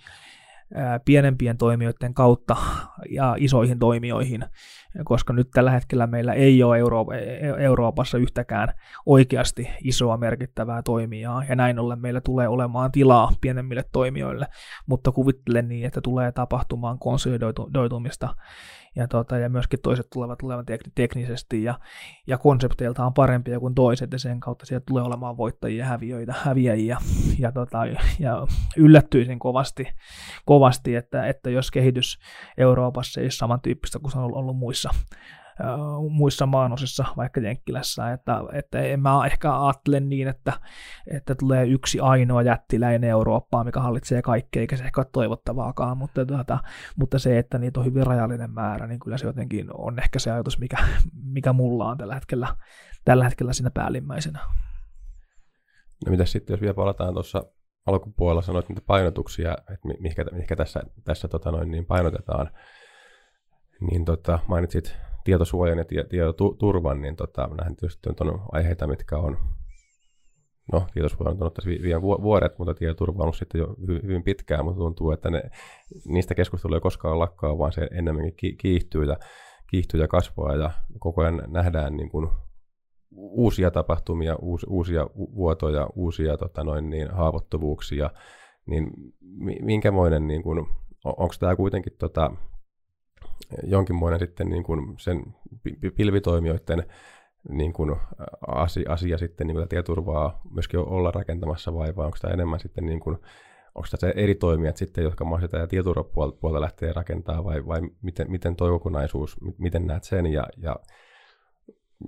pienempien 1.06 1.58
toimijoiden 1.58 2.14
kautta 2.14 2.56
ja 3.10 3.36
isoihin 3.40 3.80
toimijoihin, 3.80 4.46
koska 5.04 5.34
nyt 5.34 5.50
tällä 5.54 5.72
hetkellä 5.72 6.08
meillä 6.08 6.34
ei 6.34 6.64
ole 6.64 6.78
Euro- 6.78 7.12
e-, 7.12 7.64
Euroopassa 7.64 8.18
yhtäkään 8.18 8.74
oikeasti 9.06 9.70
isoa 9.84 10.18
merkittävää 10.18 10.82
toimijaa, 10.82 11.44
ja 11.50 11.56
näin 11.56 11.80
ollen 11.80 12.02
meillä 12.02 12.22
tulee 12.22 12.48
olemaan 12.48 12.92
tilaa 12.92 13.32
pienemmille 13.42 13.84
toimijoille, 13.92 14.48
mutta 14.88 15.12
kuvittelen 15.12 15.68
niin, 15.68 15.86
että 15.86 16.02
tulee 16.02 16.32
tapahtumaan 16.32 17.00
konsolidoitumista 17.00 18.36
ja, 18.96 19.08
tota, 19.08 19.38
ja 19.38 19.50
myöskin 19.50 19.80
toiset 19.84 20.08
tulevat 20.14 20.38
tulevan 20.38 20.66
teknisesti 20.96 21.64
ja, 21.64 21.80
ja 22.28 22.38
konsepteiltaan 22.38 23.14
parempia 23.14 23.60
kuin 23.60 23.76
toiset 23.76 24.12
ja 24.12 24.20
sen 24.20 24.40
kautta 24.40 24.66
sieltä 24.66 24.84
tulee 24.88 25.04
olemaan 25.04 25.38
voittajia 25.38 25.84
ja 25.84 25.86
häviöitä, 25.86 26.34
häviäjiä. 26.38 26.98
Ja, 27.40 27.52
tota, 27.52 27.86
ja 28.20 28.48
yllättyisin 28.78 29.40
kovasti, 29.40 29.88
kovasti 30.46 30.96
että, 30.96 31.28
että 31.28 31.50
jos 31.50 31.72
kehitys 31.72 32.20
Euroopassa 32.58 33.22
ei 33.22 33.26
ole 33.26 33.32
samantyyppistä 33.32 34.00
kuin 34.00 34.12
se 34.12 34.18
on 34.18 34.36
ollut 34.36 34.58
muissa 34.58 34.90
muissa 36.10 36.46
maanosissa, 36.46 37.06
vaikka 37.18 37.42
Jenkkilässä, 37.42 38.12
että, 38.12 38.42
että 38.54 38.80
en 38.80 39.00
mä 39.00 39.26
ehkä 39.26 39.66
ajattele 39.66 40.00
niin, 40.00 40.28
että, 40.28 40.54
että 41.08 41.36
tulee 41.36 41.66
yksi 41.66 42.00
ainoa 42.00 42.42
jättiläinen 42.42 43.10
Eurooppaa, 43.10 43.64
mikä 43.64 43.80
hallitsee 43.80 44.22
kaikkea, 44.22 44.60
eikä 44.60 44.78
se 44.78 44.84
ehkä 44.84 45.02
ole 45.02 45.08
toivottavaakaan, 45.12 45.98
mutta, 45.98 46.26
tuota, 46.26 46.60
mutta 46.98 47.20
se, 47.20 47.38
että 47.38 47.58
niitä 47.58 47.80
on 47.80 47.86
hyvin 47.86 48.08
rajallinen 48.08 48.52
määrä, 48.52 48.88
niin 48.88 49.00
kyllä 49.00 49.18
se 49.18 49.26
jotenkin 49.26 49.68
on 49.74 50.00
ehkä 50.00 50.20
se 50.20 50.32
ajatus, 50.32 50.60
mikä, 50.60 50.78
mikä 51.24 51.54
mulla 51.54 51.86
on 51.86 51.98
tällä 51.98 52.14
hetkellä, 52.14 52.56
tällä 53.06 53.24
hetkellä 53.24 53.54
siinä 53.54 53.72
päällimmäisenä. 53.72 54.40
No 56.06 56.12
mitä 56.12 56.26
sitten, 56.26 56.54
jos 56.54 56.62
vielä 56.62 56.74
palataan 56.74 57.14
tuossa 57.14 57.44
alkupuolella, 57.86 58.42
sanoit 58.42 58.70
niitä 58.70 58.82
painotuksia, 58.88 59.52
että 59.52 59.88
mihinkä, 60.00 60.26
mihinkä 60.32 60.56
tässä, 60.56 60.82
tässä 61.04 61.28
tota 61.28 61.52
noin, 61.52 61.72
niin 61.72 61.86
painotetaan, 61.86 62.50
niin 63.92 64.06
tota, 64.06 64.40
mainitsit 64.48 64.98
tietosuojan 65.26 65.78
ja 65.78 66.04
tietoturvan, 66.10 67.02
niin 67.02 67.16
tota, 67.16 67.48
nähdään 67.48 67.76
tietysti 67.76 68.10
on 68.20 68.42
aiheita, 68.52 68.88
mitkä 68.88 69.18
on, 69.18 69.38
no 70.72 70.88
tietosuoja 70.94 71.30
on 71.30 71.52
tässä 71.54 71.70
vielä 71.70 72.02
vuodet, 72.02 72.58
mutta 72.58 72.74
tietoturva 72.74 73.18
on 73.18 73.24
ollut 73.24 73.36
sitten 73.36 73.60
jo 73.60 73.76
hyvin 74.04 74.24
pitkään, 74.24 74.66
mutta 74.66 74.80
tuntuu, 74.80 75.12
että 75.12 75.30
ne, 75.30 75.44
niistä 76.06 76.36
keskusteluja 76.36 76.78
ei 76.78 76.82
koskaan 76.82 77.20
lakkaa, 77.20 77.58
vaan 77.58 77.72
se 77.72 77.88
enemmänkin 77.92 78.58
kiihtyy 78.58 79.04
ja, 79.04 79.18
kiihtyy 79.70 80.02
ja 80.02 80.08
kasvaa 80.08 80.56
ja 80.56 80.72
koko 81.00 81.22
ajan 81.22 81.44
nähdään 81.48 81.98
niin 81.98 82.10
kuin 82.10 82.30
uusia 83.18 83.72
tapahtumia, 83.72 84.36
uus, 84.36 84.66
uusia 84.70 85.08
vuotoja, 85.16 85.88
uusia 85.96 86.38
tota 86.38 86.64
noin, 86.64 86.90
niin, 86.90 87.12
haavoittuvuuksia, 87.12 88.10
niin 88.66 88.92
minkämoinen, 89.62 90.28
niin 90.28 90.44
kuin, 90.44 90.66
onko 91.06 91.34
tämä 91.40 91.56
kuitenkin 91.56 91.94
tota, 92.00 92.32
jonkinmoinen 93.64 94.20
sitten 94.20 94.50
niin 94.50 94.64
kuin 94.64 94.96
sen 94.98 95.24
pilvitoimijoiden 95.96 96.84
niin 97.50 97.74
kuin 97.74 97.96
asia, 98.48 98.94
asia 98.94 99.18
sitten 99.18 99.48
niin 99.48 99.56
kuin 99.56 99.70
tietoturvaa 99.70 100.42
myöskin 100.52 100.80
olla 100.80 101.12
rakentamassa 101.12 101.74
vai, 101.74 101.96
vai 101.96 102.06
onko 102.06 102.18
tämä 102.22 102.34
enemmän 102.34 102.60
sitten 102.60 102.86
niin 102.86 103.00
kuin, 103.00 103.18
onko 103.76 103.88
tämä 104.00 104.12
eri 104.16 104.36
toimijat 104.36 104.78
sitten, 104.78 105.04
jotka 105.04 105.26
mahdollisesti 105.26 105.58
tätä 105.58 105.68
tietoturvapuolta 105.68 106.62
lähtee 106.62 106.94
rakentaa 106.94 107.44
vai, 107.44 107.68
vai 107.68 107.82
miten, 108.02 108.32
miten 108.32 108.56
tuo 108.56 108.70
kokonaisuus, 108.70 109.38
miten 109.58 109.88
näet 109.88 110.04
sen 110.04 110.26
ja, 110.26 110.48
ja 110.58 110.76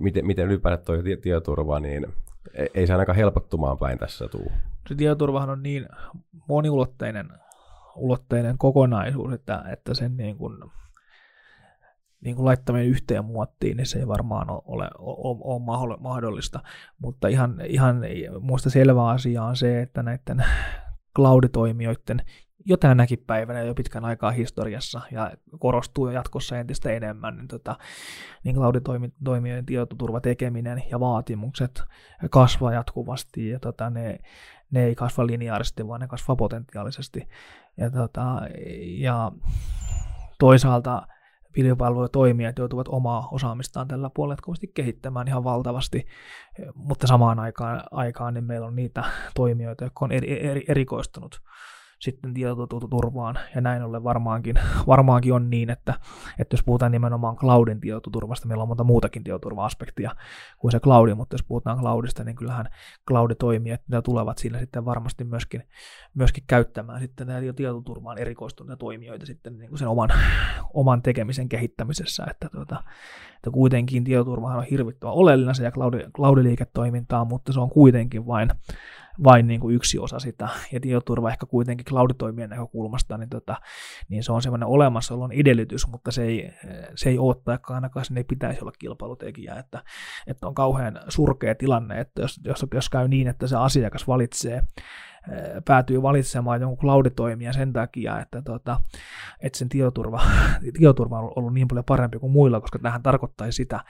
miten, 0.00 0.26
miten 0.26 0.46
ylipäätään 0.46 0.86
tuo 0.86 0.96
tietoturva, 1.22 1.80
niin 1.80 2.06
ei, 2.54 2.68
ei 2.74 2.86
se 2.86 2.92
ainakaan 2.92 3.16
helpottumaan 3.16 3.78
päin 3.78 3.98
tässä 3.98 4.28
tuu. 4.28 4.52
Se 4.88 4.94
tietoturvahan 4.94 5.50
on 5.50 5.62
niin 5.62 5.88
moniulotteinen 6.48 7.28
ulotteinen 7.98 8.58
kokonaisuus, 8.58 9.32
että, 9.32 9.64
että 9.72 9.94
sen 9.94 10.16
niin 10.16 10.36
kuin, 10.36 10.54
niin 12.20 12.36
kuin 12.36 12.46
laittaminen 12.46 12.88
yhteen 12.88 13.24
muottiin, 13.24 13.76
niin 13.76 13.86
se 13.86 13.98
ei 13.98 14.08
varmaan 14.08 14.50
ole, 14.50 14.62
ole, 14.66 14.88
ole, 14.98 15.98
mahdollista. 16.00 16.60
Mutta 16.98 17.28
ihan, 17.28 17.60
ihan 17.66 18.00
muista 18.40 18.70
selvä 18.70 19.08
asia 19.08 19.44
on 19.44 19.56
se, 19.56 19.82
että 19.82 20.02
näiden 20.02 20.44
cloud-toimijoiden 21.16 22.22
jo 22.64 22.76
tänäkin 22.76 23.24
päivänä 23.26 23.62
jo 23.62 23.74
pitkän 23.74 24.04
aikaa 24.04 24.30
historiassa 24.30 25.00
ja 25.10 25.32
korostuu 25.58 26.06
jo 26.06 26.12
jatkossa 26.12 26.58
entistä 26.58 26.90
enemmän, 26.90 27.36
niin, 27.36 27.48
tota, 27.48 27.76
niin 28.44 28.56
cloud-toimijoiden 28.56 29.66
tietoturvatekeminen 29.66 30.82
ja 30.90 31.00
vaatimukset 31.00 31.82
kasvaa 32.30 32.72
jatkuvasti 32.72 33.48
ja 33.48 33.60
tota, 33.60 33.90
ne, 33.90 34.18
ne 34.70 34.84
ei 34.84 34.94
kasva 34.94 35.26
lineaarisesti, 35.26 35.88
vaan 35.88 36.00
ne 36.00 36.08
kasvaa 36.08 36.36
potentiaalisesti. 36.36 37.28
Ja, 37.76 37.90
tota, 37.90 38.40
ja 38.98 39.32
toisaalta 40.38 41.02
pilvipalvelutoimijat 41.52 42.58
joutuvat 42.58 42.88
omaa 42.88 43.28
osaamistaan 43.32 43.88
tällä 43.88 44.10
puolella 44.14 44.32
jatkuvasti 44.32 44.70
kehittämään 44.74 45.28
ihan 45.28 45.44
valtavasti, 45.44 46.06
mutta 46.74 47.06
samaan 47.06 47.38
aikaan, 47.38 47.82
aikaan 47.90 48.34
niin 48.34 48.44
meillä 48.44 48.66
on 48.66 48.76
niitä 48.76 49.04
toimijoita, 49.34 49.84
jotka 49.84 50.04
on 50.04 50.12
eri, 50.12 50.46
eri, 50.46 50.64
erikoistunut 50.68 51.40
sitten 51.98 52.34
tietoturvaan, 52.34 53.38
ja 53.54 53.60
näin 53.60 53.82
ollen 53.82 54.04
varmaankin, 54.04 54.56
varmaankin 54.86 55.32
on 55.32 55.50
niin, 55.50 55.70
että, 55.70 55.94
että 56.38 56.54
jos 56.54 56.62
puhutaan 56.62 56.92
nimenomaan 56.92 57.36
cloudin 57.36 57.80
tietoturvasta, 57.80 58.48
meillä 58.48 58.62
on 58.62 58.68
monta 58.68 58.84
muutakin 58.84 59.24
tietoturva-aspektia 59.24 60.10
kuin 60.58 60.72
se 60.72 60.80
cloudi, 60.80 61.14
mutta 61.14 61.34
jos 61.34 61.42
puhutaan 61.42 61.78
cloudista, 61.78 62.24
niin 62.24 62.36
kyllähän 62.36 62.66
cloud-toimijat 63.08 63.80
ne 63.88 64.02
tulevat 64.02 64.38
siinä 64.38 64.58
sitten 64.58 64.84
varmasti 64.84 65.24
myöskin, 65.24 65.62
myöskin 66.14 66.44
käyttämään 66.46 67.00
sitten 67.00 67.26
näitä 67.26 67.52
tietoturvaan 67.52 68.18
erikoistuneita 68.18 68.76
toimijoita 68.76 69.26
sitten 69.26 69.58
niin 69.58 69.68
kuin 69.68 69.78
sen 69.78 69.88
oman, 69.88 70.10
oman 70.74 71.02
tekemisen 71.02 71.48
kehittämisessä, 71.48 72.26
että, 72.30 72.48
tuota, 72.52 72.84
että 73.36 73.50
kuitenkin 73.52 74.04
tietoturvahan 74.04 74.58
on 74.58 74.64
hirvittävän 74.64 75.14
oleellinen 75.14 75.54
se 75.54 75.64
ja 75.64 75.72
cloud-liiketoimintaa, 76.16 77.24
mutta 77.24 77.52
se 77.52 77.60
on 77.60 77.70
kuitenkin 77.70 78.26
vain 78.26 78.50
vain 79.24 79.46
niin 79.46 79.60
kuin 79.60 79.74
yksi 79.74 79.98
osa 79.98 80.18
sitä, 80.18 80.48
ja 80.72 80.80
tietoturva 80.80 81.30
ehkä 81.30 81.46
kuitenkin 81.46 81.86
cloud-toimien 81.86 82.50
näkökulmasta, 82.50 83.18
niin, 83.18 83.28
tota, 83.28 83.56
niin 84.08 84.22
se 84.22 84.32
on 84.32 84.42
semmoinen 84.42 84.68
olemassaolon 84.68 85.32
edellytys, 85.32 85.88
mutta 85.88 86.10
se 86.10 86.22
ei, 86.22 86.50
se 86.94 87.10
ei 87.10 87.18
ole, 87.18 87.36
tai 87.44 87.58
ainakaan 87.62 88.04
sen 88.04 88.16
ei 88.16 88.24
pitäisi 88.24 88.60
olla 88.60 88.72
kilpailutekijä, 88.78 89.54
että, 89.54 89.82
että 90.26 90.46
on 90.46 90.54
kauhean 90.54 91.00
surkea 91.08 91.54
tilanne, 91.54 92.00
että 92.00 92.22
jos, 92.22 92.40
jos, 92.44 92.66
jos 92.74 92.90
käy 92.90 93.08
niin, 93.08 93.28
että 93.28 93.46
se 93.46 93.56
asiakas 93.56 94.06
valitsee 94.06 94.62
päätyy 95.64 96.02
valitsemaan 96.02 96.60
jonkun 96.60 96.78
cloud-toimijan 96.78 97.54
sen 97.54 97.72
takia, 97.72 98.20
että, 98.20 98.42
tota, 98.42 98.80
että 99.40 99.58
sen 99.58 99.68
tietoturva, 99.68 100.20
tietoturva 100.78 101.18
on 101.18 101.32
ollut 101.36 101.54
niin 101.54 101.68
paljon 101.68 101.84
parempi 101.84 102.18
kuin 102.18 102.32
muilla, 102.32 102.60
koska 102.60 102.78
tähän 102.78 103.02
tarkoittaisi 103.02 103.56
sitä, 103.56 103.80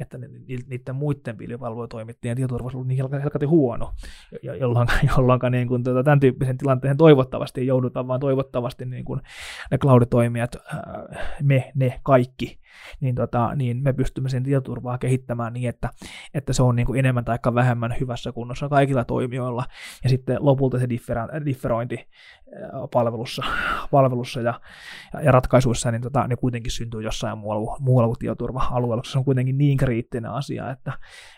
että 0.00 0.18
niiden 0.18 0.94
muiden 0.94 1.36
pilvipalvelutoimittajien 1.36 2.36
tietoturva 2.36 2.68
on 2.68 2.74
ollut 2.74 2.88
niin 2.88 3.20
helkati 3.22 3.46
huono, 3.46 3.92
jolloin, 4.42 4.88
jolloin 5.16 5.40
niin 5.50 5.68
kuin, 5.68 5.82
tota, 5.82 6.04
tämän 6.04 6.20
tyyppisen 6.20 6.58
tilanteen 6.58 6.96
toivottavasti 6.96 7.60
ei 7.60 7.66
jouduta, 7.66 8.08
vaan 8.08 8.20
toivottavasti 8.20 8.84
niin 8.84 9.04
kuin, 9.04 9.20
ne 9.70 9.78
cloud-toimijat, 9.78 10.56
me, 11.42 11.72
ne 11.74 12.00
kaikki, 12.02 12.58
niin, 13.00 13.14
tota, 13.14 13.54
niin 13.54 13.82
me 13.82 13.92
pystymme 13.92 14.28
sen 14.28 14.42
tietoturvaa 14.42 14.98
kehittämään 14.98 15.52
niin, 15.52 15.68
että, 15.68 15.90
että 16.34 16.52
se 16.52 16.62
on 16.62 16.76
niin 16.76 16.86
kuin 16.86 16.98
enemmän 16.98 17.24
tai 17.24 17.38
vähemmän 17.54 17.94
hyvässä 18.00 18.32
kunnossa 18.32 18.68
kaikilla 18.68 19.04
toimijoilla, 19.04 19.64
ja 20.02 20.08
sitten 20.08 20.36
lopulta 20.40 20.78
se 20.78 20.88
differointi 21.44 22.08
palvelussa, 22.92 23.42
palvelussa 23.90 24.40
ja, 24.40 24.60
ja 25.22 25.32
ratkaisuissa, 25.32 25.90
niin, 25.90 26.02
tota, 26.02 26.26
ne 26.26 26.36
kuitenkin 26.36 26.72
syntyy 26.72 27.02
jossain 27.02 27.38
muualla, 27.38 27.76
muualla 27.80 28.08
kuin 28.08 28.18
tietoturva-alueella, 28.18 29.02
se 29.06 29.18
on 29.18 29.24
kuitenkin 29.24 29.58
niin 29.58 29.76
kriittinen 29.76 30.30
asia, 30.30 30.70
että, 30.70 30.92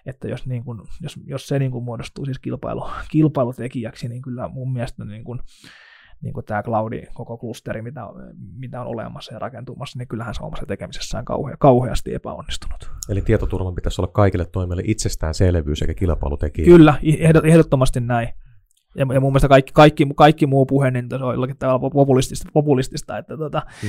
että 0.06 0.28
jos, 0.28 0.46
niin 0.46 0.64
kuin, 0.64 0.80
jos, 1.00 1.20
jos 1.24 1.48
se 1.48 1.58
niin 1.58 1.70
kuin 1.70 1.84
muodostuu 1.84 2.24
siis 2.24 2.38
kilpailu, 2.38 2.90
kilpailutekijäksi, 3.10 4.08
niin 4.08 4.22
kyllä 4.22 4.48
mun 4.48 4.72
mielestä 4.72 5.04
niin 5.04 5.24
kuin, 5.24 5.40
niin 6.22 6.34
kuin 6.34 6.46
tämä 6.46 6.62
cloudi, 6.62 7.02
koko 7.14 7.38
klusteri, 7.38 7.82
mitä, 7.82 8.00
mitä 8.58 8.80
on 8.80 8.86
olemassa 8.86 9.34
ja 9.34 9.38
rakentumassa, 9.38 9.98
niin 9.98 10.08
kyllähän 10.08 10.34
se 10.34 10.42
on 10.42 10.46
omassa 10.46 10.66
tekemisessään 10.66 11.24
kauhea, 11.24 11.56
kauheasti 11.58 12.14
epäonnistunut. 12.14 12.90
Eli 13.08 13.22
tietoturvan 13.22 13.74
pitäisi 13.74 14.00
olla 14.00 14.12
kaikille 14.12 14.44
toimijoille 14.44 14.82
itsestäänselvyys 14.86 15.82
eikä 15.82 15.94
kilpailutekijä. 15.94 16.64
Kyllä, 16.64 16.94
ehdottomasti 17.44 18.00
näin. 18.00 18.28
Ja, 18.94 19.06
ja 19.14 19.20
mun 19.20 19.32
mielestä 19.32 19.48
kaikki, 19.48 19.72
kaikki, 19.72 20.06
kaikki 20.16 20.46
muu 20.46 20.66
puhe, 20.66 20.90
niin 20.90 21.06
se 21.08 21.14
on 21.14 21.34
jollakin 21.34 21.56
tavalla 21.56 21.90
populistista, 21.90 22.48
populistista 22.52 23.18
että, 23.18 23.36
tota, 23.36 23.62
mm 23.82 23.88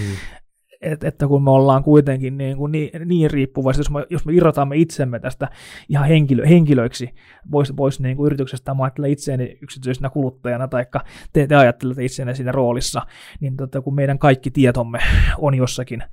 että, 0.82 1.08
että 1.08 1.28
kun 1.28 1.44
me 1.44 1.52
ollaan 1.52 1.84
kuitenkin 1.84 2.38
niin, 2.38 2.58
kuin 2.58 2.72
niin, 2.72 2.90
niin 3.06 3.32
riippuvaisia, 3.32 3.80
jos 3.80 3.92
me, 3.92 4.06
jos 4.10 4.26
me 4.26 4.34
irrotamme 4.34 4.76
itsemme 4.76 5.20
tästä 5.20 5.50
ihan 5.90 6.08
henkilö, 6.08 6.48
henkilöiksi 6.48 7.10
pois, 7.52 7.74
pois 7.76 8.00
niin 8.00 8.18
kuin 8.18 8.26
yrityksestä, 8.26 8.74
mä 8.74 8.84
ajattelen 8.84 9.12
itseäni 9.12 9.58
yksityisenä 9.62 10.10
kuluttajana, 10.10 10.68
tai 10.68 10.86
te, 11.34 11.48
te 11.48 11.56
ajattelette 11.56 12.06
itseänne 12.06 12.34
siinä 12.34 12.52
roolissa, 12.52 13.02
niin 13.40 13.58
tota, 13.58 13.82
kun 13.82 13.96
meidän 13.96 14.20
kaikki 14.20 14.52
tietomme 14.52 15.00
on 15.38 15.56
jossakin 15.56 16.04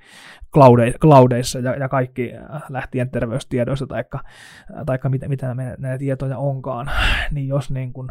cloude, 0.55 0.93
cloudeissa 0.93 1.59
ja, 1.59 1.77
ja 1.77 1.89
kaikki 1.89 2.33
äh, 2.35 2.63
lähtien 2.69 3.11
terveystiedoista, 3.11 3.87
tai 3.87 4.05
taikka 4.87 5.09
mitä, 5.09 5.29
mitä 5.29 5.55
me, 5.55 5.75
näitä 5.79 5.99
tietoja 5.99 6.39
onkaan, 6.39 6.91
niin 7.31 7.49
jos 7.49 7.71
niin 7.71 7.93
kuin, 7.93 8.09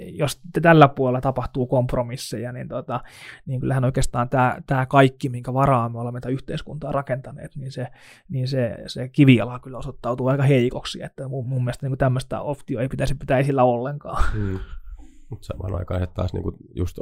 jos 0.00 0.40
tällä 0.62 0.88
puolella 0.88 1.20
tapahtuu 1.20 1.66
kompromisseja, 1.66 2.52
niin, 2.52 2.68
tota, 2.68 3.00
niin 3.46 3.60
kyllähän 3.60 3.84
oikeastaan 3.84 4.28
tämä, 4.28 4.56
tämä 4.66 4.86
kaikki, 4.86 5.28
minkä 5.28 5.54
varaa 5.54 5.88
me 5.88 5.98
olemme 5.98 6.20
tätä 6.20 6.32
yhteiskuntaa 6.32 6.92
rakentaneet, 6.92 7.56
niin 7.56 7.72
se, 7.72 7.86
niin 8.28 8.48
se, 8.48 8.76
se 8.86 9.08
kiviala 9.08 9.58
kyllä 9.58 9.78
osoittautuu 9.78 10.26
aika 10.26 10.42
heikoksi, 10.42 11.02
että 11.02 11.28
mun, 11.28 11.48
mun 11.48 11.64
mielestä 11.64 11.88
niin 11.88 11.98
tämmöistä 11.98 12.40
optio 12.40 12.80
ei 12.80 12.88
pitäisi 12.88 13.14
pitää 13.14 13.38
esillä 13.38 13.64
ollenkaan. 13.64 14.24
Hmm. 14.32 14.58
Mutta 15.30 15.46
samaan 15.46 15.74
aikaan 15.74 16.02
että 16.02 16.14
taas 16.14 16.32
niinku 16.32 16.56
just 16.74 16.98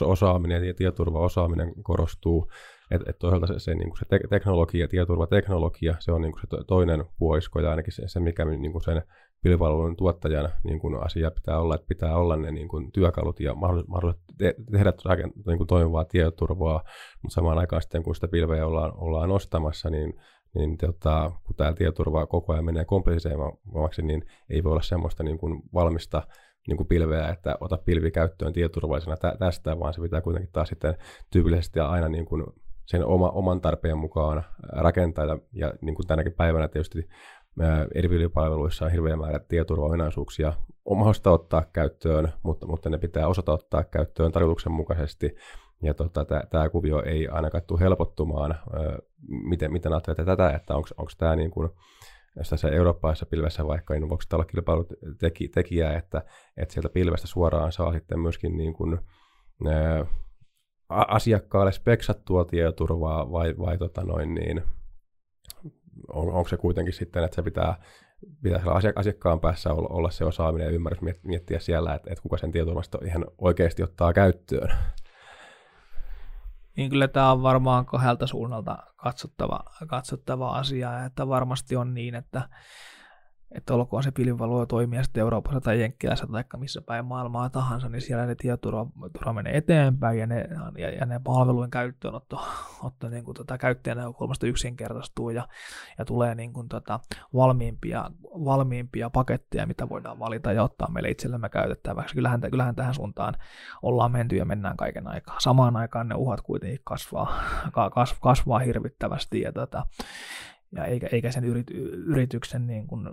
osaaminen 0.00 0.64
ja 0.64 0.74
tietoturvaosaaminen 0.74 1.72
korostuu, 1.82 2.50
että 2.90 3.10
et 3.10 3.18
toisaalta 3.18 3.46
se, 3.46 3.58
se, 3.58 3.74
niinku 3.74 3.96
se 3.96 4.04
te- 4.04 4.20
teknologia, 4.30 4.88
tietoturvateknologia, 4.88 5.94
se 5.98 6.12
on 6.12 6.20
niinku 6.20 6.38
se 6.38 6.46
toinen 6.66 7.04
puolisko 7.18 7.60
ja 7.60 7.70
ainakin 7.70 7.92
se, 7.92 8.02
se 8.06 8.20
mikä 8.20 8.44
niinku 8.44 8.80
sen 8.80 9.02
pilvipalvelun 9.42 9.96
tuottajan 9.96 10.48
niin 10.64 10.80
asia 11.00 11.30
pitää 11.30 11.60
olla, 11.60 11.74
että 11.74 11.86
pitää 11.86 12.16
olla 12.16 12.36
ne 12.36 12.50
niin 12.52 12.92
työkalut 12.92 13.40
ja 13.40 13.54
mahdollisuudet 13.54 14.20
te- 14.38 14.54
tehdä 14.72 14.92
niin 15.46 15.66
toimivaa 15.66 16.04
tietoturvaa, 16.04 16.82
mutta 17.22 17.34
samaan 17.34 17.58
aikaan 17.58 17.82
sitten 17.82 18.02
kun 18.02 18.14
sitä 18.14 18.28
pilveä 18.28 18.66
ollaan, 18.66 18.92
ollaan 18.96 19.30
ostamassa, 19.30 19.90
niin 19.90 20.14
niin 20.54 20.76
tota, 20.76 21.32
kun 21.44 21.56
tämä 21.56 21.72
tietoturva 21.72 22.26
koko 22.26 22.52
ajan 22.52 22.64
menee 22.64 22.84
kompleksemmaksi, 22.84 24.02
niin 24.02 24.24
ei 24.50 24.64
voi 24.64 24.72
olla 24.72 24.82
semmoista 24.82 25.22
niin 25.22 25.38
kuin 25.38 25.62
valmista 25.74 26.22
niin 26.68 26.76
kuin 26.76 26.86
pilveä, 26.86 27.28
että 27.28 27.56
ota 27.60 27.78
pilvi 27.78 28.10
käyttöön 28.10 28.52
tietoturvallisena 28.52 29.16
tä- 29.16 29.36
tästä, 29.38 29.78
vaan 29.78 29.94
se 29.94 30.00
pitää 30.00 30.20
kuitenkin 30.20 30.52
taas 30.52 30.68
sitten 30.68 30.94
tyypillisesti 31.32 31.80
aina 31.80 32.08
niin 32.08 32.26
kuin 32.26 32.44
sen 32.90 33.06
oma, 33.06 33.28
oman 33.30 33.60
tarpeen 33.60 33.98
mukaan 33.98 34.44
rakentaa. 34.62 35.24
Ja, 35.24 35.38
ja 35.52 35.74
niin 35.80 35.94
kuin 35.94 36.06
tänäkin 36.06 36.32
päivänä 36.32 36.68
tietysti 36.68 37.08
eri 37.94 38.28
palveluissa 38.28 38.84
on 38.84 38.90
hirveä 38.90 39.16
määrä 39.16 39.38
tietoturvaominaisuuksia 39.38 40.52
mahdollista 40.88 41.30
ottaa 41.30 41.62
käyttöön, 41.72 42.32
mutta, 42.42 42.66
mutta 42.66 42.90
ne 42.90 42.98
pitää 42.98 43.28
osata 43.28 43.52
ottaa 43.52 43.84
käyttöön 43.84 44.32
tarkoituksenmukaisesti. 44.32 45.36
Ja 45.82 45.94
tota, 45.94 46.24
tämä 46.50 46.68
kuvio 46.68 47.02
ei 47.02 47.28
ainakaan 47.28 47.64
tule 47.66 47.80
helpottumaan. 47.80 48.58
Miten, 49.28 49.72
miten 49.72 49.92
ajattelette 49.92 50.24
tätä, 50.24 50.50
että 50.50 50.74
onko 50.76 51.10
tämä 51.18 51.36
niin 51.36 51.50
kuin, 51.50 51.70
tässä 52.50 52.68
eurooppalaisessa 52.68 53.26
pilvessä 53.26 53.66
vaikka, 53.66 53.94
niin 53.94 54.08
voiko 54.08 54.24
olla 54.32 54.44
kilpailutekijä, 54.44 55.92
että, 55.92 56.22
että 56.56 56.72
sieltä 56.72 56.88
pilvestä 56.88 57.26
suoraan 57.26 57.72
saa 57.72 57.92
sitten 57.92 58.20
myöskin 58.20 58.56
niin 58.56 58.74
kuin, 58.74 58.98
asiakkaalle 60.90 61.72
speksattua 61.72 62.44
tietoturvaa 62.44 63.32
vai, 63.32 63.54
vai 63.58 63.78
tota 63.78 64.04
noin 64.04 64.34
niin, 64.34 64.62
on, 66.08 66.32
onko 66.32 66.48
se 66.48 66.56
kuitenkin 66.56 66.94
sitten, 66.94 67.24
että 67.24 67.34
se 67.34 67.42
pitää, 67.42 67.82
pitää 68.42 68.62
asiakkaan 68.94 69.40
päässä 69.40 69.72
olla, 69.72 69.88
olla 69.88 70.10
se 70.10 70.24
osaaminen 70.24 70.66
ja 70.66 70.72
ymmärrys 70.72 71.00
miettiä 71.22 71.58
siellä, 71.58 71.94
että, 71.94 72.10
että 72.10 72.22
kuka 72.22 72.38
sen 72.38 72.52
tietoturvasta 72.52 72.98
ihan 73.04 73.24
oikeasti 73.38 73.82
ottaa 73.82 74.12
käyttöön. 74.12 74.70
Niin 76.76 76.90
kyllä 76.90 77.08
tämä 77.08 77.32
on 77.32 77.42
varmaan 77.42 77.86
kahdelta 77.86 78.26
suunnalta 78.26 78.78
katsottava, 78.96 79.60
katsottava 79.86 80.50
asia, 80.50 81.04
että 81.04 81.28
varmasti 81.28 81.76
on 81.76 81.94
niin, 81.94 82.14
että 82.14 82.48
että 83.52 83.74
olkoon 83.74 84.02
se 84.02 84.10
pilvivalvoja 84.10 84.66
toimia 84.66 85.02
sitten 85.02 85.20
Euroopassa 85.20 85.60
tai 85.60 85.80
Jenkkilässä 85.80 86.26
tai 86.26 86.44
missä 86.56 86.80
päin 86.80 87.04
maailmaa 87.04 87.50
tahansa, 87.50 87.88
niin 87.88 88.00
siellä 88.00 88.26
ne 88.26 88.34
tietoturva 88.34 89.32
menee 89.32 89.56
eteenpäin 89.56 90.18
ja 90.18 90.26
ne, 90.26 90.48
ja, 90.78 90.90
ja 90.90 91.06
ne 91.06 91.20
palvelujen 91.24 91.70
käyttöönotto 91.70 92.40
otto, 92.82 93.08
niin 93.08 93.24
kuin 93.24 93.34
tota, 93.34 93.58
käyttäjän 93.58 93.98
näkökulmasta 93.98 94.46
yksinkertaistuu 94.46 95.30
ja, 95.30 95.48
ja 95.98 96.04
tulee 96.04 96.34
niin 96.34 96.52
kuin, 96.52 96.68
tota, 96.68 97.00
valmiimpia, 97.34 98.10
valmiimpia 98.24 99.10
paketteja, 99.10 99.66
mitä 99.66 99.88
voidaan 99.88 100.18
valita 100.18 100.52
ja 100.52 100.62
ottaa 100.62 100.90
meille 100.90 101.10
itsellemme 101.10 101.48
käytettäväksi. 101.48 102.14
Kyllähän, 102.14 102.40
kyllähän 102.40 102.76
tähän 102.76 102.94
suuntaan 102.94 103.34
ollaan 103.82 104.12
menty 104.12 104.36
ja 104.36 104.44
mennään 104.44 104.76
kaiken 104.76 105.06
aikaa. 105.06 105.40
Samaan 105.40 105.76
aikaan 105.76 106.08
ne 106.08 106.14
uhat 106.14 106.40
kuitenkin 106.40 106.80
kasvaa, 106.84 107.42
kasvaa 108.20 108.58
hirvittävästi 108.58 109.40
ja 109.40 109.52
tota, 109.52 109.86
ja 110.72 110.84
eikä, 110.84 111.08
eikä 111.12 111.32
sen 111.32 111.44
yrit, 111.44 111.70
yrityksen 112.06 112.66
niin 112.66 112.86
kuin, 112.86 113.08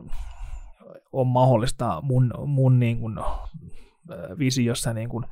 ole 1.11 1.27
mahdollista 1.27 2.01
mun, 2.01 2.33
mun 2.45 2.79
niin 2.79 2.99
kuin, 2.99 3.19
visiossa 4.39 4.93
niin 4.93 5.09
kuin, 5.09 5.25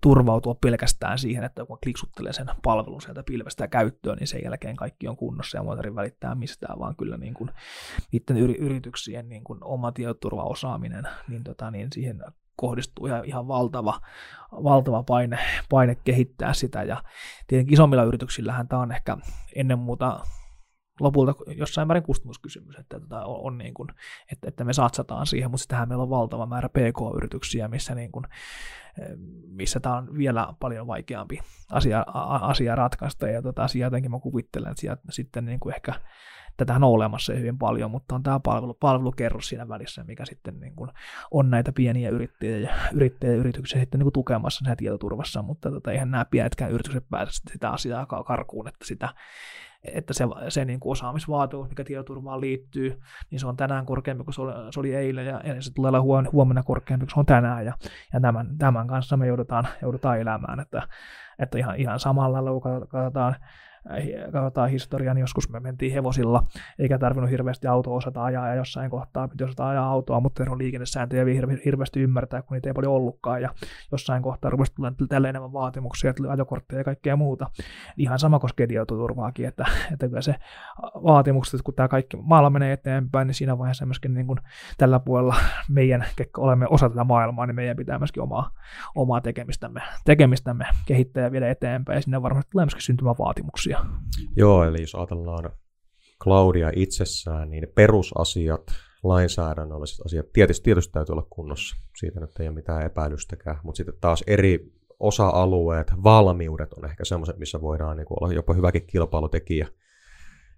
turvautua 0.00 0.54
pelkästään 0.54 1.18
siihen, 1.18 1.44
että 1.44 1.64
kun 1.64 1.78
kliksuttelee 1.82 2.32
sen 2.32 2.46
palvelun 2.62 3.02
sieltä 3.02 3.22
pilvestä 3.22 3.68
käyttöön, 3.68 4.18
niin 4.18 4.26
sen 4.26 4.40
jälkeen 4.44 4.76
kaikki 4.76 5.08
on 5.08 5.16
kunnossa 5.16 5.58
ja 5.58 5.62
motori 5.62 5.94
välittää 5.94 6.34
mistään, 6.34 6.78
vaan 6.78 6.96
kyllä 6.96 7.16
niin 7.16 7.34
kuin 7.34 7.50
niiden 8.12 8.36
yrityksien 8.36 9.28
niin 9.28 9.44
kuin 9.44 9.58
oma 9.64 9.92
tietoturvaosaaminen, 9.92 11.04
niin, 11.28 11.44
tota, 11.44 11.70
niin 11.70 11.88
siihen 11.92 12.20
kohdistuu 12.56 13.06
ihan, 13.06 13.24
ihan 13.24 13.48
valtava, 13.48 14.00
valtava 14.52 15.02
paine, 15.02 15.38
paine 15.68 15.94
kehittää 15.94 16.52
sitä. 16.52 16.82
Ja 16.82 17.02
tietenkin 17.46 17.74
isommilla 17.74 18.04
yrityksillähän 18.04 18.68
tämä 18.68 18.82
on 18.82 18.92
ehkä 18.92 19.16
ennen 19.54 19.78
muuta 19.78 20.20
lopulta 21.00 21.34
jossain 21.56 21.88
määrin 21.88 22.02
kustannuskysymys, 22.02 22.78
että, 22.78 23.00
tota, 23.00 23.24
on, 23.24 23.58
niin 23.58 23.74
kuin, 23.74 23.88
että, 24.32 24.48
että 24.48 24.64
me 24.64 24.72
satsataan 24.72 25.26
siihen, 25.26 25.50
mutta 25.50 25.62
sitähän 25.62 25.88
meillä 25.88 26.02
on 26.02 26.10
valtava 26.10 26.46
määrä 26.46 26.68
PK-yrityksiä, 26.68 27.68
missä, 27.68 27.94
niin 27.94 28.12
kuin, 28.12 28.24
missä 29.46 29.80
tämä 29.80 29.96
on 29.96 30.18
vielä 30.18 30.54
paljon 30.60 30.86
vaikeampi 30.86 31.38
asia, 31.70 32.04
asia 32.40 32.74
ratkaista, 32.74 33.28
ja 33.28 33.42
tota, 33.42 33.64
asia 33.64 33.86
jotenkin 33.86 34.10
mä 34.10 34.18
kuvittelen, 34.20 34.70
että 34.70 34.80
sieltä, 34.80 35.02
sitten 35.10 35.44
niin 35.44 35.60
kuin 35.60 35.74
ehkä 35.74 35.94
tätähän 36.58 36.84
on 36.84 36.90
olemassa 36.90 37.32
hyvin 37.32 37.58
paljon, 37.58 37.90
mutta 37.90 38.14
on 38.14 38.22
tämä 38.22 38.40
palvelu, 38.40 38.74
palvelukerros 38.74 39.48
siinä 39.48 39.68
välissä, 39.68 40.04
mikä 40.04 40.24
sitten 40.24 40.60
niin 40.60 40.76
kuin 40.76 40.90
on 41.30 41.50
näitä 41.50 41.72
pieniä 41.72 42.10
yrittäjiä, 42.10 42.74
yrittäjiä 42.92 43.36
yrityksiä 43.36 43.80
sitten 43.80 43.98
niin 43.98 44.04
kuin 44.04 44.12
tukemassa 44.12 44.74
tietoturvassa, 44.76 45.42
mutta 45.42 45.70
tota, 45.70 45.92
eihän 45.92 46.10
nämä 46.10 46.24
pienetkään 46.24 46.70
yritykset 46.70 47.04
pääse 47.10 47.32
sitä 47.52 47.70
asiaa 47.70 48.06
karkuun, 48.06 48.68
että 48.68 48.86
sitä 48.86 49.08
että 49.84 50.14
se, 50.14 50.24
se 50.48 50.64
niin 50.64 50.80
kuin 50.80 50.92
osaamisvaatimus, 50.92 51.68
mikä 51.68 51.84
tietoturvaan 51.84 52.40
liittyy, 52.40 53.00
niin 53.30 53.40
se 53.40 53.46
on 53.46 53.56
tänään 53.56 53.86
korkeampi 53.86 54.24
kuin 54.24 54.34
se 54.34 54.42
oli, 54.42 54.52
se 54.72 54.80
oli 54.80 54.94
eilen, 54.94 55.26
ja, 55.26 55.40
se 55.60 55.74
tulee 55.74 55.88
olla 55.88 56.24
huomenna 56.32 56.62
korkeampi 56.62 57.06
kuin 57.06 57.14
se 57.14 57.20
on 57.20 57.26
tänään, 57.26 57.66
ja, 57.66 57.72
ja 58.12 58.20
tämän, 58.20 58.58
tämän 58.58 58.86
kanssa 58.86 59.16
me 59.16 59.26
joudutaan, 59.26 59.68
joudutaan 59.82 60.20
elämään, 60.20 60.60
että, 60.60 60.88
että 61.38 61.58
ihan, 61.58 61.76
ihan 61.76 62.00
samalla 62.00 62.44
lailla, 62.44 62.60
kun 62.60 62.88
katsotaan 62.88 63.36
katsotaan 64.32 64.70
historiaa, 64.70 65.14
niin 65.14 65.20
joskus 65.20 65.48
me 65.48 65.60
mentiin 65.60 65.92
hevosilla, 65.92 66.42
eikä 66.78 66.98
tarvinnut 66.98 67.30
hirveästi 67.30 67.66
autoa 67.66 67.96
osata 67.96 68.24
ajaa, 68.24 68.48
ja 68.48 68.54
jossain 68.54 68.90
kohtaa 68.90 69.28
piti 69.28 69.44
osata 69.44 69.68
ajaa 69.68 69.90
autoa, 69.90 70.20
mutta 70.20 70.44
on 70.48 70.58
liikennesääntöjä 70.58 71.24
ei 71.24 71.40
hirveästi 71.64 72.00
ymmärtää, 72.00 72.42
kun 72.42 72.54
niitä 72.54 72.68
ei 72.68 72.74
paljon 72.74 72.92
ollutkaan, 72.92 73.42
ja 73.42 73.50
jossain 73.92 74.22
kohtaa 74.22 74.50
rupesi 74.50 74.74
tulemaan 74.74 75.08
tälle 75.08 75.28
enemmän 75.28 75.52
vaatimuksia, 75.52 76.14
tuli 76.14 76.28
ajokortteja 76.28 76.80
ja 76.80 76.84
kaikkea 76.84 77.16
muuta. 77.16 77.46
Ihan 77.96 78.18
sama 78.18 78.38
koskee 78.38 78.66
tietoturvaakin, 78.66 79.46
että, 79.46 79.64
että 79.92 80.08
kyllä 80.08 80.22
se 80.22 80.34
vaatimukset, 80.82 81.62
kun 81.62 81.74
tämä 81.74 81.88
kaikki 81.88 82.16
maailma 82.16 82.50
menee 82.50 82.72
eteenpäin, 82.72 83.26
niin 83.26 83.34
siinä 83.34 83.58
vaiheessa 83.58 83.86
myöskin 83.86 84.14
niin 84.14 84.26
kuin 84.26 84.38
tällä 84.78 85.00
puolella 85.00 85.34
meidän, 85.68 86.04
ketkä 86.16 86.40
olemme 86.40 86.66
osa 86.70 86.88
tätä 86.88 87.04
maailmaa, 87.04 87.46
niin 87.46 87.56
meidän 87.56 87.76
pitää 87.76 87.98
myöskin 87.98 88.22
omaa, 88.22 88.50
omaa 88.94 89.20
tekemistämme, 89.20 89.82
tekemistämme 90.04 90.66
kehittää 90.86 91.24
ja 91.24 91.32
viedä 91.32 91.50
eteenpäin, 91.50 91.96
ja 91.96 92.02
sinne 92.02 92.22
varmasti 92.22 92.50
tulee 92.50 92.64
myöskin 92.64 92.82
syntymään 92.82 93.16
vaatimuksia 93.18 93.77
Joo, 94.36 94.64
eli 94.64 94.80
jos 94.80 94.94
ajatellaan 94.94 95.50
Claudia 96.22 96.72
itsessään, 96.76 97.50
niin 97.50 97.66
perusasiat, 97.74 98.62
lainsäädännölliset 99.02 100.06
asiat, 100.06 100.32
tietysti, 100.32 100.64
tietysti 100.64 100.92
täytyy 100.92 101.12
olla 101.12 101.26
kunnossa. 101.30 101.76
Siitä 101.96 102.20
nyt 102.20 102.40
ei 102.40 102.48
ole 102.48 102.54
mitään 102.54 102.86
epäilystäkään, 102.86 103.58
mutta 103.62 103.76
sitten 103.76 103.94
taas 104.00 104.24
eri 104.26 104.72
osa-alueet, 105.00 105.92
valmiudet 106.04 106.72
on 106.72 106.84
ehkä 106.84 107.04
semmoiset, 107.04 107.38
missä 107.38 107.60
voidaan 107.60 107.96
niin 107.96 108.06
olla 108.10 108.32
jopa 108.32 108.54
hyväkin 108.54 108.86
kilpailutekijä. 108.86 109.68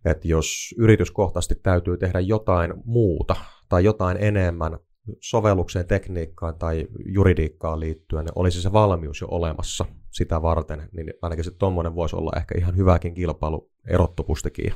Että 0.04 0.28
jos 0.28 0.74
yrityskohtaisesti 0.78 1.54
täytyy 1.54 1.96
tehdä 1.96 2.20
jotain 2.20 2.74
muuta 2.84 3.36
tai 3.68 3.84
jotain 3.84 4.16
enemmän 4.20 4.78
sovellukseen, 5.20 5.86
tekniikkaan 5.86 6.58
tai 6.58 6.86
juridiikkaan 7.06 7.80
liittyen, 7.80 8.24
niin 8.24 8.32
olisi 8.34 8.62
se 8.62 8.72
valmius 8.72 9.20
jo 9.20 9.28
olemassa 9.30 9.84
sitä 10.11 10.42
varten, 10.42 10.88
niin 10.92 11.12
ainakin 11.22 11.44
se 11.44 11.50
tuommoinen 11.50 11.94
voisi 11.94 12.16
olla 12.16 12.32
ehkä 12.36 12.54
ihan 12.58 12.76
hyväkin 12.76 13.14
kilpailu 13.14 13.70
erottuvuustekijä. 13.86 14.74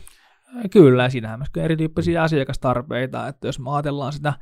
Kyllä, 0.71 1.09
siinähän 1.09 1.39
myös 1.39 1.65
erityyppisiä 1.65 2.23
asiakastarpeita, 2.23 3.29
että 3.29 3.49
jos 3.49 3.61
me 3.61 3.71
ajatellaan 3.71 4.13
sitä 4.13 4.33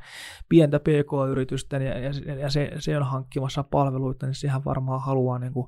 pientä 0.49 0.79
PK-yritystä 0.79 1.77
ja, 1.77 1.99
ja, 1.99 2.35
ja 2.39 2.49
se, 2.49 2.71
se 2.79 2.97
on 2.97 3.03
hankkimassa 3.03 3.63
palveluita, 3.63 4.25
niin 4.25 4.35
sehän 4.35 4.65
varmaan 4.65 5.01
haluaa 5.01 5.39
niin 5.39 5.53
kuin 5.53 5.67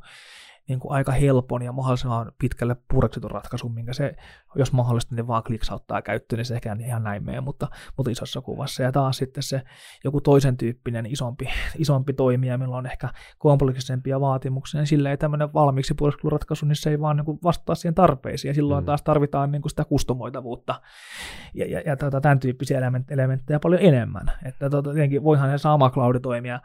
niin 0.68 0.80
kuin 0.80 0.92
aika 0.92 1.12
helpon 1.12 1.62
ja 1.62 1.72
mahdollisimman 1.72 2.32
pitkälle 2.40 2.76
pureksitun 2.88 3.32
ratkaisun, 3.32 3.74
minkä 3.74 3.94
se, 3.94 4.16
jos 4.56 4.74
mahdollista, 4.74 5.16
niin 5.16 5.28
vaan 5.28 5.44
kliksauttaa 5.44 6.02
käyttöön, 6.02 6.38
niin 6.38 6.46
se 6.46 6.56
ehkä 6.56 6.78
ihan 6.80 7.04
näin 7.04 7.24
mene, 7.24 7.42
mutta, 7.42 7.68
mutta 7.98 8.12
isossa 8.12 8.42
kuvassa. 8.42 8.84
Ja 8.84 8.92
taas 8.92 9.18
sitten 9.18 9.44
se 9.44 9.62
joku 10.04 10.22
toisen 10.22 10.58
tyyppinen 10.58 11.06
isompi, 11.06 11.50
isompi 11.78 12.14
toimija, 12.14 12.58
millä 12.58 12.78
on 12.78 12.86
ehkä 12.86 13.10
kompleksisempia 13.38 14.22
vaatimuksia, 14.22 14.80
niin 14.80 14.88
sillä 14.88 15.12
ei 15.12 15.18
tämmöinen 15.18 15.54
valmiiksi 15.54 15.94
pureksitun 15.94 16.32
ratkaisu, 16.32 16.66
niin 16.66 16.76
se 16.76 16.90
ei 16.90 17.00
vaan 17.00 17.18
niin 17.18 17.26
kuin 17.26 17.40
vastaa 17.44 17.76
siihen 17.76 17.96
tarpeisiin, 17.96 18.50
ja 18.50 18.54
silloin 18.54 18.84
mm. 18.84 18.86
taas 18.86 19.04
tarvitaan 19.04 19.52
niin 19.52 19.62
kuin 19.62 19.70
sitä 19.70 19.86
kustomoitavuutta 19.86 20.82
ja, 21.54 21.66
ja, 21.66 21.82
ja 21.86 21.98
tota, 21.98 22.22
tämän 22.22 22.40
tyyppisiä 22.40 22.80
elementtejä 23.10 23.60
paljon 23.60 23.82
enemmän. 23.82 24.32
Että 24.46 24.70
tota, 24.70 24.94
tietenkin 24.94 25.24
voihan 25.24 25.52
se 25.52 25.58
sama 25.58 25.90
cloud-toimija 25.90 26.60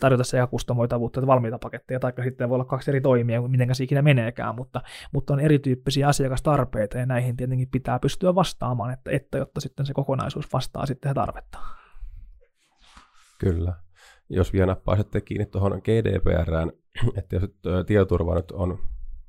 tarjota 0.00 0.24
se 0.24 0.38
kustomoitavuutta, 0.50 1.20
että 1.20 1.26
valmiita 1.26 1.58
paketteja, 1.58 2.00
tai 2.00 2.12
sitten 2.24 2.48
voi 2.48 2.56
olla 2.56 2.64
kaksi 2.64 2.90
eri 2.90 3.00
toimia, 3.00 3.42
miten 3.50 3.74
se 3.74 3.84
ikinä 3.84 4.02
meneekään, 4.02 4.54
mutta, 4.54 4.82
mutta 5.12 5.32
on 5.32 5.40
erityyppisiä 5.40 6.08
asiakastarpeita 6.08 6.98
ja 6.98 7.06
näihin 7.06 7.36
tietenkin 7.36 7.68
pitää 7.70 7.98
pystyä 7.98 8.34
vastaamaan, 8.34 8.92
että, 8.92 9.10
että 9.10 9.38
jotta 9.38 9.60
sitten 9.60 9.86
se 9.86 9.94
kokonaisuus 9.94 10.52
vastaa 10.52 10.86
sitten 10.86 11.14
tarvetta. 11.14 11.58
Kyllä. 13.38 13.74
Jos 14.28 14.52
vielä 14.52 14.66
nappaisitte 14.66 15.20
kiinni 15.20 15.46
tuohon 15.46 15.80
GDPRään, 15.84 16.72
että 17.18 17.36
jos 17.36 17.42
tietoturva 17.86 18.34
nyt 18.34 18.50
on, 18.50 18.78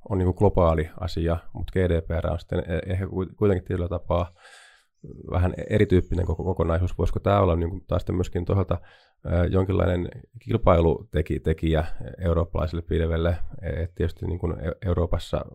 on 0.10 0.18
niin 0.18 0.34
globaali 0.38 0.90
asia, 1.00 1.38
mutta 1.54 1.72
GDPR 1.72 2.28
on 2.28 2.40
sitten 2.40 2.60
e-, 2.60 2.92
ehkä 2.92 3.06
kuitenkin 3.38 3.68
tietyllä 3.68 3.90
tapaa 3.90 4.34
vähän 5.32 5.54
erityyppinen 5.70 6.26
koko 6.26 6.44
kokonaisuus. 6.44 6.98
Voisiko 6.98 7.20
tämä 7.20 7.40
olla 7.40 7.56
niin 7.56 7.70
kuin 7.70 7.84
taas 7.88 8.06
myöskin 8.12 8.46
toisaalta 8.46 8.78
jonkinlainen 9.50 10.10
kilpailutekijä 10.40 11.86
eurooppalaiselle 12.18 12.82
pilvelle, 12.82 13.38
että 13.62 13.96
tietysti 13.96 14.28
niin 14.28 14.40
kuin 14.40 14.54
Euroopassa 14.86 15.46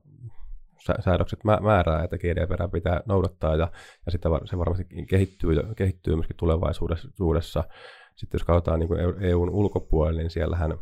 säädökset 1.00 1.40
määrää, 1.44 2.04
että 2.04 2.18
GDPR 2.18 2.68
pitää 2.68 3.02
noudattaa 3.06 3.56
ja, 3.56 3.72
ja 4.06 4.12
sitä 4.12 4.28
se 4.44 4.58
varmasti 4.58 4.86
kehittyy, 5.08 5.54
kehittyy 5.76 6.14
myöskin 6.14 6.36
tulevaisuudessa. 6.36 7.64
Sitten 8.16 8.38
jos 8.38 8.44
katsotaan 8.44 8.80
niin 8.80 9.20
EUn 9.20 9.50
ulkopuolelle, 9.50 10.22
niin 10.22 10.30
siellähän 10.30 10.78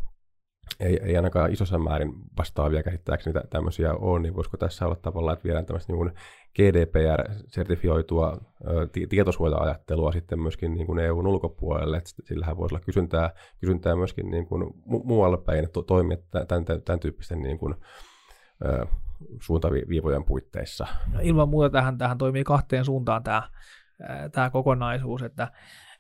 ei, 0.81 1.01
ei 1.03 1.17
ainakaan 1.17 1.53
isossa 1.53 1.79
määrin 1.79 2.15
vastaavia 2.39 2.83
käsittääkseni 2.83 3.41
tämmöisiä 3.51 3.95
ole, 3.95 4.21
niin 4.21 4.37
voisiko 4.37 4.57
tässä 4.57 4.87
olla 4.87 4.97
tavallaan, 4.97 5.33
että 5.33 5.45
viedään 5.45 5.67
tämmöistä 5.67 5.93
niin 5.93 6.13
GDPR-sertifioitua 6.59 8.41
tietosuoja-ajattelua 9.09 10.13
sitten 10.13 10.41
myöskin 10.41 10.75
niin 10.75 10.87
kuin 10.87 10.99
EUn 10.99 11.27
ulkopuolelle, 11.27 11.97
että 11.97 12.11
sillähän 12.25 12.57
voisi 12.57 12.75
olla 12.75 12.85
kysyntää, 12.85 13.31
kysyntää 13.61 13.97
myöskin 13.97 14.31
niin 14.31 14.47
kuin 14.47 14.63
mu- 14.63 15.05
muualle 15.05 15.39
päin 15.39 15.69
to- 15.73 15.83
toimia 15.83 16.17
tämän, 16.31 16.65
tämän, 16.65 16.83
tämän 16.83 17.01
tyyppisten 17.01 17.43
niin 17.43 17.59
kuin, 17.59 17.75
ö, 18.65 18.87
suuntaviivojen 19.41 20.25
puitteissa. 20.25 20.87
No 21.13 21.21
ilman 21.23 21.49
muuta 21.49 21.71
tähän, 21.71 21.99
tähän 21.99 22.19
toimii 22.19 22.45
kahteen 22.45 22.85
suuntaan 22.85 23.23
tämä, 23.23 23.43
tämä 24.33 24.51
kokonaisuus, 24.51 25.23
että 25.23 25.53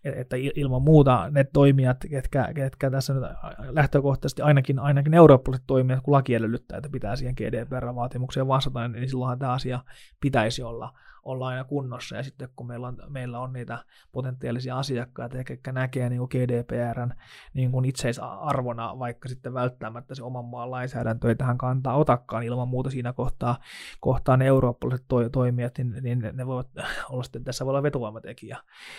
että 0.04 0.36
ilman 0.54 0.82
muuta 0.82 1.30
ne 1.30 1.44
toimijat, 1.44 1.96
ketkä, 2.10 2.48
ketkä 2.54 2.90
tässä 2.90 3.14
nyt 3.14 3.22
lähtökohtaisesti 3.68 4.42
ainakin, 4.42 4.78
ainakin 4.78 5.14
eurooppalaiset 5.14 5.66
toimijat, 5.66 6.00
kun 6.02 6.12
laki 6.14 6.34
edellyttää, 6.34 6.78
että 6.78 6.90
pitää 6.92 7.16
siihen 7.16 7.34
GDPR-vaatimukseen 7.34 8.48
vastata, 8.48 8.88
niin 8.88 9.08
silloinhan 9.08 9.38
tämä 9.38 9.52
asia 9.52 9.80
pitäisi 10.20 10.62
olla, 10.62 10.92
olla 11.24 11.48
aina 11.48 11.64
kunnossa. 11.64 12.16
Ja 12.16 12.22
sitten 12.22 12.48
kun 12.56 12.66
meillä 12.66 12.88
on, 12.88 12.96
meillä 13.08 13.38
on 13.38 13.52
niitä 13.52 13.78
potentiaalisia 14.12 14.78
asiakkaita, 14.78 15.36
jotka 15.36 15.72
näkee 15.72 16.08
niin 16.08 16.18
kuin 16.18 16.28
GDPRn 16.28 17.10
niin 17.54 17.70
kuin 17.70 17.84
itseisarvona, 17.84 18.98
vaikka 18.98 19.28
sitten 19.28 19.54
välttämättä 19.54 20.14
se 20.14 20.22
oman 20.22 20.44
maan 20.44 20.70
lainsäädäntö 20.70 21.28
ei 21.28 21.34
tähän 21.34 21.58
kantaa 21.58 21.96
otakaan 21.96 22.42
ilman 22.42 22.68
muuta 22.68 22.90
siinä 22.90 23.12
kohtaa, 23.12 23.58
kohtaa 24.00 24.36
ne 24.36 24.46
eurooppalaiset 24.46 25.06
to, 25.08 25.28
toimijat, 25.28 25.78
niin, 25.78 25.94
niin 26.02 26.30
ne 26.32 26.46
voivat 26.46 26.68
olla 27.10 27.22
sitten, 27.22 27.44
tässä 27.44 27.64
voi 27.64 27.70
olla 27.70 27.82
vetovoimatekijä. 27.82 28.58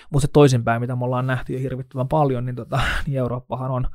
Mutta 0.10 0.28
se 0.28 0.32
toisinpäin, 0.34 0.82
mitä 0.82 0.96
me 0.96 1.06
ollaan 1.06 1.28
nähty 1.28 1.54
jo 1.54 1.60
hirvittävän 1.60 2.08
paljon, 2.08 2.46
niin, 2.46 2.56
tota, 2.56 2.80
niin 3.08 3.18
Eurooppahan 3.18 3.72
on, 3.72 3.88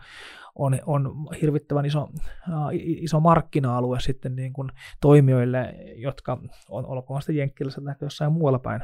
on, 0.58 0.78
on 0.86 1.28
hirvittävän 1.42 1.86
iso, 1.86 2.08
äh, 2.28 2.54
iso 2.82 3.20
markkina-alue 3.20 4.00
sitten 4.00 4.36
niin 4.36 4.52
kuin 4.52 4.68
toimijoille, 5.00 5.74
jotka 5.96 6.38
on 6.68 6.86
olkoon 6.86 7.22
sitten 7.22 7.36
Jenkkilässä 7.36 7.80
tai 7.80 7.94
jossain 8.00 8.32
muualla 8.32 8.58
päin, 8.58 8.80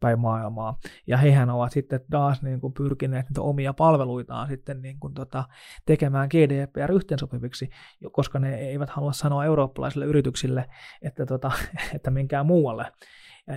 päin 0.00 0.20
maailmaa. 0.20 0.78
Ja 1.06 1.16
hehän 1.16 1.50
ovat 1.50 1.72
sitten 1.72 2.00
taas 2.10 2.42
niin 2.42 2.60
kuin 2.60 2.72
pyrkineet 2.72 3.28
niitä 3.28 3.40
omia 3.40 3.72
palveluitaan 3.72 4.48
sitten 4.48 4.82
niin 4.82 5.00
kuin 5.00 5.14
tota, 5.14 5.44
tekemään 5.86 6.28
GDPR 6.28 6.92
yhteensopiviksi, 6.92 7.70
koska 8.12 8.38
ne 8.38 8.54
eivät 8.54 8.90
halua 8.90 9.12
sanoa 9.12 9.44
eurooppalaisille 9.44 10.06
yrityksille, 10.06 10.68
että, 11.02 11.26
tota, 11.26 11.52
että 11.94 12.10
minkään 12.10 12.46
muualle 12.46 12.86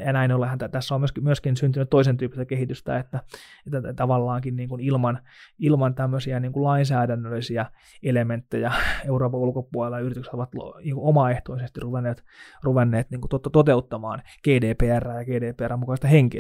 ja, 0.06 0.14
näin 0.14 0.32
ollen 0.32 0.58
tässä 0.72 0.96
on 0.96 1.02
myöskin, 1.02 1.24
myöskin 1.24 1.58
syntynyt 1.58 1.90
toisen 1.90 2.18
tyyppistä 2.18 2.46
kehitystä, 2.46 3.00
että, 3.00 3.20
että 3.68 3.94
tavallaankin 3.94 4.56
niin 4.56 4.70
kuin 4.70 4.82
ilman, 4.82 5.20
ilman 5.60 5.96
tämmöisiä 5.96 6.40
niin 6.40 6.54
kuin 6.54 6.64
lainsäädännöllisiä 6.64 7.66
elementtejä 8.04 8.72
Euroopan 9.08 9.40
ulkopuolella 9.40 10.00
yritykset 10.00 10.34
ovat 10.34 10.50
niin 10.84 10.96
kuin 10.96 11.08
omaehtoisesti 11.08 11.80
ruvenneet, 11.80 12.24
ruvenneet 12.64 13.10
niin 13.10 13.22
kuin 13.22 13.42
toteuttamaan 13.52 14.22
GDPR 14.44 15.08
ja 15.08 15.26
GDPR 15.26 15.78
mukaista 15.78 16.08
henkeä 16.08 16.33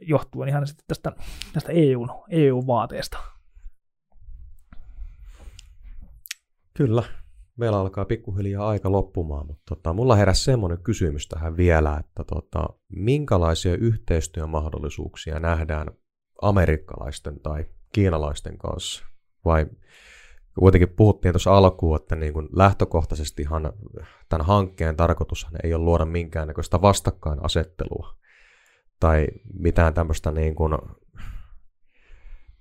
johtuen 0.00 0.48
ihan 0.48 0.66
sitten 0.66 0.84
tästä, 0.88 1.12
tästä 1.52 1.72
EUn, 1.72 2.10
EU-vaateesta. 2.30 3.18
Kyllä, 6.74 7.02
meillä 7.56 7.78
alkaa 7.80 8.04
pikkuhiljaa 8.04 8.68
aika 8.68 8.92
loppumaan, 8.92 9.46
mutta 9.46 9.62
tota, 9.74 9.92
mulla 9.92 10.16
heräsi 10.16 10.44
semmoinen 10.44 10.82
kysymys 10.82 11.28
tähän 11.28 11.56
vielä, 11.56 11.96
että 12.00 12.24
tota, 12.24 12.68
minkälaisia 12.88 13.74
yhteistyömahdollisuuksia 13.74 15.38
nähdään 15.38 15.88
amerikkalaisten 16.42 17.40
tai 17.40 17.64
kiinalaisten 17.92 18.58
kanssa? 18.58 19.04
Vai 19.44 19.66
kuitenkin 20.58 20.88
puhuttiin 20.88 21.32
tuossa 21.32 21.56
alkuun, 21.56 21.96
että 21.96 22.16
niin 22.16 22.32
kuin 22.32 22.48
lähtökohtaisestihan 22.56 23.72
tämän 24.28 24.46
hankkeen 24.46 24.96
tarkoitus 24.96 25.46
ei 25.62 25.74
ole 25.74 25.84
luoda 25.84 26.04
minkäännäköistä 26.04 26.82
vastakkainasettelua 26.82 28.23
tai 29.04 29.26
mitään 29.58 29.94
tämmöistä 29.94 30.32
niin 30.32 30.54
kuin 30.54 30.78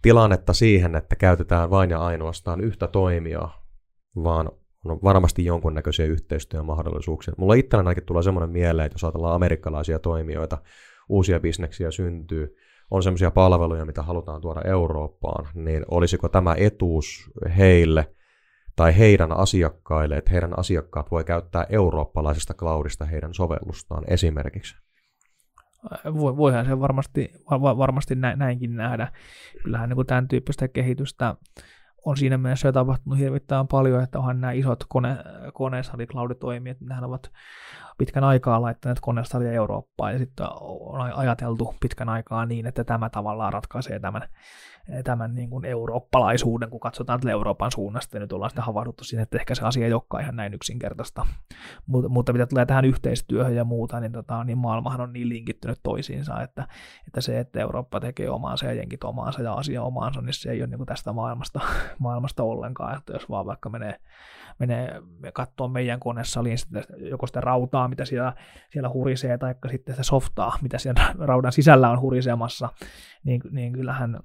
tilannetta 0.01 0.53
siihen, 0.53 0.95
että 0.95 1.15
käytetään 1.15 1.69
vain 1.69 1.89
ja 1.89 1.99
ainoastaan 1.99 2.61
yhtä 2.61 2.87
toimijaa, 2.87 3.65
vaan 4.23 4.51
on 4.85 4.99
varmasti 5.03 5.45
jonkunnäköisiä 5.45 6.05
yhteistyömahdollisuuksia. 6.05 7.33
Mulla 7.37 7.53
itselleni 7.53 7.87
ainakin 7.87 8.05
tulee 8.05 8.23
semmoinen 8.23 8.49
mieleen, 8.49 8.85
että 8.85 8.95
jos 8.95 9.03
ajatellaan 9.03 9.35
amerikkalaisia 9.35 9.99
toimijoita, 9.99 10.57
uusia 11.09 11.39
bisneksiä 11.39 11.91
syntyy, 11.91 12.55
on 12.91 13.03
semmoisia 13.03 13.31
palveluja, 13.31 13.85
mitä 13.85 14.01
halutaan 14.01 14.41
tuoda 14.41 14.61
Eurooppaan, 14.61 15.47
niin 15.53 15.85
olisiko 15.91 16.29
tämä 16.29 16.55
etuus 16.57 17.31
heille 17.57 18.15
tai 18.75 18.97
heidän 18.97 19.31
asiakkaille, 19.31 20.17
että 20.17 20.31
heidän 20.31 20.59
asiakkaat 20.59 21.11
voi 21.11 21.23
käyttää 21.23 21.65
eurooppalaisesta 21.69 22.53
cloudista 22.53 23.05
heidän 23.05 23.33
sovellustaan 23.33 24.03
esimerkiksi? 24.07 24.83
Voihan 26.13 26.65
se 26.65 26.79
varmasti, 26.79 27.31
varmasti 27.77 28.15
näinkin 28.15 28.75
nähdä. 28.75 29.11
Kyllähän 29.63 29.89
niin 29.89 29.95
kuin 29.95 30.07
tämän 30.07 30.27
tyyppistä 30.27 30.67
kehitystä 30.67 31.35
on 32.05 32.17
siinä 32.17 32.37
mielessä 32.37 32.67
jo 32.67 32.71
tapahtunut 32.71 33.19
hirvittävän 33.19 33.67
paljon, 33.67 34.03
että 34.03 34.19
onhan 34.19 34.41
nämä 34.41 34.51
isot 34.51 34.83
kone, 34.89 35.17
konesalikouditoimijat, 35.53 36.81
nehän 36.81 37.03
ovat 37.03 37.31
pitkän 37.97 38.23
aikaa 38.23 38.61
laittaneet 38.61 38.99
konesalia 38.99 39.51
Eurooppaan 39.51 40.13
ja 40.13 40.19
sitten 40.19 40.47
on 40.61 41.01
ajateltu 41.01 41.75
pitkän 41.79 42.09
aikaa 42.09 42.45
niin, 42.45 42.65
että 42.65 42.83
tämä 42.83 43.09
tavallaan 43.09 43.53
ratkaisee 43.53 43.99
tämän 43.99 44.21
tämän 45.03 45.35
niin 45.35 45.49
kuin 45.49 45.65
eurooppalaisuuden, 45.65 46.69
kun 46.69 46.79
katsotaan 46.79 47.19
tätä 47.19 47.31
Euroopan 47.31 47.71
suunnasta, 47.71 48.17
ja 48.17 48.21
nyt 48.21 48.33
ollaan 48.33 48.49
sitten 48.49 48.63
havahduttu 48.63 49.03
siihen, 49.03 49.23
että 49.23 49.37
ehkä 49.37 49.55
se 49.55 49.65
asia 49.65 49.85
ei 49.85 49.93
olekaan 49.93 50.23
ihan 50.23 50.35
näin 50.35 50.53
yksinkertaista. 50.53 51.25
Mutta, 51.85 52.09
mutta 52.09 52.33
mitä 52.33 52.45
tulee 52.45 52.65
tähän 52.65 52.85
yhteistyöhön 52.85 53.55
ja 53.55 53.63
muuta, 53.63 53.99
niin, 53.99 54.11
tota, 54.11 54.43
niin 54.43 54.57
maailmahan 54.57 55.01
on 55.01 55.13
niin 55.13 55.29
linkittynyt 55.29 55.79
toisiinsa, 55.83 56.41
että, 56.41 56.67
että 57.07 57.21
se, 57.21 57.39
että 57.39 57.59
Eurooppa 57.59 57.99
tekee 57.99 58.29
omaansa 58.29 58.65
ja 58.65 58.73
jenkit 58.73 59.03
omaansa 59.03 59.41
ja 59.41 59.53
asia 59.53 59.83
omaansa, 59.83 60.21
niin 60.21 60.33
se 60.33 60.51
ei 60.51 60.61
ole 60.61 60.67
niin 60.67 60.77
kuin 60.77 60.87
tästä 60.87 61.13
maailmasta, 61.13 61.59
maailmasta 61.99 62.43
ollenkaan, 62.43 62.97
että 62.97 63.13
jos 63.13 63.29
vaan 63.29 63.45
vaikka 63.45 63.69
menee 63.69 63.99
menee 64.59 65.01
katsoa 65.33 65.67
meidän 65.67 65.99
konesaliin 65.99 66.57
sitten, 66.57 66.83
joko 66.97 67.27
sitä 67.27 67.41
rautaa, 67.41 67.87
mitä 67.87 68.05
siellä, 68.05 68.33
siellä 68.69 68.89
hurisee, 68.89 69.37
tai 69.37 69.55
sitten 69.71 69.95
sitä 69.95 70.03
softaa, 70.03 70.57
mitä 70.61 70.77
siellä 70.77 71.13
raudan 71.19 71.51
sisällä 71.51 71.89
on 71.89 72.01
hurisemassa, 72.01 72.69
niin, 73.23 73.41
niin 73.51 73.73
kyllähän 73.73 74.19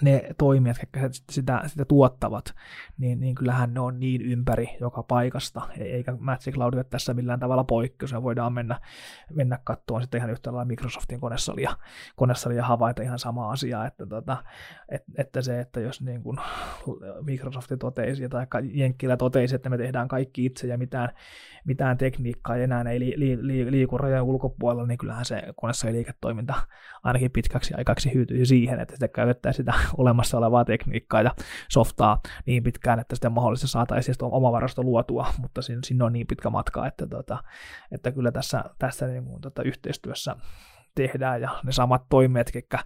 ne 0.00 0.28
toimijat, 0.38 0.76
jotka 0.80 1.08
sitä, 1.30 1.62
sitä 1.66 1.84
tuottavat, 1.84 2.54
niin, 2.98 3.20
niin 3.20 3.34
kyllähän 3.34 3.74
ne 3.74 3.80
on 3.80 4.00
niin 4.00 4.22
ympäri 4.22 4.76
joka 4.80 5.02
paikasta, 5.02 5.62
e-, 5.78 5.84
eikä 5.84 6.16
Magic 6.18 6.54
Cloud 6.54 6.84
tässä 6.90 7.14
millään 7.14 7.40
tavalla 7.40 7.64
poikkeus, 7.64 8.12
ja 8.12 8.22
voidaan 8.22 8.52
mennä, 8.52 8.80
mennä 9.32 9.58
katsomaan 9.64 10.02
sitten 10.02 10.18
ihan 10.18 10.30
yhtä 10.30 10.52
lailla 10.52 10.64
Microsoftin 10.64 11.20
konesalia, 11.20 11.76
konesalia 12.16 12.56
ja 12.56 12.64
havaita 12.64 13.02
ihan 13.02 13.18
sama 13.18 13.50
asia, 13.50 13.86
että, 13.86 14.06
tota, 14.06 14.44
et, 14.88 15.02
että 15.18 15.42
se, 15.42 15.60
että 15.60 15.80
jos 15.80 16.00
niin 16.00 16.22
kuin 16.22 16.38
Microsoft 17.22 17.72
toteisi 17.78 18.28
tai 18.28 18.46
Jenkkilä 18.72 19.16
toteisi, 19.16 19.54
että 19.54 19.70
me 19.70 19.78
tehdään 19.78 20.08
kaikki 20.08 20.44
itse 20.44 20.66
ja 20.66 20.78
mitään, 20.78 21.08
mitään 21.64 21.98
tekniikkaa 21.98 22.56
ei 22.56 22.62
enää 22.62 22.82
ei 22.82 23.00
li, 23.00 23.14
li, 23.16 23.46
li, 23.46 23.70
liiku 23.70 23.98
rajojen 23.98 24.22
ulkopuolella, 24.22 24.86
niin 24.86 24.98
kyllähän 24.98 25.24
se 25.24 25.42
liiketoiminta 25.90 26.54
ainakin 27.02 27.30
pitkäksi 27.30 27.74
aikaksi 27.74 28.14
hyytyisi 28.14 28.44
siihen, 28.44 28.80
että 28.80 28.94
sitä 28.94 29.08
käytettäisiin 29.08 29.64
sitä 29.66 29.74
olemassa 29.96 30.38
olevaa 30.38 30.64
tekniikkaa 30.64 31.22
ja 31.22 31.30
softaa 31.68 32.20
niin 32.46 32.62
pitkään, 32.62 32.98
että 32.98 33.16
sitten 33.16 33.32
mahdollisesti 33.32 33.68
saataisiin 33.68 34.14
oma 34.20 34.52
varasto 34.52 34.82
luotua, 34.82 35.26
mutta 35.38 35.62
sinne, 35.62 35.80
sinne 35.84 36.04
on 36.04 36.12
niin 36.12 36.26
pitkä 36.26 36.50
matka, 36.50 36.86
että, 36.86 37.06
tota, 37.06 37.38
että 37.92 38.12
kyllä 38.12 38.32
tässä, 38.32 38.64
tässä 38.78 39.06
niin 39.06 39.24
kuin, 39.24 39.40
tota, 39.40 39.62
yhteistyössä 39.62 40.36
tehdään 40.94 41.42
ja 41.42 41.50
ne 41.64 41.72
samat 41.72 42.02
toimet, 42.08 42.50
ketkä, 42.52 42.78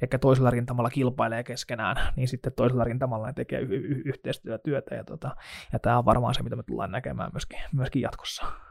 ketkä 0.00 0.18
toisella 0.18 0.50
rintamalla 0.50 0.90
kilpailee 0.90 1.42
keskenään, 1.42 1.96
niin 2.16 2.28
sitten 2.28 2.52
toisella 2.52 2.84
rintamalla 2.84 3.26
ne 3.26 3.32
tekee 3.32 3.60
y- 3.60 3.84
y- 3.88 4.02
yhteistyötyötä 4.04 4.94
ja, 4.94 5.04
tota, 5.04 5.36
ja 5.72 5.78
tämä 5.78 5.98
on 5.98 6.04
varmaan 6.04 6.34
se, 6.34 6.42
mitä 6.42 6.56
me 6.56 6.62
tullaan 6.62 6.90
näkemään 6.90 7.30
myöskin, 7.32 7.58
myöskin 7.72 8.02
jatkossa. 8.02 8.69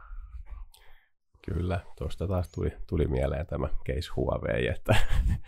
Kyllä, 1.54 1.80
tuosta 1.98 2.28
taas 2.28 2.50
tuli, 2.52 2.72
tuli 2.88 3.08
mieleen 3.08 3.48
tämä 3.48 3.68
case 3.68 4.10
Huawei, 4.16 4.68
että 4.68 4.96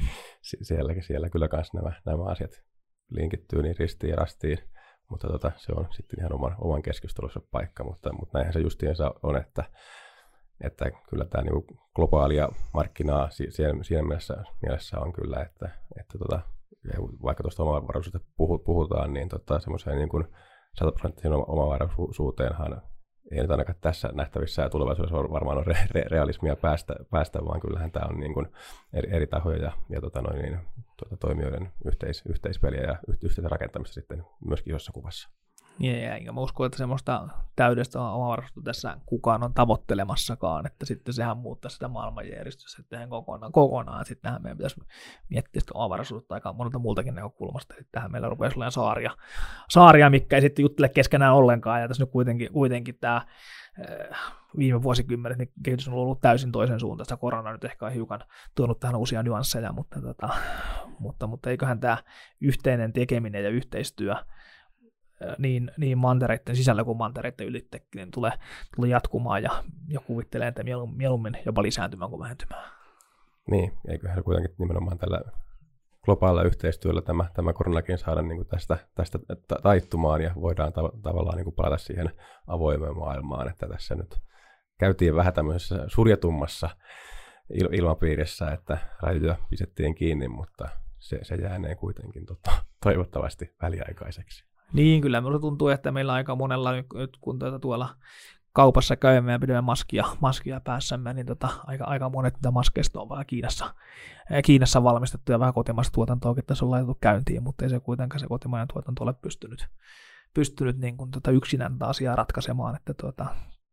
siellä, 0.61 0.93
siellä 1.01 1.29
kyllä 1.29 1.47
myös 1.53 1.73
nämä, 1.73 1.91
nämä 2.05 2.23
asiat 2.23 2.51
linkittyy 3.09 3.61
niin 3.61 3.75
ristiin 3.79 4.09
ja 4.09 4.15
rastiin, 4.15 4.57
mutta 5.09 5.27
tota, 5.27 5.51
se 5.57 5.71
on 5.75 5.87
sitten 5.91 6.19
ihan 6.19 6.33
oman, 6.33 6.55
oman 6.61 6.81
keskustelussa 6.81 7.41
paikka, 7.51 7.83
mutta, 7.83 8.13
mutta 8.13 8.37
näinhän 8.37 8.53
se 8.53 8.59
justiinsa 8.59 9.13
on, 9.23 9.37
että, 9.37 9.63
että 10.63 10.85
kyllä 11.09 11.25
tämä 11.25 11.43
niin 11.43 11.79
globaalia 11.95 12.49
markkinaa 12.73 13.29
siinä, 13.29 13.83
siinä 13.83 14.03
mielessä, 14.03 14.43
mielessä 14.61 14.99
on 14.99 15.13
kyllä, 15.13 15.41
että, 15.41 15.69
että 15.99 16.17
tota, 16.17 16.41
vaikka 17.23 17.43
tuosta 17.43 17.63
omavaraisuudesta 17.63 18.29
puhutaan, 18.65 19.13
niin 19.13 19.29
tota, 19.29 19.59
semmoiseen 19.59 19.97
niin 19.97 20.09
kuin 20.09 20.27
100 20.75 20.91
prosenttisen 20.91 21.33
omavaraisuuteenhan 21.33 22.81
ei 23.31 23.41
nyt 23.41 23.51
ainakaan 23.51 23.77
tässä 23.81 24.09
nähtävissä 24.13 24.61
ja 24.61 24.69
tulevaisuudessa 24.69 25.17
varmaan 25.17 25.57
on 25.57 25.65
re- 25.65 25.87
re- 25.95 26.09
realismia 26.11 26.55
päästä, 26.55 26.95
päästä, 27.09 27.45
vaan 27.45 27.59
kyllähän 27.59 27.91
tämä 27.91 28.05
on 28.09 28.19
niin 28.19 28.33
kuin 28.33 28.47
eri, 28.93 29.15
eri 29.15 29.27
tahoja 29.27 29.57
ja, 29.57 29.71
ja 29.89 30.01
tota 30.01 30.21
noin, 30.21 30.41
niin, 30.41 30.59
tuota, 30.97 31.17
toimijoiden 31.17 31.71
yhteis, 31.85 32.23
yhteispeliä 32.29 32.81
ja 32.81 32.97
yhteistä 33.07 33.49
rakentamista 33.49 33.93
sitten 33.93 34.23
myöskin 34.45 34.75
isossa 34.75 34.91
kuvassa. 34.91 35.29
Ja, 35.79 36.15
enkä 36.15 36.31
mä 36.31 36.41
usko, 36.41 36.65
että 36.65 36.77
semmoista 36.77 37.27
täydestä 37.55 38.01
omavaraisuutta 38.01 38.61
tässä 38.61 38.97
kukaan 39.05 39.43
on 39.43 39.53
tavoittelemassakaan, 39.53 40.65
että 40.65 40.85
sitten 40.85 41.13
sehän 41.13 41.37
muuttaa 41.37 41.69
sitä 41.69 41.87
maailmanjärjestystä 41.87 42.81
sitten 42.81 43.09
kokonaan, 43.09 43.51
kokonaan. 43.51 44.05
Sittenhän 44.05 44.41
meidän 44.41 44.57
pitäisi 44.57 44.81
miettiä 45.29 45.59
sitä 45.59 45.71
omavaraisuutta 45.75 46.33
aika 46.35 46.53
monelta 46.53 46.79
muultakin 46.79 47.15
näkökulmasta. 47.15 47.75
Sittenhän 47.77 48.11
meillä 48.11 48.29
rupeaa 48.29 48.51
olemaan 48.55 48.71
saaria, 48.71 49.11
saaria, 49.69 50.09
mikä 50.09 50.35
ei 50.35 50.41
sitten 50.41 50.63
juttele 50.63 50.89
keskenään 50.89 51.33
ollenkaan. 51.33 51.81
Ja 51.81 51.87
tässä 51.87 52.03
nyt 52.03 52.11
kuitenkin, 52.11 52.53
kuitenkin 52.53 52.97
tämä 53.01 53.25
eh, 53.79 54.17
viime 54.57 54.83
vuosikymmenet 54.83 55.37
niin 55.37 55.51
kehitys 55.63 55.87
on 55.87 55.93
ollut 55.93 56.21
täysin 56.21 56.51
toisen 56.51 56.79
suuntaan. 56.79 57.19
Korona 57.19 57.51
nyt 57.51 57.63
ehkä 57.63 57.85
on 57.85 57.91
hiukan 57.91 58.23
tuonut 58.55 58.79
tähän 58.79 58.95
uusia 58.95 59.23
nyansseja, 59.23 59.73
mutta, 59.73 60.01
tota, 60.01 60.29
mutta, 60.99 61.27
mutta 61.27 61.49
eiköhän 61.49 61.79
tämä 61.79 61.97
yhteinen 62.41 62.93
tekeminen 62.93 63.43
ja 63.43 63.49
yhteistyö 63.49 64.15
niin, 65.37 65.71
niin 65.77 65.97
mantereiden 65.97 66.55
sisällä 66.55 66.83
kuin 66.83 66.97
mantereiden 66.97 67.47
ylittekin 67.47 67.89
niin 67.95 68.11
tulee, 68.11 68.31
tulee 68.75 68.89
jatkumaan 68.89 69.43
ja, 69.43 69.63
ja 69.87 69.99
kuvittelee, 69.99 70.47
että 70.47 70.63
mieluummin 70.95 71.37
jopa 71.45 71.61
lisääntymään 71.61 72.09
kuin 72.09 72.19
vähentymään. 72.19 72.71
Niin, 73.51 73.71
eiköhän 73.87 74.23
kuitenkin 74.23 74.55
nimenomaan 74.57 74.97
tällä 74.97 75.21
globaalilla 76.05 76.43
yhteistyöllä 76.43 77.01
tämä, 77.01 77.25
tämä 77.33 77.53
koronakin 77.53 77.97
saada 77.97 78.21
niin 78.21 78.37
kuin 78.37 78.47
tästä, 78.47 78.77
tästä 78.95 79.19
taittumaan 79.63 80.21
ja 80.21 80.31
voidaan 80.35 80.71
tav- 80.71 81.01
tavallaan 81.01 81.37
niin 81.37 81.43
kuin 81.43 81.55
palata 81.55 81.77
siihen 81.77 82.11
avoimeen 82.47 82.97
maailmaan, 82.97 83.49
että 83.49 83.67
tässä 83.67 83.95
nyt 83.95 84.19
käytiin 84.79 85.15
vähän 85.15 85.33
tämmöisessä 85.33 85.85
surjatummassa 85.87 86.69
il- 87.53 87.75
ilmapiirissä, 87.75 88.51
että 88.51 88.77
rajoja 89.01 89.35
pistettiin 89.49 89.95
kiinni, 89.95 90.27
mutta 90.27 90.69
se, 90.99 91.19
se 91.23 91.35
jäänee 91.35 91.75
kuitenkin 91.75 92.25
tota, 92.25 92.51
toivottavasti 92.83 93.55
väliaikaiseksi. 93.61 94.50
Niin, 94.73 95.01
kyllä 95.01 95.21
minusta 95.21 95.41
tuntuu, 95.41 95.67
että 95.67 95.91
meillä 95.91 96.13
aika 96.13 96.35
monella 96.35 96.71
nyt, 96.71 97.17
kun 97.21 97.39
tuota 97.39 97.59
tuolla 97.59 97.89
kaupassa 98.53 98.95
käymme 98.95 99.31
ja 99.31 99.39
pidämme 99.39 99.61
maskia, 99.61 100.05
maskia 100.19 100.59
päässämme, 100.59 101.13
niin 101.13 101.25
tota, 101.25 101.49
aika, 101.65 101.85
aika 101.85 102.09
monet 102.09 102.33
niitä 102.33 102.51
maskeista 102.51 103.01
on 103.01 103.09
vähän 103.09 103.25
Kiinassa, 103.25 103.73
Kiinassa 104.45 104.83
valmistettu 104.83 105.31
ja 105.31 105.39
vähän 105.39 105.53
kotimaista 105.53 105.93
tuotantoa 105.93 106.35
tässä 106.47 106.65
on 106.65 106.71
laitettu 106.71 106.97
käyntiin, 107.01 107.43
mutta 107.43 107.65
ei 107.65 107.69
se 107.69 107.79
kuitenkaan 107.79 108.19
se 108.19 108.27
kotimainen 108.27 108.67
tuotanto 108.73 109.03
ole 109.03 109.13
pystynyt, 109.13 109.67
pystynyt 110.33 110.77
niin 110.77 110.97
kuin 110.97 111.11
tota 111.11 111.31
yksinään 111.31 111.73
tätä 111.73 111.85
asiaa 111.85 112.15
ratkaisemaan, 112.15 112.75
että 112.75 112.93
tuota, 112.93 113.25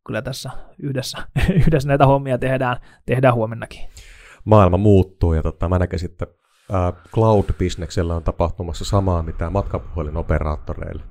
kyllä 0.06 0.22
tässä 0.22 0.50
yhdessä, 0.78 1.18
yhdessä 1.66 1.88
näitä 1.88 2.06
hommia 2.06 2.38
tehdään, 2.38 2.76
tehdään 3.06 3.34
huomennakin. 3.34 3.88
Maailma 4.44 4.76
muuttuu 4.76 5.32
ja 5.34 5.42
tota, 5.42 5.68
mä 5.68 5.78
näkisin, 5.78 6.10
että 6.10 6.26
cloud-bisneksellä 7.14 8.14
on 8.14 8.24
tapahtumassa 8.24 8.84
samaa, 8.84 9.22
mitä 9.22 9.50
matkapuhelinoperaattoreille 9.50 11.02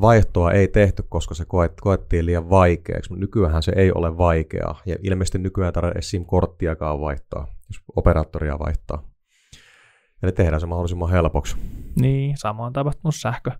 vaihtoa 0.00 0.52
ei 0.52 0.68
tehty, 0.68 1.02
koska 1.08 1.34
se 1.34 1.44
koettiin 1.80 2.26
liian 2.26 2.50
vaikeaksi, 2.50 3.10
mutta 3.10 3.20
nykyään 3.20 3.62
se 3.62 3.72
ei 3.76 3.92
ole 3.92 4.18
vaikeaa. 4.18 4.80
Ja 4.86 4.96
ilmeisesti 5.02 5.38
nykyään 5.38 5.72
tarvitse 5.72 6.02
SIM-korttiakaan 6.02 7.00
vaihtaa, 7.00 7.46
jos 7.68 7.82
operaattoria 7.96 8.58
vaihtaa. 8.58 9.08
Eli 10.22 10.32
tehdään 10.32 10.60
se 10.60 10.66
mahdollisimman 10.66 11.10
helpoksi. 11.10 11.56
Niin, 12.00 12.36
sama 12.36 12.66
on 12.66 12.72
tapahtunut 12.72 13.14
sähkö, 13.14 13.50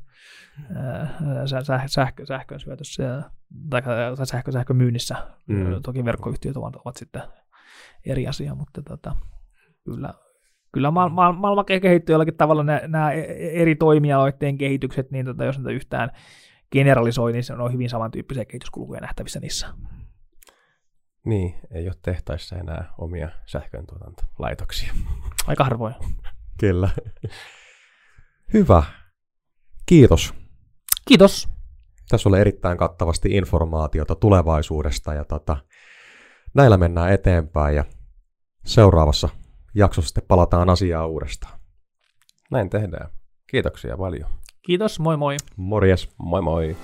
sähkö, 1.47 1.89
sähkö, 1.89 2.27
sähkön 2.27 2.61
syötössä 2.61 3.23
tai 3.71 3.83
sähkö, 4.25 4.53
sähkömyynnissä. 4.53 5.17
Mm. 5.47 5.83
Toki 5.83 6.05
verkkoyhtiöt 6.05 6.57
ovat, 6.57 6.77
ovat 6.77 6.97
sitten 6.97 7.23
eri 8.07 8.27
asia, 8.27 8.55
mutta 8.55 8.83
tota, 8.83 9.17
kyllä 9.85 10.15
kyllä 10.73 10.91
ma- 10.91 11.09
ma- 11.09 11.33
maailma 11.33 11.65
kehittyy 11.65 12.13
jollakin 12.13 12.37
tavalla 12.37 12.63
nämä 12.63 13.13
e-, 13.13 13.21
e-, 13.21 13.63
eri 13.63 13.75
toimialoiden 13.75 14.59
kehitykset, 14.59 15.11
niin 15.11 15.27
tota, 15.27 15.45
jos 15.45 15.59
niitä 15.59 15.71
yhtään 15.71 16.11
generalisoi, 16.73 17.33
niin 17.33 17.45
se 17.45 17.55
on 17.55 17.73
hyvin 17.73 17.91
samantyyppisiä 17.91 18.45
kehityskulkuja 18.45 19.01
nähtävissä 19.01 19.41
niissä. 19.41 19.67
Niin, 21.25 21.55
ei 21.71 21.87
ole 21.87 21.95
tehtaissa 22.03 22.57
enää 22.57 22.95
omia 22.99 23.29
sähköntuotantolaitoksia. 23.47 24.93
Aika 25.47 25.65
harvoin. 25.65 25.95
Kyllä. 26.61 26.89
Hyvä. 28.55 28.83
Kiitos. 29.87 30.35
Kiitos. 31.09 31.49
Tässä 32.09 32.29
oli 32.29 32.41
erittäin 32.41 32.79
kattavasti 32.79 33.31
informaatiota 33.31 34.15
tulevaisuudesta 34.15 35.15
ja 35.15 35.25
tota, 35.25 35.57
näillä 36.55 36.77
mennään 36.77 37.13
eteenpäin 37.13 37.77
ja 37.77 37.85
seuraavassa 38.65 39.29
jaksossa 39.77 40.09
sitten 40.09 40.25
palataan 40.29 40.71
asiaan 40.71 41.09
uudestaan. 41.09 41.61
Näin 42.51 42.71
tehdään. 42.71 43.11
Kiitoksia 43.51 43.97
paljon. 43.97 44.31
Kiitos, 44.63 45.01
moi 45.01 45.17
moi. 45.17 45.37
Morjes. 45.57 46.09
Moi 46.19 46.43
moi. 46.43 46.77